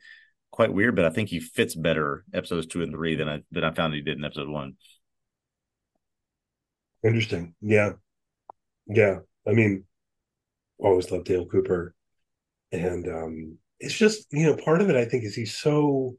quite 0.51 0.73
weird. 0.73 0.95
But 0.95 1.07
I 1.07 1.11
think 1.11 1.31
he 1.31 1.41
fits 1.41 1.75
better 1.75 2.25
episodes 2.35 2.67
two 2.67 2.83
and 2.83 2.93
three 2.93 3.17
than 3.17 3.29
I 3.29 3.43
than 3.51 3.65
I 3.65 3.73
found 3.73 3.95
he 3.95 4.03
did 4.03 4.19
in 4.19 4.25
episode 4.25 4.49
one. 4.49 4.75
Interesting. 7.03 7.55
Yeah. 7.61 7.93
Yeah. 8.87 9.21
I 9.47 9.53
mean, 9.53 9.84
always 10.78 11.11
loved 11.11 11.26
Dale 11.26 11.47
Cooper. 11.47 11.95
And 12.72 13.09
um 13.09 13.59
it's 13.80 13.95
just, 13.97 14.26
you 14.32 14.45
know, 14.45 14.57
part 14.57 14.82
of 14.82 14.90
it 14.90 14.97
I 14.97 15.05
think 15.07 15.24
is 15.24 15.34
he's 15.34 15.57
so 15.59 16.16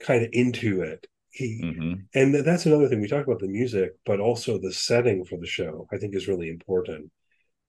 kind 0.00 0.24
of 0.24 0.30
into 0.32 0.82
it. 0.82 1.06
He 1.30 1.68
hmm 1.76 1.94
and 2.14 2.32
th- 2.32 2.44
that's 2.44 2.66
another 2.66 2.88
thing 2.88 3.00
we 3.02 3.08
talk 3.08 3.26
about 3.26 3.40
the 3.40 3.48
music, 3.48 3.92
but 4.06 4.20
also 4.20 4.58
the 4.58 4.72
setting 4.72 5.24
for 5.24 5.38
the 5.38 5.46
show, 5.46 5.88
I 5.92 5.98
think 5.98 6.14
is 6.16 6.28
really 6.28 6.50
important 6.50 7.10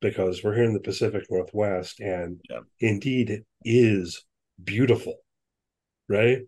because 0.01 0.43
we're 0.43 0.55
here 0.55 0.65
in 0.65 0.73
the 0.73 0.79
Pacific 0.81 1.25
Northwest 1.31 1.99
and 2.01 2.41
Yeah. 2.49 2.61
indeed 2.81 3.29
it 3.31 3.45
is 3.65 4.25
beautiful. 4.63 5.17
Right? 6.09 6.39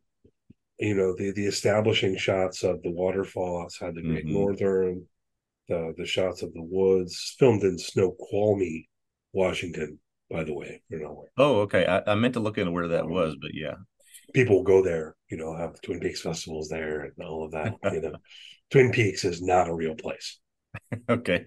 You 0.80 0.96
know, 0.96 1.16
the 1.16 1.32
the 1.32 1.46
establishing 1.46 2.18
shots 2.18 2.64
of 2.64 2.82
the 2.84 2.92
waterfall 2.92 3.64
outside 3.64 3.96
the 3.96 4.04
Great 4.04 4.26
Mhm. 4.26 4.34
Northern, 4.34 5.08
the 5.72 5.94
the 5.98 6.06
shots 6.06 6.44
of 6.44 6.54
the 6.54 6.62
woods, 6.62 7.36
filmed 7.40 7.64
in 7.64 7.78
Snoqualmie, 7.78 8.90
Washington, 9.34 10.00
by 10.30 10.44
the 10.44 10.54
way, 10.54 10.84
for 10.90 10.98
nowhere. 10.98 11.30
Oh, 11.38 11.62
okay. 11.62 11.86
I, 11.86 12.12
I 12.12 12.16
meant 12.16 12.34
to 12.36 12.40
look 12.40 12.58
into 12.58 12.72
where 12.72 12.90
that 12.90 13.08
was, 13.08 13.36
but 13.42 13.52
yeah. 13.54 13.76
People 14.34 14.64
go 14.64 14.84
there, 14.84 15.16
you 15.30 15.38
know, 15.38 15.56
have 15.56 15.82
Twin 15.82 16.00
Peaks 16.00 16.22
festivals 16.22 16.70
there 16.70 17.02
and 17.02 17.14
all 17.26 17.46
of 17.46 17.52
that. 17.52 17.74
You 17.92 18.02
know, 18.02 18.14
Twin 18.72 18.92
Peaks 18.92 19.26
is 19.26 19.42
not 19.42 19.68
a 19.68 19.74
real 19.74 19.96
place. 19.96 20.40
Okay. 21.10 21.46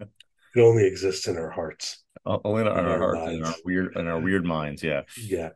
It 0.00 0.60
only 0.60 0.86
exists 0.86 1.26
in 1.26 1.36
our 1.36 1.50
hearts. 1.50 2.02
Only 2.26 2.62
in 2.62 2.68
our, 2.68 2.78
In 2.78 2.86
our 2.86 2.98
hearts 2.98 3.32
and 3.32 3.44
our 3.44 3.54
weird 3.64 3.96
and 3.96 4.08
our 4.08 4.20
weird 4.20 4.44
minds. 4.44 4.82
Yeah. 4.82 5.02
Yeah, 5.20 5.50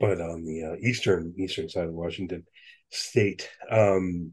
but 0.00 0.20
on 0.20 0.44
the 0.44 0.62
uh, 0.64 0.76
eastern 0.80 1.34
eastern 1.38 1.68
side 1.68 1.88
of 1.88 1.94
Washington 1.94 2.44
State, 2.90 3.48
um, 3.70 4.32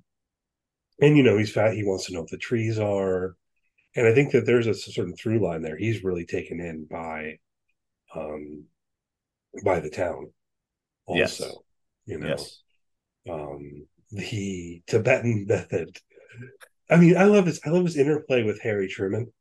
and 1.04 1.18
you 1.18 1.24
know, 1.24 1.38
he's 1.38 1.52
fat. 1.52 1.74
He 1.74 1.84
wants 1.84 2.06
to 2.06 2.14
know 2.14 2.22
what 2.22 2.30
the 2.32 2.38
trees 2.38 2.80
are, 2.80 3.36
and 3.96 4.08
I 4.08 4.14
think 4.14 4.32
that 4.32 4.46
there's 4.46 4.68
a 4.68 4.74
certain 4.74 5.16
through 5.16 5.40
line 5.40 5.62
there. 5.62 5.78
He's 5.78 6.04
really 6.04 6.26
taken 6.26 6.60
in 6.60 6.86
by, 6.90 7.38
um, 8.16 8.66
by 9.64 9.80
the 9.80 9.90
town. 9.90 10.32
Also, 11.06 11.44
Yes. 11.44 11.54
you 12.06 12.18
know, 12.20 12.28
Yes. 12.30 12.62
um, 13.30 13.88
the 14.12 14.82
Tibetan 14.88 15.46
method. 15.48 15.98
I 16.90 16.98
mean, 16.98 17.18
I 17.18 17.26
love 17.26 17.46
his 17.46 17.60
I 17.66 17.70
love 17.70 17.86
his 17.86 17.98
interplay 17.98 18.44
with 18.44 18.62
Harry 18.62 18.88
Truman. 18.88 19.32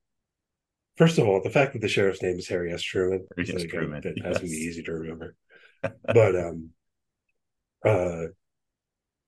First 0.96 1.18
of 1.18 1.26
all, 1.26 1.42
the 1.42 1.50
fact 1.50 1.72
that 1.72 1.80
the 1.80 1.88
sheriff's 1.88 2.22
name 2.22 2.38
is 2.38 2.48
Harry 2.48 2.72
S. 2.72 2.82
Truman, 2.82 3.26
Harry 3.36 3.46
so 3.46 3.66
Truman, 3.66 4.00
that 4.02 4.18
has 4.24 4.38
to 4.40 4.42
be 4.42 4.50
easy 4.50 4.82
to 4.82 4.92
remember. 4.92 5.34
But 6.04 6.36
um, 6.36 6.70
uh, 7.84 8.26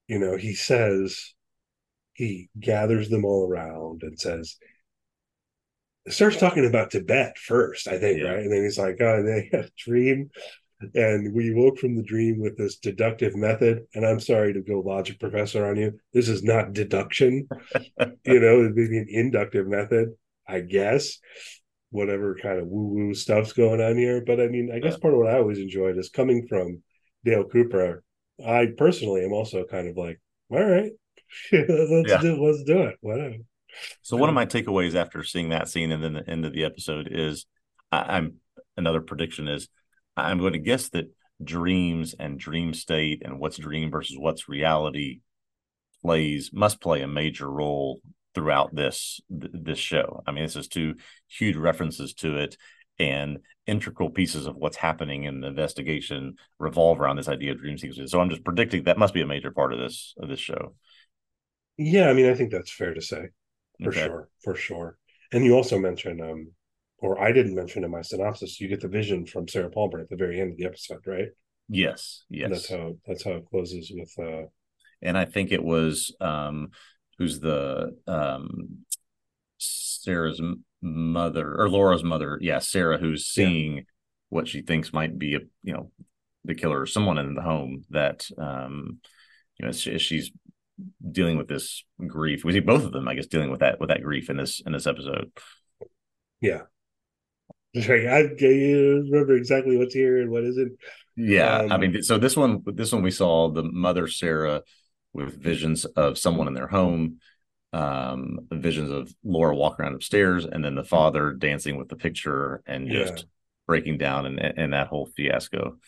you 0.06 0.18
know, 0.18 0.36
he 0.36 0.54
says 0.54 1.34
he 2.14 2.48
gathers 2.58 3.08
them 3.08 3.24
all 3.24 3.48
around 3.48 4.02
and 4.02 4.18
says, 4.18 4.56
starts 6.08 6.36
talking 6.36 6.66
about 6.66 6.90
Tibet 6.90 7.38
first, 7.38 7.88
I 7.88 7.98
think, 7.98 8.20
Yeah. 8.20 8.30
right? 8.30 8.40
And 8.42 8.52
then 8.52 8.62
he's 8.62 8.78
like, 8.78 8.96
"Oh, 9.00 9.22
then 9.22 9.48
had 9.52 9.64
a 9.66 9.70
dream." 9.76 10.30
And 10.94 11.32
we 11.32 11.54
woke 11.54 11.78
from 11.78 11.94
the 11.96 12.02
dream 12.02 12.40
with 12.40 12.58
this 12.58 12.76
deductive 12.76 13.34
method. 13.34 13.86
And 13.94 14.04
I'm 14.04 14.20
sorry 14.20 14.52
to 14.52 14.60
go 14.60 14.80
logic 14.80 15.18
professor 15.18 15.64
on 15.64 15.76
you. 15.76 15.98
This 16.12 16.28
is 16.28 16.42
not 16.42 16.72
deduction. 16.74 17.48
you 18.24 18.40
know, 18.40 18.60
it'd 18.60 18.74
be 18.76 18.84
an 18.98 19.06
inductive 19.08 19.66
method, 19.66 20.10
I 20.46 20.60
guess. 20.60 21.18
Whatever 21.90 22.34
kind 22.34 22.58
of 22.58 22.66
woo 22.66 22.88
woo 22.88 23.14
stuff's 23.14 23.52
going 23.54 23.80
on 23.80 23.96
here. 23.96 24.22
But 24.26 24.40
I 24.40 24.48
mean, 24.48 24.70
I 24.74 24.80
guess 24.80 24.94
Yeah. 24.94 24.98
part 24.98 25.14
of 25.14 25.20
what 25.20 25.28
I 25.30 25.38
always 25.38 25.58
enjoyed 25.58 25.96
is 25.96 26.10
coming 26.10 26.46
from 26.48 26.82
Dale 27.24 27.44
Cooper. 27.44 28.02
I 28.44 28.66
personally 28.76 29.24
am 29.24 29.32
also 29.32 29.64
kind 29.64 29.88
of 29.88 29.96
like, 29.96 30.20
all 30.50 30.62
right, 30.62 30.90
let's 31.52 32.10
Yeah. 32.10 32.20
do 32.20 32.44
let's 32.44 32.62
do 32.64 32.82
it. 32.82 32.96
Whatever. 33.00 33.36
So 34.02 34.16
one 34.16 34.28
of 34.28 34.32
um, 34.32 34.36
my 34.36 34.46
takeaways 34.46 34.94
after 34.94 35.24
seeing 35.24 35.48
that 35.48 35.68
scene 35.68 35.90
and 35.92 36.02
then 36.02 36.14
the 36.14 36.28
end 36.28 36.44
of 36.44 36.52
the 36.52 36.64
episode 36.64 37.08
is 37.10 37.46
I, 37.90 38.16
I'm 38.16 38.34
another 38.76 39.00
prediction 39.00 39.48
is 39.48 39.68
I'm 40.16 40.38
going 40.38 40.52
to 40.52 40.58
guess 40.58 40.90
that 40.90 41.10
dreams 41.42 42.14
and 42.18 42.38
dream 42.38 42.72
state 42.74 43.22
and 43.24 43.40
what's 43.40 43.56
dream 43.56 43.90
versus 43.90 44.16
what's 44.18 44.48
reality 44.48 45.20
plays 46.02 46.50
must 46.52 46.80
play 46.80 47.02
a 47.02 47.08
major 47.08 47.50
role 47.50 48.00
throughout 48.34 48.74
this 48.74 49.20
th- 49.30 49.52
this 49.54 49.78
show. 49.78 50.22
I 50.26 50.32
mean, 50.32 50.44
this 50.44 50.56
is 50.56 50.68
two 50.68 50.94
huge 51.28 51.56
references 51.56 52.14
to 52.14 52.36
it 52.36 52.56
and 52.98 53.38
integral 53.66 54.10
pieces 54.10 54.46
of 54.46 54.54
what's 54.56 54.76
happening 54.76 55.24
in 55.24 55.40
the 55.40 55.48
investigation 55.48 56.34
revolve 56.58 57.00
around 57.00 57.16
this 57.16 57.28
idea 57.28 57.52
of 57.52 57.58
dream 57.58 57.78
sequences. 57.78 58.10
So 58.10 58.20
I'm 58.20 58.30
just 58.30 58.44
predicting 58.44 58.84
that 58.84 58.98
must 58.98 59.14
be 59.14 59.22
a 59.22 59.26
major 59.26 59.50
part 59.50 59.72
of 59.72 59.78
this 59.80 60.14
of 60.18 60.28
this 60.28 60.40
show. 60.40 60.74
Yeah, 61.76 62.08
I 62.08 62.12
mean, 62.12 62.26
I 62.26 62.34
think 62.34 62.50
that's 62.50 62.72
fair 62.72 62.94
to 62.94 63.00
say. 63.00 63.28
For 63.82 63.90
Okay. 63.90 64.00
sure, 64.00 64.28
for 64.42 64.54
sure. 64.54 64.98
And 65.32 65.44
you 65.44 65.54
also 65.54 65.78
mentioned, 65.78 66.20
um, 66.20 66.52
or 66.98 67.20
I 67.20 67.32
didn't 67.32 67.54
mention 67.54 67.84
in 67.84 67.90
my 67.90 68.02
synopsis, 68.02 68.60
you 68.60 68.68
get 68.68 68.80
the 68.80 68.88
vision 68.88 69.26
from 69.26 69.46
Sarah 69.48 69.70
Palmer 69.70 70.00
at 70.00 70.08
the 70.08 70.16
very 70.16 70.40
end 70.40 70.52
of 70.52 70.56
the 70.58 70.64
episode, 70.64 71.06
right? 71.06 71.28
Yes, 71.68 72.24
yes. 72.28 72.44
And 72.44 72.52
that's 72.52 72.68
how 72.68 72.96
that's 73.06 73.24
how 73.24 73.32
it 73.32 73.46
closes 73.50 73.90
with 73.94 74.12
uh 74.18 74.46
and 75.02 75.16
I 75.18 75.24
think 75.24 75.52
it 75.52 75.62
was 75.62 76.14
um 76.20 76.70
who's 77.18 77.40
the 77.40 77.96
um 78.06 78.84
Sarah's 79.58 80.40
mother 80.82 81.56
or 81.60 81.68
Laura's 81.70 82.04
mother, 82.04 82.38
yeah, 82.40 82.58
Sarah, 82.58 82.98
who's 82.98 83.26
Yeah. 83.36 83.46
seeing 83.46 83.86
what 84.30 84.48
she 84.48 84.62
thinks 84.62 84.92
might 84.92 85.18
be 85.18 85.34
a 85.36 85.40
you 85.62 85.72
know 85.72 85.90
the 86.44 86.54
killer 86.54 86.80
or 86.80 86.86
someone 86.86 87.18
in 87.18 87.34
the 87.34 87.42
home 87.42 87.84
that 87.90 88.28
um 88.38 89.00
you 89.58 89.66
know 89.66 89.72
she, 89.72 89.98
she's 89.98 90.30
dealing 91.10 91.36
with 91.38 91.48
this 91.48 91.84
grief. 92.06 92.44
We 92.44 92.52
see 92.52 92.60
both 92.60 92.84
of 92.84 92.92
them, 92.92 93.06
I 93.08 93.14
guess, 93.14 93.26
dealing 93.26 93.50
with 93.50 93.60
that 93.60 93.78
with 93.80 93.88
that 93.90 94.02
grief 94.02 94.30
in 94.30 94.36
this 94.36 94.60
in 94.64 94.72
this 94.72 94.86
episode. 94.86 95.30
yeah. 96.40 96.62
I 97.76 97.80
remember 97.90 99.34
exactly 99.34 99.76
what's 99.76 99.94
here 99.94 100.20
and 100.20 100.30
what 100.30 100.44
isn't. 100.44 100.78
Yeah, 101.16 101.66
I 101.68 101.74
Um, 101.74 101.80
mean, 101.80 102.02
so 102.04 102.18
this 102.18 102.36
one, 102.36 102.62
this 102.66 102.92
one 102.92 103.02
we 103.02 103.10
saw 103.10 103.50
the 103.50 103.64
mother 103.64 104.06
Sarah 104.06 104.62
with 105.12 105.42
visions 105.42 105.84
of 105.84 106.16
someone 106.16 106.46
in 106.46 106.54
their 106.54 106.68
home, 106.68 107.18
um, 107.72 108.46
visions 108.52 108.90
of 108.90 109.12
Laura 109.24 109.56
walking 109.56 109.84
around 109.84 109.94
upstairs, 109.94 110.44
and 110.44 110.64
then 110.64 110.76
the 110.76 110.84
father 110.84 111.32
dancing 111.32 111.76
with 111.76 111.88
the 111.88 111.96
picture 111.96 112.62
and 112.64 112.88
just 112.88 113.16
Yeah. 113.18 113.22
breaking 113.66 113.98
down 113.98 114.26
and 114.26 114.38
and 114.38 114.72
that 114.72 114.86
whole 114.86 115.06
fiasco. 115.06 115.78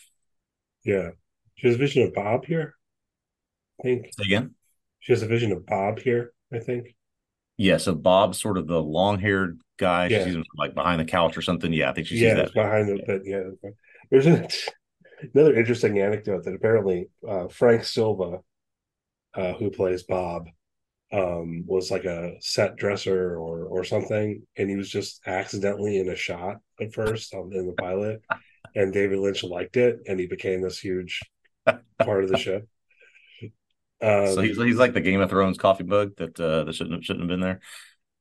Yeah. 0.84 1.10
She 1.54 1.68
has 1.68 1.76
a 1.76 1.78
vision 1.78 2.02
of 2.02 2.14
Bob 2.14 2.46
here. 2.46 2.74
I 3.78 3.82
think 3.84 4.06
Say 4.18 4.24
Again, 4.24 4.55
she 5.06 5.12
has 5.12 5.22
a 5.22 5.26
vision 5.26 5.52
of 5.52 5.64
Bob 5.66 6.00
here. 6.00 6.32
I 6.52 6.58
think. 6.58 6.96
yeah. 7.56 7.76
So 7.76 7.94
Bob's 7.94 8.40
sort 8.40 8.58
of 8.58 8.66
the 8.66 8.82
long-haired 8.82 9.60
guy. 9.78 10.08
Yeah. 10.08 10.18
She 10.18 10.24
sees 10.24 10.34
him 10.34 10.44
like 10.56 10.74
behind 10.74 11.00
the 11.00 11.04
couch 11.04 11.36
or 11.36 11.42
something. 11.42 11.72
Yeah, 11.72 11.90
I 11.90 11.94
think 11.94 12.08
she 12.08 12.18
sees 12.18 12.32
it's 12.32 12.52
that. 12.52 12.54
behind 12.54 12.88
the 12.88 13.02
but 13.06 13.22
yeah. 13.24 13.70
There's 14.10 14.26
an, 14.26 14.48
another 15.34 15.54
interesting 15.54 15.98
anecdote 16.00 16.44
that 16.44 16.54
apparently 16.54 17.08
uh, 17.28 17.48
Frank 17.48 17.84
Silva, 17.84 18.40
uh, 19.34 19.52
who 19.54 19.70
plays 19.70 20.02
Bob, 20.02 20.48
um, 21.12 21.64
was 21.66 21.90
like 21.90 22.04
a 22.04 22.34
set 22.40 22.76
dresser 22.76 23.36
or 23.38 23.64
or 23.66 23.84
something, 23.84 24.42
and 24.56 24.68
he 24.68 24.76
was 24.76 24.90
just 24.90 25.20
accidentally 25.26 25.98
in 26.00 26.08
a 26.08 26.16
shot 26.16 26.56
at 26.80 26.92
first 26.92 27.32
on, 27.34 27.52
in 27.52 27.66
the 27.66 27.74
pilot, 27.74 28.22
and 28.74 28.92
David 28.92 29.18
Lynch 29.20 29.44
liked 29.44 29.76
it, 29.76 30.00
and 30.08 30.18
he 30.18 30.26
became 30.26 30.62
this 30.62 30.80
huge 30.80 31.20
part 32.00 32.24
of 32.24 32.30
the 32.30 32.38
show. 32.38 32.62
Um, 34.02 34.26
so 34.26 34.40
he's, 34.42 34.56
he's 34.56 34.76
like 34.76 34.92
the 34.92 35.00
Game 35.00 35.20
of 35.20 35.30
Thrones 35.30 35.58
coffee 35.58 35.84
mug 35.84 36.16
that 36.16 36.38
uh, 36.38 36.64
that 36.64 36.74
shouldn't 36.74 36.96
have, 36.96 37.04
shouldn't 37.04 37.22
have 37.22 37.28
been 37.28 37.40
there. 37.40 37.60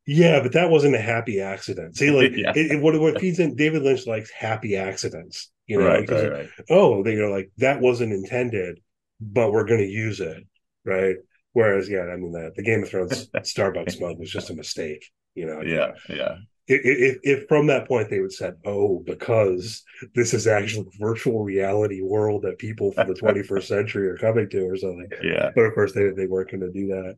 Yeah, 0.07 0.41
but 0.41 0.53
that 0.53 0.69
wasn't 0.69 0.95
a 0.95 1.01
happy 1.01 1.41
accident. 1.41 1.97
See, 1.97 2.11
like 2.11 2.31
Yeah. 2.35 2.51
it, 2.55 2.73
it- 2.73 2.81
what 2.81 2.99
what 2.99 3.19
feeds 3.19 3.39
in 3.39 3.55
David 3.55 3.81
Lynch 3.83 4.05
likes 4.07 4.31
happy 4.31 4.75
accidents. 4.77 5.51
You 5.67 5.79
know, 5.79 5.87
right, 5.87 6.07
right, 6.09 6.31
right. 6.31 6.49
oh, 6.69 7.01
they 7.03 7.15
are 7.15 7.29
like 7.29 7.51
that 7.57 7.81
wasn't 7.81 8.13
intended, 8.13 8.79
but 9.19 9.51
we're 9.51 9.65
going 9.65 9.79
to 9.79 9.87
use 9.87 10.19
it, 10.19 10.43
right? 10.85 11.15
Whereas, 11.53 11.89
yeah, 11.89 12.01
I 12.01 12.17
mean, 12.17 12.31
the, 12.33 12.51
the 12.55 12.61
Game 12.63 12.83
of 12.83 12.89
Thrones 12.89 13.27
Starbucks 13.35 13.99
mug 13.99 14.19
was 14.19 14.29
just 14.29 14.51
a 14.51 14.53
mistake. 14.53 15.05
You 15.33 15.47
know, 15.47 15.61
Yeah, 15.61 15.93
yeah. 16.07 16.35
If, 16.67 17.19
if, 17.21 17.47
from 17.47 17.67
that 17.67 17.87
point 17.87 18.09
they 18.09 18.19
would 18.19 18.33
said, 18.33 18.55
oh, 18.65 19.03
because 19.05 19.83
this 20.15 20.33
is 20.33 20.47
actually 20.47 20.87
a 20.87 20.97
virtual 20.99 21.43
reality 21.43 22.01
world 22.01 22.41
that 22.41 22.57
people 22.57 22.91
from 22.91 23.07
the 23.07 23.13
21st 23.21 23.63
century 23.63 24.07
are 24.07 24.17
coming 24.17 24.49
to, 24.49 24.65
or 24.65 24.75
something. 24.75 25.07
Yeah. 25.21 25.51
But 25.53 25.61
of 25.61 25.75
course, 25.75 25.93
they 25.93 26.09
they 26.09 26.27
weren't 26.27 26.49
going 26.49 26.61
to 26.61 26.71
do 26.71 26.87
that. 26.87 27.17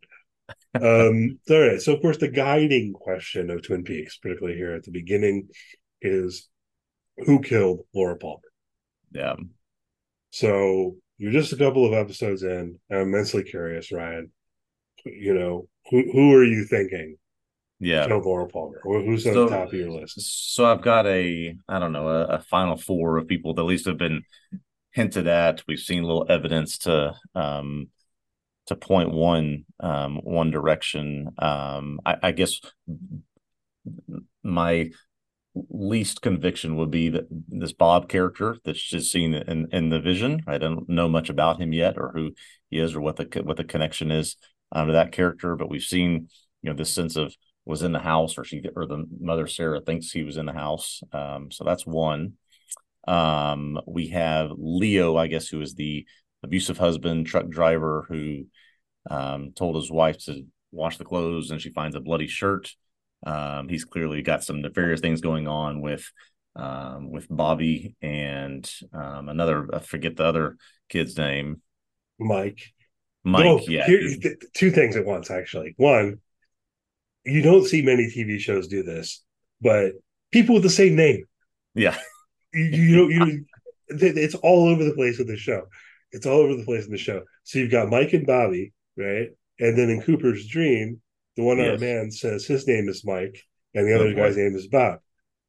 Um, 0.75 1.39
so, 1.47 1.55
all 1.55 1.67
right. 1.69 1.81
So, 1.81 1.93
of 1.93 2.01
course, 2.01 2.17
the 2.17 2.27
guiding 2.27 2.93
question 2.93 3.49
of 3.49 3.63
Twin 3.63 3.83
Peaks, 3.83 4.17
particularly 4.17 4.57
here 4.57 4.73
at 4.73 4.83
the 4.83 4.91
beginning, 4.91 5.47
is 6.01 6.49
who 7.25 7.39
killed 7.41 7.81
Laura 7.93 8.17
Palmer? 8.17 8.41
Yeah. 9.11 9.35
So 10.31 10.97
you're 11.17 11.31
just 11.31 11.53
a 11.53 11.57
couple 11.57 11.85
of 11.85 11.93
episodes 11.93 12.43
in. 12.43 12.79
I'm 12.91 12.99
immensely 12.99 13.43
curious, 13.43 13.91
Ryan. 13.91 14.31
You 15.05 15.33
know, 15.33 15.67
who 15.89 16.11
who 16.11 16.33
are 16.33 16.43
you 16.43 16.65
thinking 16.65 17.17
Yeah. 17.79 18.05
Laura 18.05 18.47
Palmer? 18.47 18.81
Who's 18.83 19.25
on 19.27 19.33
So- 19.33 19.45
the 19.45 19.55
top 19.55 19.67
of 19.67 19.73
your 19.73 19.91
list? 19.91 20.55
So 20.55 20.65
I've 20.65 20.81
got 20.81 21.05
a, 21.05 21.55
I 21.67 21.79
don't 21.79 21.93
know, 21.93 22.07
a, 22.07 22.23
a 22.25 22.39
final 22.39 22.77
four 22.77 23.17
of 23.17 23.27
people 23.27 23.53
that 23.53 23.61
at 23.61 23.67
least 23.67 23.85
have 23.85 23.97
been 23.97 24.23
hinted 24.91 25.27
at. 25.27 25.63
We've 25.67 25.79
seen 25.79 26.03
little 26.03 26.25
evidence 26.27 26.79
to 26.79 27.13
um 27.35 27.89
to 28.65 28.75
point 28.75 29.11
one 29.11 29.65
um 29.79 30.17
one 30.23 30.49
direction. 30.49 31.29
Um 31.37 31.99
I, 32.05 32.15
I 32.23 32.31
guess 32.31 32.59
my 34.43 34.89
least 35.69 36.21
conviction 36.21 36.75
would 36.75 36.91
be 36.91 37.09
that 37.09 37.25
this 37.47 37.73
Bob 37.73 38.09
character 38.09 38.57
that's 38.63 38.81
just 38.81 39.11
seen 39.11 39.33
in 39.33 39.67
in 39.71 39.89
the 39.89 39.99
vision. 39.99 40.41
I 40.47 40.57
don't 40.57 40.89
know 40.89 41.07
much 41.07 41.29
about 41.29 41.61
him 41.61 41.73
yet 41.73 41.97
or 41.97 42.11
who 42.13 42.31
he 42.69 42.79
is 42.79 42.95
or 42.95 43.01
what 43.01 43.17
the 43.17 43.41
what 43.43 43.57
the 43.57 43.63
connection 43.63 44.11
is 44.11 44.35
um, 44.71 44.87
to 44.87 44.93
that 44.93 45.11
character, 45.11 45.55
but 45.55 45.69
we've 45.69 45.81
seen 45.83 46.29
you 46.61 46.71
know 46.71 46.75
this 46.75 46.91
sense 46.93 47.15
of 47.15 47.35
was 47.67 47.83
in 47.83 47.91
the 47.91 47.99
house 47.99 48.37
or 48.37 48.43
she 48.43 48.63
or 48.75 48.85
the 48.85 49.05
mother 49.19 49.47
Sarah 49.47 49.81
thinks 49.81 50.11
he 50.11 50.23
was 50.23 50.37
in 50.37 50.45
the 50.45 50.53
house. 50.53 51.01
Um, 51.11 51.51
so 51.51 51.63
that's 51.63 51.85
one. 51.85 52.33
Um, 53.07 53.79
we 53.85 54.07
have 54.09 54.51
Leo, 54.57 55.17
I 55.17 55.27
guess, 55.27 55.47
who 55.47 55.61
is 55.61 55.75
the 55.75 56.05
abusive 56.43 56.77
husband, 56.77 57.27
truck 57.27 57.49
driver 57.49 58.05
who 58.07 58.45
um, 59.09 59.51
told 59.53 59.75
his 59.75 59.91
wife 59.91 60.17
to 60.25 60.45
wash 60.71 60.97
the 60.97 61.05
clothes 61.05 61.51
and 61.51 61.61
she 61.61 61.71
finds 61.71 61.95
a 61.95 61.99
bloody 61.99 62.27
shirt. 62.27 62.73
Um, 63.25 63.67
he's 63.67 63.85
clearly 63.85 64.21
got 64.21 64.43
some 64.43 64.61
nefarious 64.61 65.01
things 65.01 65.21
going 65.21 65.47
on 65.47 65.81
with 65.81 66.09
um, 66.55 67.11
with 67.11 67.27
Bobby 67.29 67.95
and 68.01 68.69
um, 68.93 69.29
another. 69.29 69.67
I 69.73 69.79
forget 69.79 70.15
the 70.15 70.25
other 70.25 70.57
kid's 70.89 71.17
name. 71.17 71.61
Mike. 72.19 72.61
Mike. 73.23 73.45
No, 73.45 73.59
yeah. 73.67 73.85
here- 73.85 74.37
two 74.53 74.71
things 74.71 74.95
at 74.95 75.05
once, 75.05 75.29
actually. 75.29 75.73
One, 75.77 76.19
you 77.27 77.41
don't 77.41 77.65
see 77.65 77.81
many 77.81 78.03
TV 78.05 78.39
shows 78.39 78.67
do 78.67 78.83
this, 78.83 79.23
but 79.61 79.93
people 80.31 80.55
with 80.55 80.63
the 80.63 80.69
same 80.69 80.95
name. 80.95 81.23
yeah. 81.75 81.97
You, 82.53 82.63
you 82.63 82.95
know, 82.95 83.07
you 83.09 83.45
it's 83.89 84.35
all 84.35 84.67
over 84.67 84.83
the 84.83 84.93
place 84.93 85.19
in 85.19 85.27
the 85.27 85.37
show. 85.37 85.63
It's 86.11 86.25
all 86.25 86.39
over 86.39 86.55
the 86.55 86.63
place 86.65 86.85
in 86.85 86.91
the 86.91 86.97
show. 86.97 87.21
So 87.43 87.59
you've 87.59 87.71
got 87.71 87.89
Mike 87.89 88.13
and 88.13 88.25
Bobby, 88.25 88.73
right? 88.97 89.29
And 89.59 89.77
then 89.77 89.89
in 89.89 90.01
Cooper's 90.01 90.47
dream, 90.47 91.01
the 91.35 91.43
one 91.43 91.59
armed 91.59 91.73
Yes. 91.73 91.81
man 91.81 92.11
says 92.11 92.45
his 92.45 92.65
name 92.67 92.89
is 92.89 93.05
Mike, 93.05 93.37
and 93.75 93.87
the 93.87 93.93
other 93.93 94.07
Oh, 94.07 94.13
boy. 94.13 94.15
guy's 94.21 94.37
name 94.37 94.55
is 94.55 94.67
Bob. 94.67 94.99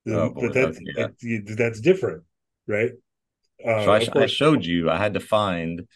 Oh, 0.08 0.30
but 0.30 0.52
that's 0.52 0.78
yeah. 0.82 1.06
that, 1.22 1.54
that's 1.56 1.80
different, 1.80 2.24
right? 2.66 2.90
Uh, 3.64 3.84
so 3.84 3.92
I, 3.92 3.98
sh- 4.00 4.08
I 4.14 4.26
showed 4.26 4.64
you. 4.64 4.90
I 4.90 4.96
had 4.98 5.14
to 5.14 5.20
find, 5.20 5.86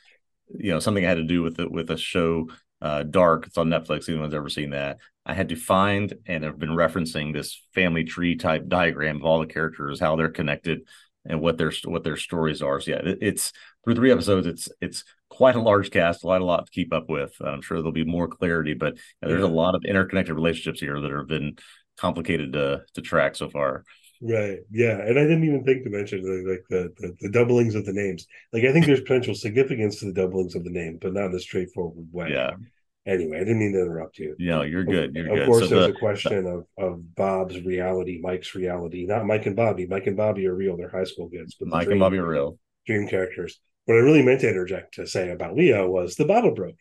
you 0.56 0.70
know, 0.72 0.78
something 0.80 1.04
I 1.04 1.08
had 1.08 1.16
to 1.18 1.24
do 1.24 1.42
with 1.42 1.58
it 1.60 1.70
with 1.70 1.90
a 1.90 1.96
show, 1.96 2.48
uh, 2.80 3.02
Dark. 3.02 3.46
It's 3.46 3.58
on 3.58 3.68
Netflix. 3.68 4.08
Anyone's 4.08 4.34
ever 4.34 4.48
seen 4.48 4.70
that? 4.70 4.98
I 5.24 5.34
had 5.34 5.50
to 5.50 5.56
find 5.56 6.12
and 6.26 6.44
have 6.44 6.58
been 6.58 6.70
referencing 6.70 7.32
this 7.32 7.60
family 7.74 8.04
tree 8.04 8.36
type 8.36 8.66
diagram 8.68 9.16
of 9.16 9.24
all 9.24 9.40
the 9.40 9.46
characters, 9.46 10.00
how 10.00 10.16
they're 10.16 10.28
connected, 10.30 10.80
and 11.24 11.40
what 11.40 11.58
their 11.58 11.72
what 11.84 12.04
their 12.04 12.16
stories 12.16 12.62
are. 12.62 12.80
So 12.80 12.92
yeah, 12.92 12.98
it, 13.04 13.18
it's 13.22 13.52
through 13.84 13.94
three 13.94 14.10
episodes. 14.12 14.46
It's 14.46 14.68
it's 14.80 15.04
quite 15.28 15.54
a 15.56 15.60
large 15.60 15.90
cast, 15.90 16.22
quite 16.22 16.40
a 16.40 16.44
lot 16.44 16.66
to 16.66 16.72
keep 16.72 16.92
up 16.92 17.08
with. 17.08 17.32
I'm 17.44 17.62
sure 17.62 17.78
there'll 17.78 17.92
be 17.92 18.04
more 18.04 18.28
clarity, 18.28 18.74
but 18.74 18.94
yeah, 19.22 19.28
there's 19.28 19.42
Yeah. 19.42 19.46
a 19.46 19.46
lot 19.46 19.74
of 19.74 19.84
interconnected 19.84 20.34
relationships 20.34 20.80
here 20.80 21.00
that 21.00 21.10
have 21.10 21.28
been 21.28 21.56
complicated 21.96 22.52
to 22.54 22.82
to 22.94 23.00
track 23.02 23.36
so 23.36 23.48
far. 23.48 23.84
Right. 24.20 24.60
Yeah. 24.70 24.98
And 25.00 25.18
I 25.18 25.22
didn't 25.22 25.44
even 25.44 25.64
think 25.64 25.82
to 25.82 25.90
mention 25.90 26.20
like 26.48 26.62
the, 26.70 26.92
the 26.98 27.16
the 27.20 27.30
doublings 27.30 27.74
of 27.74 27.84
the 27.84 27.92
names. 27.92 28.26
Like 28.52 28.64
I 28.64 28.72
think 28.72 28.86
there's 28.86 29.00
potential 29.00 29.34
significance 29.34 29.98
to 29.98 30.06
the 30.06 30.12
doublings 30.12 30.54
of 30.54 30.62
the 30.62 30.70
name, 30.70 30.98
but 31.00 31.12
not 31.12 31.26
in 31.30 31.34
a 31.34 31.40
straightforward 31.40 32.06
way. 32.12 32.28
Yeah, 32.28 32.52
Anyway, 33.04 33.36
I 33.36 33.40
didn't 33.40 33.58
mean 33.58 33.72
to 33.72 33.82
interrupt 33.82 34.18
you. 34.18 34.36
know, 34.38 34.62
you're 34.62 34.84
good. 34.84 35.14
You're 35.14 35.28
of 35.30 35.34
good. 35.34 35.46
course, 35.46 35.68
So 35.68 35.74
there's 35.74 35.86
the- 35.88 35.96
a 35.96 35.98
question 35.98 36.46
of 36.46 36.66
of 36.78 37.14
Bob's 37.16 37.60
reality, 37.62 38.20
Mike's 38.22 38.54
reality, 38.54 39.06
not 39.06 39.26
Mike 39.26 39.46
and 39.46 39.56
Bobby. 39.56 39.86
Mike 39.86 40.06
and 40.06 40.16
Bobby 40.16 40.46
are 40.46 40.54
real; 40.54 40.76
they're 40.76 40.88
high 40.88 41.04
school 41.04 41.28
kids. 41.28 41.56
But 41.58 41.68
Mike 41.68 41.84
dream, 41.86 41.94
and 41.94 42.00
Bobby 42.00 42.18
are 42.18 42.28
real. 42.28 42.58
dream 42.86 43.08
characters. 43.08 43.58
What 43.86 43.94
I 43.96 43.98
really 43.98 44.22
meant 44.22 44.40
to 44.42 44.48
interject 44.48 44.94
to 44.94 45.06
say 45.08 45.30
about 45.30 45.56
Leo 45.56 45.90
was 45.90 46.14
the 46.14 46.24
bottle 46.24 46.54
broke. 46.54 46.76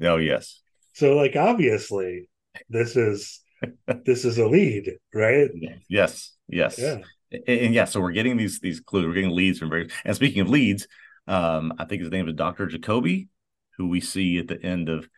Oh 0.00 0.16
yes. 0.16 0.60
So, 0.94 1.16
like, 1.16 1.34
obviously, 1.36 2.28
this 2.68 2.94
is 2.96 3.40
this 4.04 4.24
is 4.24 4.38
a 4.38 4.46
lead, 4.46 4.92
right? 5.12 5.50
Yes, 5.88 6.36
yes, 6.48 6.78
Yeah. 6.78 6.98
and, 7.32 7.42
and 7.48 7.74
yeah. 7.74 7.86
So 7.86 8.00
we're 8.00 8.12
getting 8.12 8.36
these 8.36 8.60
these 8.60 8.78
clues. 8.78 9.06
We're 9.06 9.14
getting 9.14 9.30
leads 9.34 9.58
from 9.58 9.70
various. 9.70 9.92
And 10.04 10.14
speaking 10.14 10.42
of 10.42 10.48
leads, 10.48 10.86
um, 11.26 11.72
I 11.78 11.84
think 11.84 12.02
his 12.02 12.10
name 12.12 12.28
is 12.28 12.34
Doctor 12.34 12.66
Jacoby, 12.66 13.28
who 13.76 13.88
we 13.88 14.00
see 14.00 14.38
at 14.38 14.46
the 14.46 14.62
end 14.64 14.88
of 14.88 15.08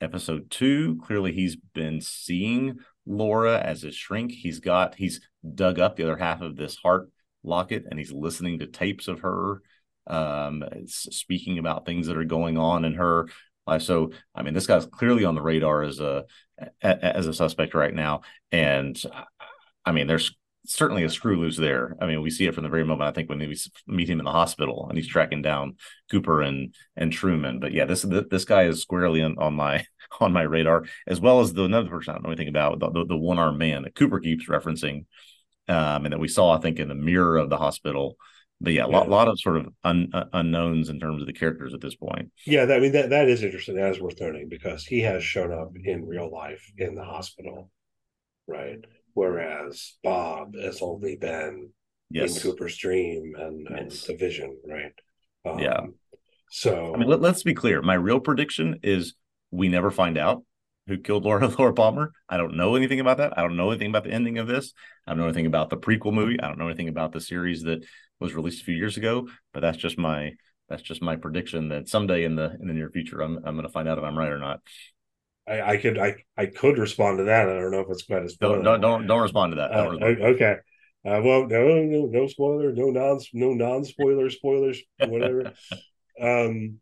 episode 0.00 0.50
two. 0.50 1.00
Clearly, 1.04 1.32
he's 1.32 1.56
been 1.56 2.00
seeing 2.00 2.78
Laura 3.06 3.58
as 3.58 3.84
a 3.84 3.92
shrink. 3.92 4.32
He's 4.32 4.60
got 4.60 4.94
he's 4.94 5.20
dug 5.54 5.78
up 5.78 5.96
the 5.96 6.04
other 6.04 6.16
half 6.16 6.40
of 6.40 6.56
this 6.56 6.76
heart 6.76 7.10
locket, 7.42 7.84
and 7.90 7.98
he's 7.98 8.12
listening 8.12 8.58
to 8.58 8.66
tapes 8.66 9.08
of 9.08 9.20
her 9.20 9.62
um 10.06 10.64
speaking 10.86 11.58
about 11.58 11.86
things 11.86 12.06
that 12.06 12.16
are 12.16 12.24
going 12.24 12.58
on 12.58 12.84
in 12.84 12.94
her 12.94 13.28
life. 13.66 13.82
So, 13.82 14.12
I 14.34 14.42
mean, 14.42 14.54
this 14.54 14.66
guy's 14.66 14.86
clearly 14.86 15.24
on 15.24 15.34
the 15.34 15.42
radar 15.42 15.82
as 15.82 16.00
a- 16.00 16.24
as 16.82 17.26
a 17.26 17.34
suspect 17.34 17.74
right 17.74 17.94
now, 17.94 18.22
and 18.50 19.00
I 19.84 19.92
mean, 19.92 20.06
there's 20.06 20.34
certainly 20.70 21.02
a 21.02 21.10
screw 21.10 21.38
loose 21.38 21.56
there. 21.56 21.96
I 22.00 22.06
mean, 22.06 22.22
we 22.22 22.30
see 22.30 22.46
it 22.46 22.54
from 22.54 22.62
the 22.62 22.70
very 22.70 22.84
moment 22.84 23.08
I 23.08 23.12
think 23.12 23.28
when 23.28 23.38
we 23.38 23.56
meet 23.86 24.08
him 24.08 24.20
in 24.20 24.24
the 24.24 24.30
hospital 24.30 24.86
and 24.88 24.96
he's 24.96 25.08
tracking 25.08 25.42
down 25.42 25.76
Cooper 26.10 26.42
and 26.42 26.74
and 26.96 27.12
Truman. 27.12 27.58
But 27.58 27.72
yeah, 27.72 27.84
this 27.84 28.02
this 28.02 28.44
guy 28.44 28.64
is 28.64 28.82
squarely 28.82 29.22
on, 29.22 29.36
on 29.38 29.54
my 29.54 29.84
on 30.20 30.32
my 30.32 30.42
radar, 30.42 30.84
as 31.06 31.20
well 31.20 31.40
as 31.40 31.52
the 31.52 31.64
another 31.64 31.88
person 31.88 32.12
I 32.12 32.14
don't 32.14 32.24
know 32.24 32.30
anything 32.30 32.48
about 32.48 32.78
the, 32.78 32.90
the, 32.90 33.06
the 33.06 33.16
one 33.16 33.38
armed 33.38 33.58
man 33.58 33.82
that 33.82 33.94
Cooper 33.94 34.20
keeps 34.20 34.48
referencing, 34.48 35.06
um, 35.68 36.04
and 36.04 36.12
that 36.12 36.20
we 36.20 36.28
saw 36.28 36.56
I 36.56 36.60
think 36.60 36.78
in 36.78 36.88
the 36.88 36.94
mirror 36.94 37.36
of 37.36 37.50
the 37.50 37.58
hospital. 37.58 38.16
But 38.62 38.74
yeah, 38.74 38.84
a 38.84 38.88
lot, 38.88 39.08
lot 39.08 39.26
of 39.26 39.40
sort 39.40 39.56
of 39.56 39.68
un, 39.84 40.10
uh, 40.12 40.26
unknowns 40.34 40.90
in 40.90 41.00
terms 41.00 41.22
of 41.22 41.26
the 41.26 41.32
characters 41.32 41.72
at 41.72 41.80
this 41.80 41.94
point. 41.94 42.30
Yeah, 42.46 42.66
that, 42.66 42.76
I 42.76 42.80
mean 42.80 42.92
that 42.92 43.08
that 43.10 43.26
is 43.26 43.42
interesting. 43.42 43.76
That 43.76 43.90
is 43.90 44.00
worth 44.00 44.20
noting 44.20 44.48
because 44.50 44.84
he 44.84 45.00
has 45.00 45.24
shown 45.24 45.50
up 45.50 45.70
in 45.82 46.06
real 46.06 46.30
life 46.30 46.70
in 46.76 46.94
the 46.94 47.04
hospital, 47.04 47.70
right? 48.46 48.84
Whereas 49.14 49.96
Bob 50.02 50.54
has 50.56 50.80
only 50.82 51.16
been 51.16 51.70
Yes. 52.12 52.36
in 52.36 52.42
Cooper's 52.42 52.76
dream 52.76 53.34
and, 53.38 53.68
and 53.68 53.90
Yes. 53.92 54.04
the 54.06 54.16
vision, 54.16 54.58
right? 54.66 54.92
Um, 55.44 55.58
Yeah. 55.60 55.80
So 56.50 56.92
I 56.94 56.98
mean, 56.98 57.08
let, 57.08 57.20
let's 57.20 57.44
be 57.44 57.54
clear. 57.54 57.80
My 57.82 57.94
real 57.94 58.18
prediction 58.20 58.80
is 58.82 59.14
we 59.52 59.68
never 59.68 59.90
find 59.90 60.18
out. 60.18 60.44
who 60.88 60.98
killed 60.98 61.24
Laura 61.24 61.46
Laura 61.58 61.72
Palmer. 61.72 62.10
I 62.28 62.36
don't 62.36 62.56
know 62.56 62.74
anything 62.74 62.98
about 62.98 63.18
that. 63.18 63.38
I 63.38 63.42
don't 63.42 63.56
know 63.56 63.70
anything 63.70 63.90
about 63.90 64.02
the 64.02 64.10
ending 64.10 64.38
of 64.38 64.48
this. 64.48 64.72
I 65.06 65.12
don't 65.12 65.18
know 65.18 65.26
anything 65.26 65.46
about 65.46 65.70
the 65.70 65.76
prequel 65.76 66.12
movie. 66.12 66.40
I 66.40 66.48
don't 66.48 66.58
know 66.58 66.66
anything 66.66 66.88
about 66.88 67.12
the 67.12 67.20
series 67.20 67.62
that 67.62 67.84
was 68.18 68.34
released 68.34 68.62
a 68.62 68.64
few 68.64 68.74
years 68.74 68.96
ago. 68.96 69.28
But 69.54 69.60
that's 69.60 69.78
just 69.78 69.98
my 69.98 70.32
that's 70.68 70.82
just 70.82 71.00
my 71.02 71.14
prediction 71.14 71.68
that 71.68 71.88
someday 71.88 72.24
in 72.24 72.34
the 72.34 72.56
in 72.60 72.66
the 72.66 72.74
near 72.74 72.90
future, 72.90 73.20
I'm 73.20 73.36
I'm 73.44 73.54
going 73.54 73.66
to 73.66 73.72
find 73.72 73.88
out 73.88 73.98
if 73.98 74.04
I'm 74.04 74.18
right 74.18 74.32
or 74.32 74.38
not. 74.38 74.60
I, 75.50 75.72
I 75.72 75.76
could 75.78 75.98
I 75.98 76.14
I 76.36 76.46
could 76.46 76.78
respond 76.78 77.18
to 77.18 77.24
that. 77.24 77.48
I 77.48 77.54
don't 77.54 77.72
know 77.72 77.80
if 77.80 77.90
it's 77.90 78.04
quite 78.04 78.22
as 78.22 78.36
don't 78.36 78.62
don't 78.62 78.80
don't, 78.80 79.06
don't 79.06 79.22
respond 79.22 79.52
to 79.52 79.56
that. 79.56 79.72
Uh, 79.72 80.26
okay. 80.32 80.56
Uh, 81.04 81.20
well, 81.24 81.46
no, 81.46 81.82
no, 81.82 82.06
no 82.06 82.26
spoiler, 82.26 82.72
no 82.72 82.90
non, 82.90 83.18
no 83.32 83.54
non 83.54 83.84
spoiler 83.84 84.28
spoilers, 84.28 84.80
whatever. 84.98 85.54
um, 86.22 86.78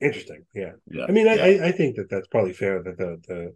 interesting. 0.00 0.46
Yeah. 0.54 0.72
Yeah. 0.90 1.04
I 1.06 1.12
mean, 1.12 1.26
yeah. 1.26 1.34
I, 1.34 1.68
I 1.68 1.72
think 1.72 1.96
that 1.96 2.08
that's 2.08 2.26
probably 2.28 2.54
fair 2.54 2.82
that 2.82 2.96
the, 2.96 3.20
the 3.28 3.54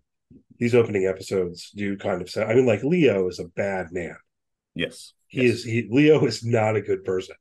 these 0.59 0.75
opening 0.75 1.07
episodes 1.07 1.71
do 1.75 1.97
kind 1.97 2.21
of 2.21 2.29
sound. 2.29 2.51
I 2.51 2.55
mean, 2.55 2.67
like 2.67 2.85
Leo 2.85 3.29
is 3.29 3.39
a 3.39 3.45
bad 3.45 3.89
man. 3.93 4.17
Yes. 4.75 5.15
He 5.29 5.47
yes. 5.47 5.55
is. 5.55 5.65
He 5.65 5.89
Leo 5.91 6.25
is 6.27 6.45
not 6.45 6.77
a 6.77 6.83
good 6.83 7.05
person. 7.05 7.37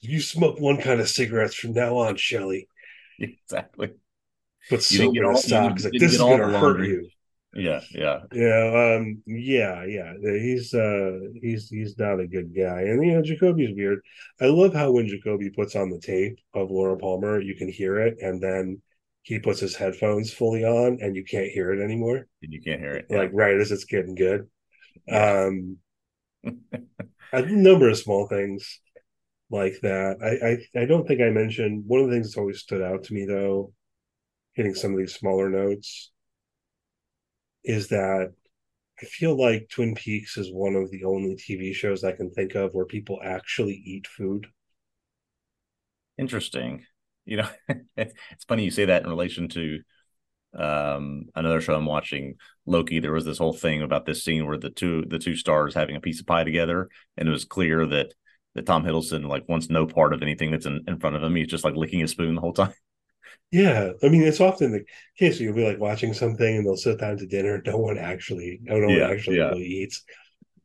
You 0.00 0.20
smoke 0.20 0.60
one 0.60 0.80
kind 0.80 1.00
of 1.00 1.08
cigarettes 1.08 1.54
from 1.54 1.72
now 1.72 1.96
on, 1.96 2.16
Shelly. 2.16 2.68
Exactly. 3.18 3.92
Put 4.68 4.82
soap 4.82 5.16
in 5.16 5.30
his 5.30 5.44
socks. 5.44 5.84
Like 5.84 5.92
this 5.98 6.14
is 6.14 6.18
gonna 6.18 6.58
hurt 6.58 6.84
you. 6.84 7.08
Yeah, 7.54 7.80
yeah, 7.90 8.20
yeah, 8.32 8.96
um, 8.98 9.22
yeah, 9.26 9.84
yeah. 9.84 10.12
He's 10.20 10.74
uh, 10.74 11.18
he's 11.40 11.70
he's 11.70 11.96
not 11.98 12.20
a 12.20 12.26
good 12.26 12.54
guy, 12.54 12.82
and 12.82 13.02
you 13.02 13.14
know 13.14 13.22
Jacoby's 13.22 13.74
weird. 13.74 14.00
I 14.40 14.46
love 14.46 14.74
how 14.74 14.92
when 14.92 15.08
Jacoby 15.08 15.48
puts 15.50 15.74
on 15.74 15.88
the 15.88 15.98
tape 15.98 16.38
of 16.52 16.70
Laura 16.70 16.98
Palmer, 16.98 17.40
you 17.40 17.54
can 17.54 17.68
hear 17.68 17.98
it, 17.98 18.18
and 18.20 18.42
then 18.42 18.82
he 19.22 19.38
puts 19.38 19.58
his 19.58 19.74
headphones 19.74 20.32
fully 20.32 20.64
on, 20.64 20.98
and 21.00 21.16
you 21.16 21.24
can't 21.24 21.50
hear 21.50 21.72
it 21.72 21.82
anymore. 21.82 22.26
And 22.42 22.52
you 22.52 22.60
can't 22.60 22.80
hear 22.80 22.92
it, 22.92 23.06
like 23.10 23.30
yeah. 23.32 23.40
right 23.40 23.58
as 23.58 23.72
it's 23.72 23.84
getting 23.84 24.14
good. 24.14 24.48
Um, 25.08 25.76
a 27.32 27.42
number 27.42 27.88
of 27.88 27.98
small 27.98 28.26
things 28.26 28.80
like 29.50 29.78
that. 29.82 30.16
I, 30.22 30.80
I 30.80 30.82
I 30.82 30.86
don't 30.86 31.06
think 31.06 31.20
I 31.20 31.30
mentioned 31.30 31.84
one 31.86 32.00
of 32.00 32.08
the 32.08 32.12
things 32.12 32.28
that's 32.28 32.38
always 32.38 32.60
stood 32.60 32.82
out 32.82 33.04
to 33.04 33.14
me 33.14 33.24
though, 33.24 33.72
hitting 34.56 34.74
some 34.74 34.92
of 34.92 34.98
these 34.98 35.14
smaller 35.14 35.48
notes 35.48 36.10
is 37.62 37.88
that 37.88 38.32
I 39.00 39.04
feel 39.04 39.38
like 39.38 39.68
Twin 39.68 39.94
Peaks 39.94 40.38
is 40.38 40.50
one 40.50 40.74
of 40.74 40.90
the 40.90 41.04
only 41.04 41.36
TV 41.36 41.74
shows 41.74 42.02
I 42.02 42.12
can 42.12 42.30
think 42.30 42.54
of 42.54 42.72
where 42.72 42.86
people 42.86 43.20
actually 43.22 43.74
eat 43.74 44.06
food. 44.06 44.46
Interesting. 46.16 46.86
You 47.26 47.38
know, 47.38 47.48
it's 47.96 48.44
funny 48.48 48.64
you 48.64 48.70
say 48.70 48.86
that 48.86 49.02
in 49.02 49.10
relation 49.10 49.48
to 49.50 49.80
um 50.58 51.26
another 51.34 51.60
show 51.60 51.74
I'm 51.74 51.84
watching, 51.84 52.36
Loki. 52.64 53.00
There 53.00 53.12
was 53.12 53.26
this 53.26 53.36
whole 53.36 53.52
thing 53.52 53.82
about 53.82 54.06
this 54.06 54.24
scene 54.24 54.46
where 54.46 54.56
the 54.56 54.70
two 54.70 55.04
the 55.06 55.18
two 55.18 55.36
stars 55.36 55.74
having 55.74 55.96
a 55.96 56.00
piece 56.00 56.20
of 56.20 56.26
pie 56.26 56.44
together, 56.44 56.88
and 57.18 57.28
it 57.28 57.32
was 57.32 57.44
clear 57.44 57.84
that 57.86 58.14
that 58.54 58.64
Tom 58.64 58.84
Hiddleston 58.84 59.28
like 59.28 59.46
wants 59.50 59.68
no 59.68 59.86
part 59.86 60.14
of 60.14 60.22
anything 60.22 60.50
that's 60.50 60.64
in, 60.64 60.82
in 60.88 60.98
front 60.98 61.16
of 61.16 61.22
him. 61.22 61.34
He's 61.34 61.48
just 61.48 61.64
like 61.64 61.76
licking 61.76 62.00
his 62.00 62.12
spoon 62.12 62.36
the 62.36 62.40
whole 62.40 62.54
time. 62.54 62.72
Yeah, 63.50 63.92
I 64.02 64.08
mean 64.08 64.22
it's 64.22 64.40
often 64.40 64.72
the 64.72 64.84
case. 65.18 65.40
You'll 65.40 65.54
be 65.54 65.64
like 65.64 65.78
watching 65.78 66.14
something, 66.14 66.56
and 66.56 66.66
they'll 66.66 66.76
sit 66.76 66.98
down 67.00 67.16
to 67.18 67.26
dinner. 67.26 67.62
No 67.64 67.78
one 67.78 67.98
actually, 67.98 68.58
no 68.62 68.74
one 68.90 68.98
Yeah, 68.98 69.10
actually 69.10 69.36
yeah. 69.36 69.50
really 69.50 69.64
eats. 69.64 70.04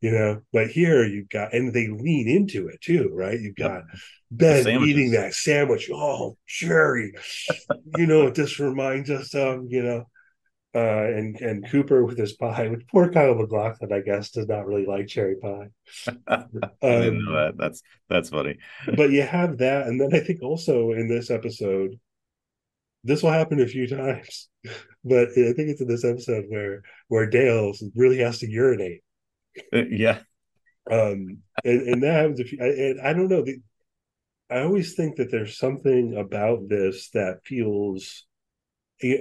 You 0.02 0.12
know, 0.12 0.42
but 0.54 0.70
here 0.72 1.06
you've 1.06 1.30
got, 1.30 1.54
and 1.54 1.74
they 1.74 1.88
lean 1.88 2.28
into 2.28 2.68
it 2.70 2.82
too, 2.82 3.12
right? 3.14 3.40
You've 3.40 3.56
Yep. 3.58 3.72
got 3.72 3.84
Ben 4.32 4.68
eating 4.70 5.12
that 5.12 5.34
sandwich. 5.36 5.90
Oh, 5.94 6.38
Sherry, 6.46 7.14
you 7.96 8.08
know 8.08 8.24
what 8.26 8.36
this 8.36 8.60
reminds 8.60 9.10
us 9.10 9.34
of? 9.36 9.66
You 9.70 9.84
know, 9.84 10.06
uh, 10.76 10.80
and 11.14 11.40
and 11.42 11.70
Cooper 11.70 12.06
with 12.06 12.18
his 12.18 12.34
pie. 12.34 12.68
Which 12.70 12.88
poor 12.88 13.12
Kyle 13.12 13.36
MacLachlan, 13.36 13.94
I 13.94 14.02
guess, 14.02 14.32
does 14.32 14.48
not 14.48 14.68
really 14.68 14.86
like 14.86 15.08
cherry 15.08 15.36
pie. 15.38 15.70
I 16.28 16.46
didn't 16.96 17.20
Um, 17.20 17.26
know 17.26 17.36
that. 17.36 17.58
That's 17.58 17.84
that's 18.10 18.30
funny. 18.30 18.58
but 18.96 19.12
you 19.12 19.22
have 19.22 19.58
that, 19.60 19.88
and 19.88 20.00
then 20.00 20.14
I 20.14 20.20
think 20.20 20.42
also 20.42 20.92
in 20.92 21.08
this 21.08 21.30
episode, 21.30 22.00
this 23.04 23.24
will 23.24 23.32
happen 23.32 23.62
a 23.62 23.68
few 23.68 23.88
times, 23.88 24.50
but 25.04 25.30
I 25.30 25.54
think 25.54 25.70
it's 25.70 25.82
in 25.82 25.88
this 25.88 26.06
episode 26.06 26.46
where 26.50 26.84
where 27.08 27.30
Dale 27.30 27.74
really 27.96 28.20
has 28.20 28.40
to 28.40 28.50
urinate, 28.50 29.02
Uh, 29.74 29.84
yeah, 29.90 30.20
um, 30.90 31.40
and 31.64 31.82
and 31.88 32.04
that 32.04 32.14
happens. 32.14 32.40
If 32.40 32.52
you, 32.52 32.60
I, 32.62 32.68
and 32.68 33.02
I 33.02 33.14
don't 33.14 33.30
know, 33.30 33.44
the, 33.44 33.58
I 34.50 34.62
always 34.62 34.96
think 34.96 35.18
that 35.18 35.32
there's 35.32 35.58
something 35.58 36.16
about 36.18 36.68
this 36.70 37.10
that 37.12 37.46
feels 37.46 38.26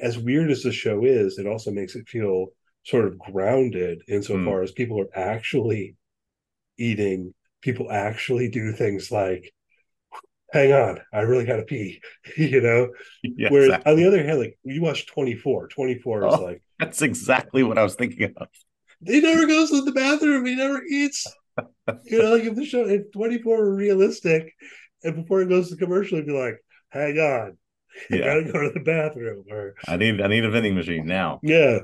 as 0.02 0.18
weird 0.18 0.50
as 0.50 0.62
the 0.62 0.72
show 0.72 1.04
is. 1.04 1.38
It 1.38 1.46
also 1.46 1.70
makes 1.70 1.96
it 1.96 2.08
feel 2.08 2.48
sort 2.84 3.06
of 3.06 3.18
grounded 3.18 4.02
insofar 4.08 4.62
as 4.62 4.72
people 4.72 5.00
are 5.00 5.18
actually 5.18 5.96
eating. 6.78 7.34
People 7.62 7.90
actually 7.90 8.48
do 8.50 8.72
things 8.72 9.10
like 9.10 9.52
hang 10.52 10.72
on, 10.72 11.00
I 11.12 11.20
really 11.20 11.44
got 11.44 11.56
to 11.56 11.62
pee, 11.62 12.00
you 12.36 12.60
know? 12.60 12.88
yeah. 13.22 13.48
Whereas 13.50 13.68
exactly. 13.68 13.92
on 13.92 13.98
the 13.98 14.06
other 14.08 14.24
hand, 14.24 14.38
like 14.38 14.58
you 14.64 14.82
watch 14.82 15.06
24, 15.06 15.68
24 15.68 16.26
is 16.26 16.34
Oh. 16.34 16.42
like, 16.42 16.62
That's 16.78 17.02
exactly 17.02 17.62
what 17.62 17.78
I 17.78 17.82
was 17.82 17.94
thinking 17.94 18.32
of. 18.36 18.48
he 19.04 19.20
never 19.20 19.46
goes 19.46 19.70
to 19.70 19.82
the 19.82 19.92
bathroom, 19.92 20.44
he 20.46 20.54
never 20.56 20.82
eats. 20.84 21.26
You 22.04 22.22
know, 22.22 22.34
like 22.36 22.44
if 22.44 22.54
the 22.54 22.64
show, 22.64 22.86
if 22.86 23.10
24 23.12 23.56
were 23.56 23.74
realistic, 23.74 24.52
and 25.02 25.14
before 25.16 25.42
it 25.42 25.48
goes 25.48 25.70
to 25.70 25.76
commercial, 25.76 26.16
it'd 26.18 26.26
be 26.26 26.32
like, 26.32 26.58
hang 26.90 27.18
on, 27.18 27.56
I 28.10 28.18
gotta 28.18 28.44
go 28.52 28.62
to 28.62 28.70
the 28.72 28.80
bathroom. 28.80 29.44
Or, 29.50 29.74
I 29.88 29.96
need 29.96 30.20
I 30.20 30.26
need 30.28 30.44
a 30.44 30.50
vending 30.50 30.74
machine 30.74 31.06
now. 31.06 31.40
yeah, 31.42 31.80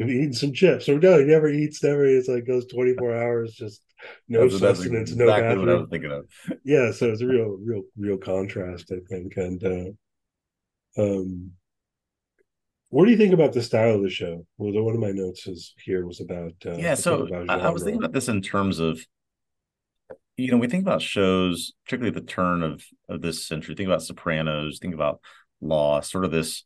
eating 0.00 0.32
some 0.32 0.52
chips. 0.52 0.88
Or 0.88 0.98
no, 0.98 1.18
he 1.18 1.24
never 1.24 1.48
eats, 1.48 1.82
never, 1.82 2.04
it's 2.04 2.28
like 2.28 2.46
goes 2.46 2.66
24 2.66 3.14
hours, 3.16 3.54
just 3.54 3.82
no 4.28 4.48
sustenance, 4.48 5.12
exactly 5.12 5.54
no 5.54 5.60
what 5.60 5.68
I 5.68 5.74
was 5.74 5.88
thinking 5.90 6.12
of. 6.12 6.24
yeah 6.64 6.90
so 6.92 7.10
it's 7.10 7.22
a 7.22 7.26
real 7.26 7.58
real 7.64 7.82
real 7.96 8.18
contrast 8.18 8.92
i 8.92 9.00
think 9.08 9.36
and 9.36 9.64
uh 9.64 11.02
um 11.02 11.50
what 12.90 13.06
do 13.06 13.10
you 13.10 13.16
think 13.16 13.32
about 13.32 13.52
the 13.52 13.62
style 13.62 13.94
of 13.94 14.02
the 14.02 14.10
show 14.10 14.44
well 14.58 14.82
one 14.82 14.94
of 14.94 15.00
my 15.00 15.12
notes 15.12 15.46
is 15.46 15.74
here 15.82 16.06
was 16.06 16.20
about 16.20 16.54
uh 16.66 16.76
yeah, 16.76 16.94
so 16.94 17.26
about 17.26 17.48
I, 17.50 17.66
I 17.66 17.70
was 17.70 17.82
thinking 17.82 18.02
about 18.02 18.12
this 18.12 18.28
in 18.28 18.42
terms 18.42 18.78
of 18.78 19.00
you 20.36 20.50
know, 20.50 20.56
we 20.56 20.68
think 20.68 20.82
about 20.82 21.02
shows, 21.02 21.72
particularly 21.84 22.16
at 22.16 22.26
the 22.26 22.32
turn 22.32 22.62
of 22.62 22.84
of 23.08 23.22
this 23.22 23.46
century. 23.46 23.74
Think 23.74 23.88
about 23.88 24.02
Sopranos. 24.02 24.78
Think 24.78 24.94
about 24.94 25.20
Lost. 25.60 26.10
Sort 26.10 26.24
of 26.24 26.30
this 26.30 26.64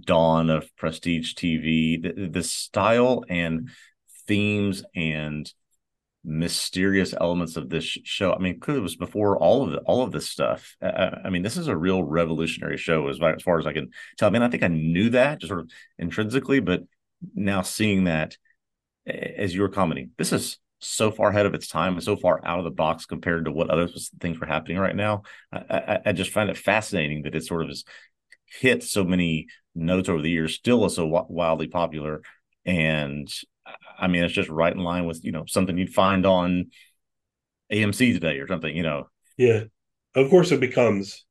dawn 0.00 0.50
of 0.50 0.74
prestige 0.76 1.34
TV. 1.34 2.00
The, 2.02 2.28
the 2.28 2.42
style 2.42 3.24
and 3.28 3.70
themes 4.26 4.84
and 4.94 5.52
mysterious 6.28 7.14
elements 7.18 7.56
of 7.56 7.70
this 7.70 7.84
show. 7.84 8.34
I 8.34 8.38
mean, 8.38 8.60
clearly 8.60 8.80
it 8.80 8.82
was 8.82 8.96
before 8.96 9.38
all 9.38 9.64
of 9.64 9.70
the, 9.70 9.78
all 9.78 10.02
of 10.02 10.12
this 10.12 10.28
stuff. 10.28 10.76
I, 10.82 11.30
mean, 11.30 11.42
this 11.42 11.56
is 11.56 11.68
a 11.68 11.76
real 11.76 12.02
revolutionary 12.02 12.76
show 12.76 13.08
as 13.08 13.16
far, 13.16 13.34
as 13.34 13.42
far 13.42 13.58
as 13.58 13.66
I 13.66 13.72
can 13.72 13.90
tell. 14.18 14.28
I 14.28 14.32
mean, 14.32 14.42
I 14.42 14.48
think 14.48 14.62
I 14.62 14.68
knew 14.68 15.10
that 15.10 15.40
just 15.40 15.48
sort 15.48 15.60
of 15.60 15.70
intrinsically, 15.98 16.60
but 16.60 16.82
now 17.34 17.62
seeing 17.62 18.04
that 18.04 18.36
as 19.06 19.54
you 19.54 19.62
were 19.62 19.70
commenting, 19.70 20.10
this 20.18 20.32
is 20.32 20.58
so 20.80 21.10
far 21.10 21.30
ahead 21.30 21.46
of 21.46 21.54
its 21.54 21.66
time 21.66 21.94
and 21.94 22.04
so 22.04 22.14
far 22.14 22.40
out 22.44 22.58
of 22.58 22.64
the 22.64 22.70
box 22.70 23.06
compared 23.06 23.46
to 23.46 23.50
what 23.50 23.70
other 23.70 23.88
things 24.20 24.38
were 24.38 24.46
happening 24.46 24.78
right 24.78 24.94
now. 24.94 25.22
I, 25.50 25.58
I, 25.70 25.98
I 26.06 26.12
just 26.12 26.30
find 26.30 26.50
it 26.50 26.58
fascinating 26.58 27.22
that 27.22 27.34
it 27.34 27.44
sort 27.44 27.62
of 27.62 27.68
has 27.68 27.84
hit 28.44 28.82
so 28.82 29.02
many 29.02 29.46
notes 29.74 30.10
over 30.10 30.20
the 30.20 30.30
years, 30.30 30.54
still 30.54 30.84
is 30.84 30.94
so 30.96 31.06
wildly 31.28 31.68
popular. 31.68 32.20
And 32.66 33.32
I 33.98 34.06
mean, 34.08 34.24
it's 34.24 34.34
just 34.34 34.48
right 34.48 34.72
in 34.72 34.78
line 34.82 35.06
with, 35.06 35.24
you 35.24 35.32
know, 35.32 35.44
something 35.46 35.76
you'd 35.76 35.92
find 35.94 36.24
on 36.26 36.66
AMC 37.72 38.14
today 38.14 38.38
or 38.38 38.46
something, 38.48 38.74
you 38.76 38.82
know. 38.82 39.08
yeah 39.36 39.64
of 40.14 40.30
course 40.30 40.50
it 40.52 40.60
becomes 40.60 41.26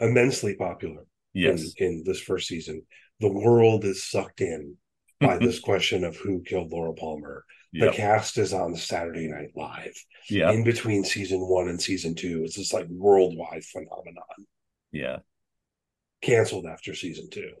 immensely 0.00 0.54
popular 0.54 1.04
Yes. 1.32 1.72
in, 1.78 1.86
in 1.86 2.02
this 2.04 2.20
first 2.20 2.46
season 2.46 2.82
the 3.20 3.32
world 3.32 3.84
is 3.84 4.04
sucked 4.04 4.40
in 4.42 4.76
by 5.18 5.38
this 5.44 5.58
question 5.60 6.04
of 6.04 6.14
who 6.16 6.42
killed 6.42 6.70
laura 6.70 6.92
palmer 6.92 7.44
the 7.72 7.86
Yep. 7.86 7.94
cast 7.94 8.38
is 8.38 8.52
on 8.52 8.76
saturday 8.76 9.28
night 9.28 9.50
live 9.56 9.94
Yeah. 10.28 10.50
in 10.52 10.62
between 10.62 11.04
season 11.04 11.40
one 11.40 11.68
and 11.68 11.80
season 11.80 12.14
two 12.14 12.42
it's 12.44 12.56
this 12.56 12.72
like 12.74 12.86
worldwide 12.90 13.64
phenomenon 13.64 14.38
Yeah. 14.92 15.18
canceled 16.20 16.66
after 16.66 16.94
season 16.94 17.28
two 17.30 17.52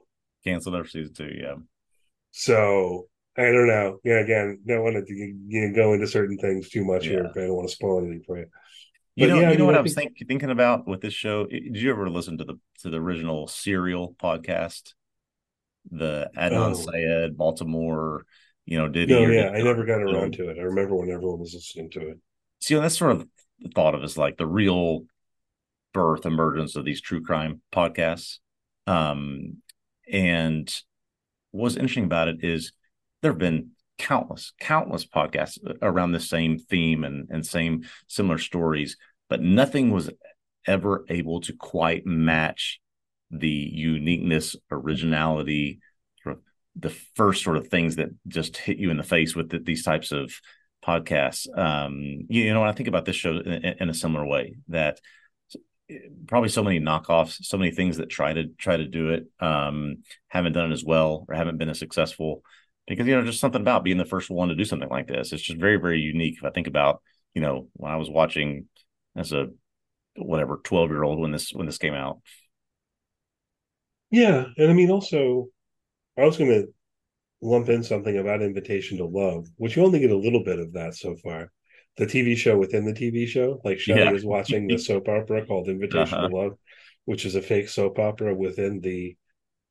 Canceled 0.44 0.76
after 0.76 0.88
season 0.90 1.14
two. 1.14 1.32
Yeah. 1.34 1.54
So 2.30 3.08
I 3.38 3.42
don't 3.52 3.68
know. 3.68 3.98
Yeah, 4.04 4.18
again, 4.18 4.58
don't 4.66 4.82
want 4.82 4.96
to 5.06 5.14
you 5.14 5.34
know, 5.46 5.74
go 5.74 5.92
into 5.92 6.06
certain 6.08 6.36
things 6.38 6.68
too 6.68 6.84
much 6.84 7.06
here. 7.06 7.22
Yeah. 7.24 7.30
but 7.32 7.42
I 7.44 7.46
don't 7.46 7.54
want 7.56 7.68
to 7.68 7.74
spoil 7.74 7.98
anything 8.00 8.22
for 8.26 8.38
you. 8.38 8.46
You 9.14 9.28
know, 9.28 9.34
yeah, 9.40 9.50
you 9.52 9.58
know 9.58 9.64
mean, 9.64 9.66
what 9.66 9.74
I 9.76 9.78
I 9.78 9.82
was 9.82 9.94
think- 9.94 10.16
think, 10.18 10.28
thinking 10.28 10.50
about 10.50 10.86
with 10.86 11.00
this 11.00 11.14
show. 11.14 11.46
Did 11.46 11.76
you 11.76 11.90
ever 11.90 12.08
listen 12.10 12.38
to 12.38 12.44
the 12.44 12.54
to 12.82 12.90
the 12.90 12.98
original 12.98 13.46
Serial 13.48 14.14
podcast, 14.22 14.94
the 15.90 16.30
Adnan 16.36 16.70
Oh. 16.70 16.74
Syed, 16.74 17.36
Baltimore? 17.36 18.26
You 18.66 18.78
know, 18.78 18.88
did 18.88 19.08
No, 19.08 19.20
yeah, 19.20 19.50
did 19.50 19.54
I 19.54 19.62
never 19.62 19.84
got 19.84 20.02
around 20.02 20.34
to 20.34 20.50
it. 20.50 20.58
I 20.58 20.62
remember 20.62 20.94
when 20.94 21.10
everyone 21.10 21.38
was 21.40 21.54
listening 21.54 21.90
to 21.92 22.08
it. 22.10 22.18
See, 22.60 22.74
that's 22.74 22.98
sort 22.98 23.12
of 23.12 23.26
thought 23.74 23.94
of 23.94 24.04
as 24.04 24.18
like 24.18 24.36
the 24.36 24.46
real 24.46 25.06
birth 25.94 26.26
emergence 26.26 26.76
of 26.76 26.84
these 26.84 27.00
true 27.00 27.22
crime 27.22 27.62
podcasts. 27.72 28.38
Um, 28.86 29.62
and 30.12 30.72
what's 31.50 31.76
interesting 31.76 32.04
about 32.04 32.28
it 32.28 32.44
is 32.44 32.72
there 33.22 33.32
have 33.32 33.38
been 33.38 33.70
countless, 33.98 34.52
countless 34.60 35.04
podcasts 35.04 35.58
around 35.82 36.12
the 36.12 36.20
same 36.20 36.58
theme 36.58 37.04
and, 37.04 37.28
and 37.30 37.44
same 37.44 37.84
similar 38.06 38.38
stories, 38.38 38.96
but 39.28 39.42
nothing 39.42 39.90
was 39.90 40.10
ever 40.66 41.04
able 41.08 41.40
to 41.42 41.52
quite 41.52 42.06
match 42.06 42.80
the 43.30 43.48
uniqueness, 43.48 44.56
originality, 44.70 45.80
sort 46.22 46.36
of 46.36 46.42
the 46.76 46.90
first 47.14 47.42
sort 47.42 47.56
of 47.56 47.68
things 47.68 47.96
that 47.96 48.08
just 48.26 48.56
hit 48.56 48.78
you 48.78 48.90
in 48.90 48.96
the 48.96 49.02
face 49.02 49.34
with 49.34 49.50
the, 49.50 49.58
these 49.58 49.84
types 49.84 50.12
of 50.12 50.32
podcasts. 50.84 51.46
Um, 51.58 52.26
you, 52.28 52.44
you 52.44 52.54
know, 52.54 52.60
when 52.60 52.68
I 52.68 52.72
think 52.72 52.88
about 52.88 53.04
this 53.04 53.16
show 53.16 53.32
in, 53.32 53.64
in 53.80 53.90
a 53.90 53.94
similar 53.94 54.24
way, 54.24 54.56
that 54.68 55.00
probably 56.26 56.50
so 56.50 56.62
many 56.62 56.80
knockoffs, 56.80 57.44
so 57.44 57.56
many 57.56 57.70
things 57.70 57.96
that 57.96 58.10
try 58.10 58.32
to 58.32 58.46
try 58.58 58.76
to 58.76 58.86
do 58.86 59.10
it, 59.10 59.26
um, 59.40 59.98
haven't 60.28 60.52
done 60.52 60.70
it 60.70 60.74
as 60.74 60.84
well 60.84 61.24
or 61.28 61.34
haven't 61.34 61.58
been 61.58 61.70
as 61.70 61.78
successful 61.78 62.42
because 62.88 63.06
you 63.06 63.14
know 63.14 63.24
just 63.24 63.40
something 63.40 63.60
about 63.60 63.84
being 63.84 63.98
the 63.98 64.04
first 64.04 64.30
one 64.30 64.48
to 64.48 64.54
do 64.54 64.64
something 64.64 64.88
like 64.88 65.06
this. 65.06 65.32
It's 65.32 65.42
just 65.42 65.60
very 65.60 65.76
very 65.76 66.00
unique. 66.00 66.36
If 66.38 66.44
I 66.44 66.50
think 66.50 66.66
about 66.66 67.02
you 67.34 67.42
know 67.42 67.68
when 67.74 67.92
I 67.92 67.96
was 67.96 68.10
watching 68.10 68.66
as 69.16 69.32
a 69.32 69.48
whatever 70.16 70.60
12 70.64 70.90
year 70.90 71.04
old 71.04 71.18
when 71.18 71.32
this 71.32 71.52
when 71.52 71.66
this 71.66 71.78
came 71.78 71.94
out 71.94 72.18
yeah 74.10 74.44
and 74.56 74.70
i 74.70 74.72
mean 74.72 74.90
also 74.90 75.46
i 76.16 76.24
was 76.24 76.36
going 76.36 76.50
to 76.50 76.66
lump 77.40 77.68
in 77.68 77.84
something 77.84 78.18
about 78.18 78.42
invitation 78.42 78.98
to 78.98 79.04
love 79.04 79.46
which 79.56 79.76
you 79.76 79.84
only 79.84 80.00
get 80.00 80.10
a 80.10 80.16
little 80.16 80.42
bit 80.42 80.58
of 80.58 80.72
that 80.72 80.94
so 80.94 81.14
far 81.16 81.52
the 81.96 82.06
tv 82.06 82.36
show 82.36 82.56
within 82.56 82.84
the 82.84 82.92
tv 82.92 83.26
show 83.26 83.60
like 83.64 83.78
Shelly 83.78 84.00
yeah. 84.00 84.12
is 84.12 84.24
watching 84.24 84.66
the 84.66 84.78
soap 84.78 85.08
opera 85.08 85.46
called 85.46 85.68
invitation 85.68 86.18
uh-huh. 86.18 86.28
to 86.28 86.34
love 86.34 86.52
which 87.04 87.24
is 87.24 87.34
a 87.34 87.42
fake 87.42 87.68
soap 87.68 87.98
opera 87.98 88.34
within 88.34 88.80
the 88.80 89.16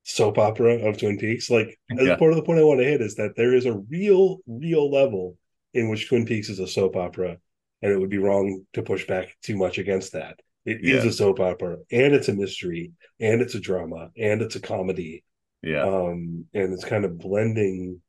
soap 0.10 0.38
opera 0.38 0.88
of 0.88 0.98
twin 0.98 1.18
peaks 1.18 1.50
like 1.50 1.78
yeah. 1.90 2.16
part 2.16 2.32
of 2.32 2.38
the 2.38 2.44
point 2.44 2.60
i 2.60 2.64
want 2.64 2.80
to 2.80 2.86
hit 2.86 3.02
is 3.02 3.16
that 3.16 3.36
there 3.36 3.54
is 3.54 3.66
a 3.66 3.78
real 3.90 4.38
real 4.48 4.90
level 4.90 5.38
in 5.74 5.90
which 5.90 6.08
twin 6.08 6.26
peaks 6.26 6.50
is 6.50 6.60
a 6.60 6.68
soap 6.68 6.96
opera 6.96 7.38
and 7.82 7.92
it 7.92 8.00
would 8.00 8.10
be 8.10 8.18
wrong 8.18 8.66
to 8.74 8.82
push 8.82 9.06
back 9.06 9.36
too 9.44 9.56
much 9.56 9.78
against 9.78 10.14
that. 10.14 10.40
It 10.66 10.80
yeah. 10.82 10.96
is 10.96 11.06
a 11.06 11.14
soap 11.14 11.40
opera, 11.40 11.78
and 11.92 12.14
it's 12.14 12.28
a 12.28 12.34
mystery, 12.34 12.92
and 13.20 13.42
it's 13.42 13.56
a 13.56 13.60
drama, 13.60 14.10
and 14.18 14.42
it's 14.42 14.56
a 14.56 14.60
comedy. 14.60 15.24
Yeah, 15.62 15.84
um, 15.84 16.46
and 16.54 16.74
it's 16.74 16.86
kind 16.86 17.06
of 17.06 17.18
blending 17.18 18.02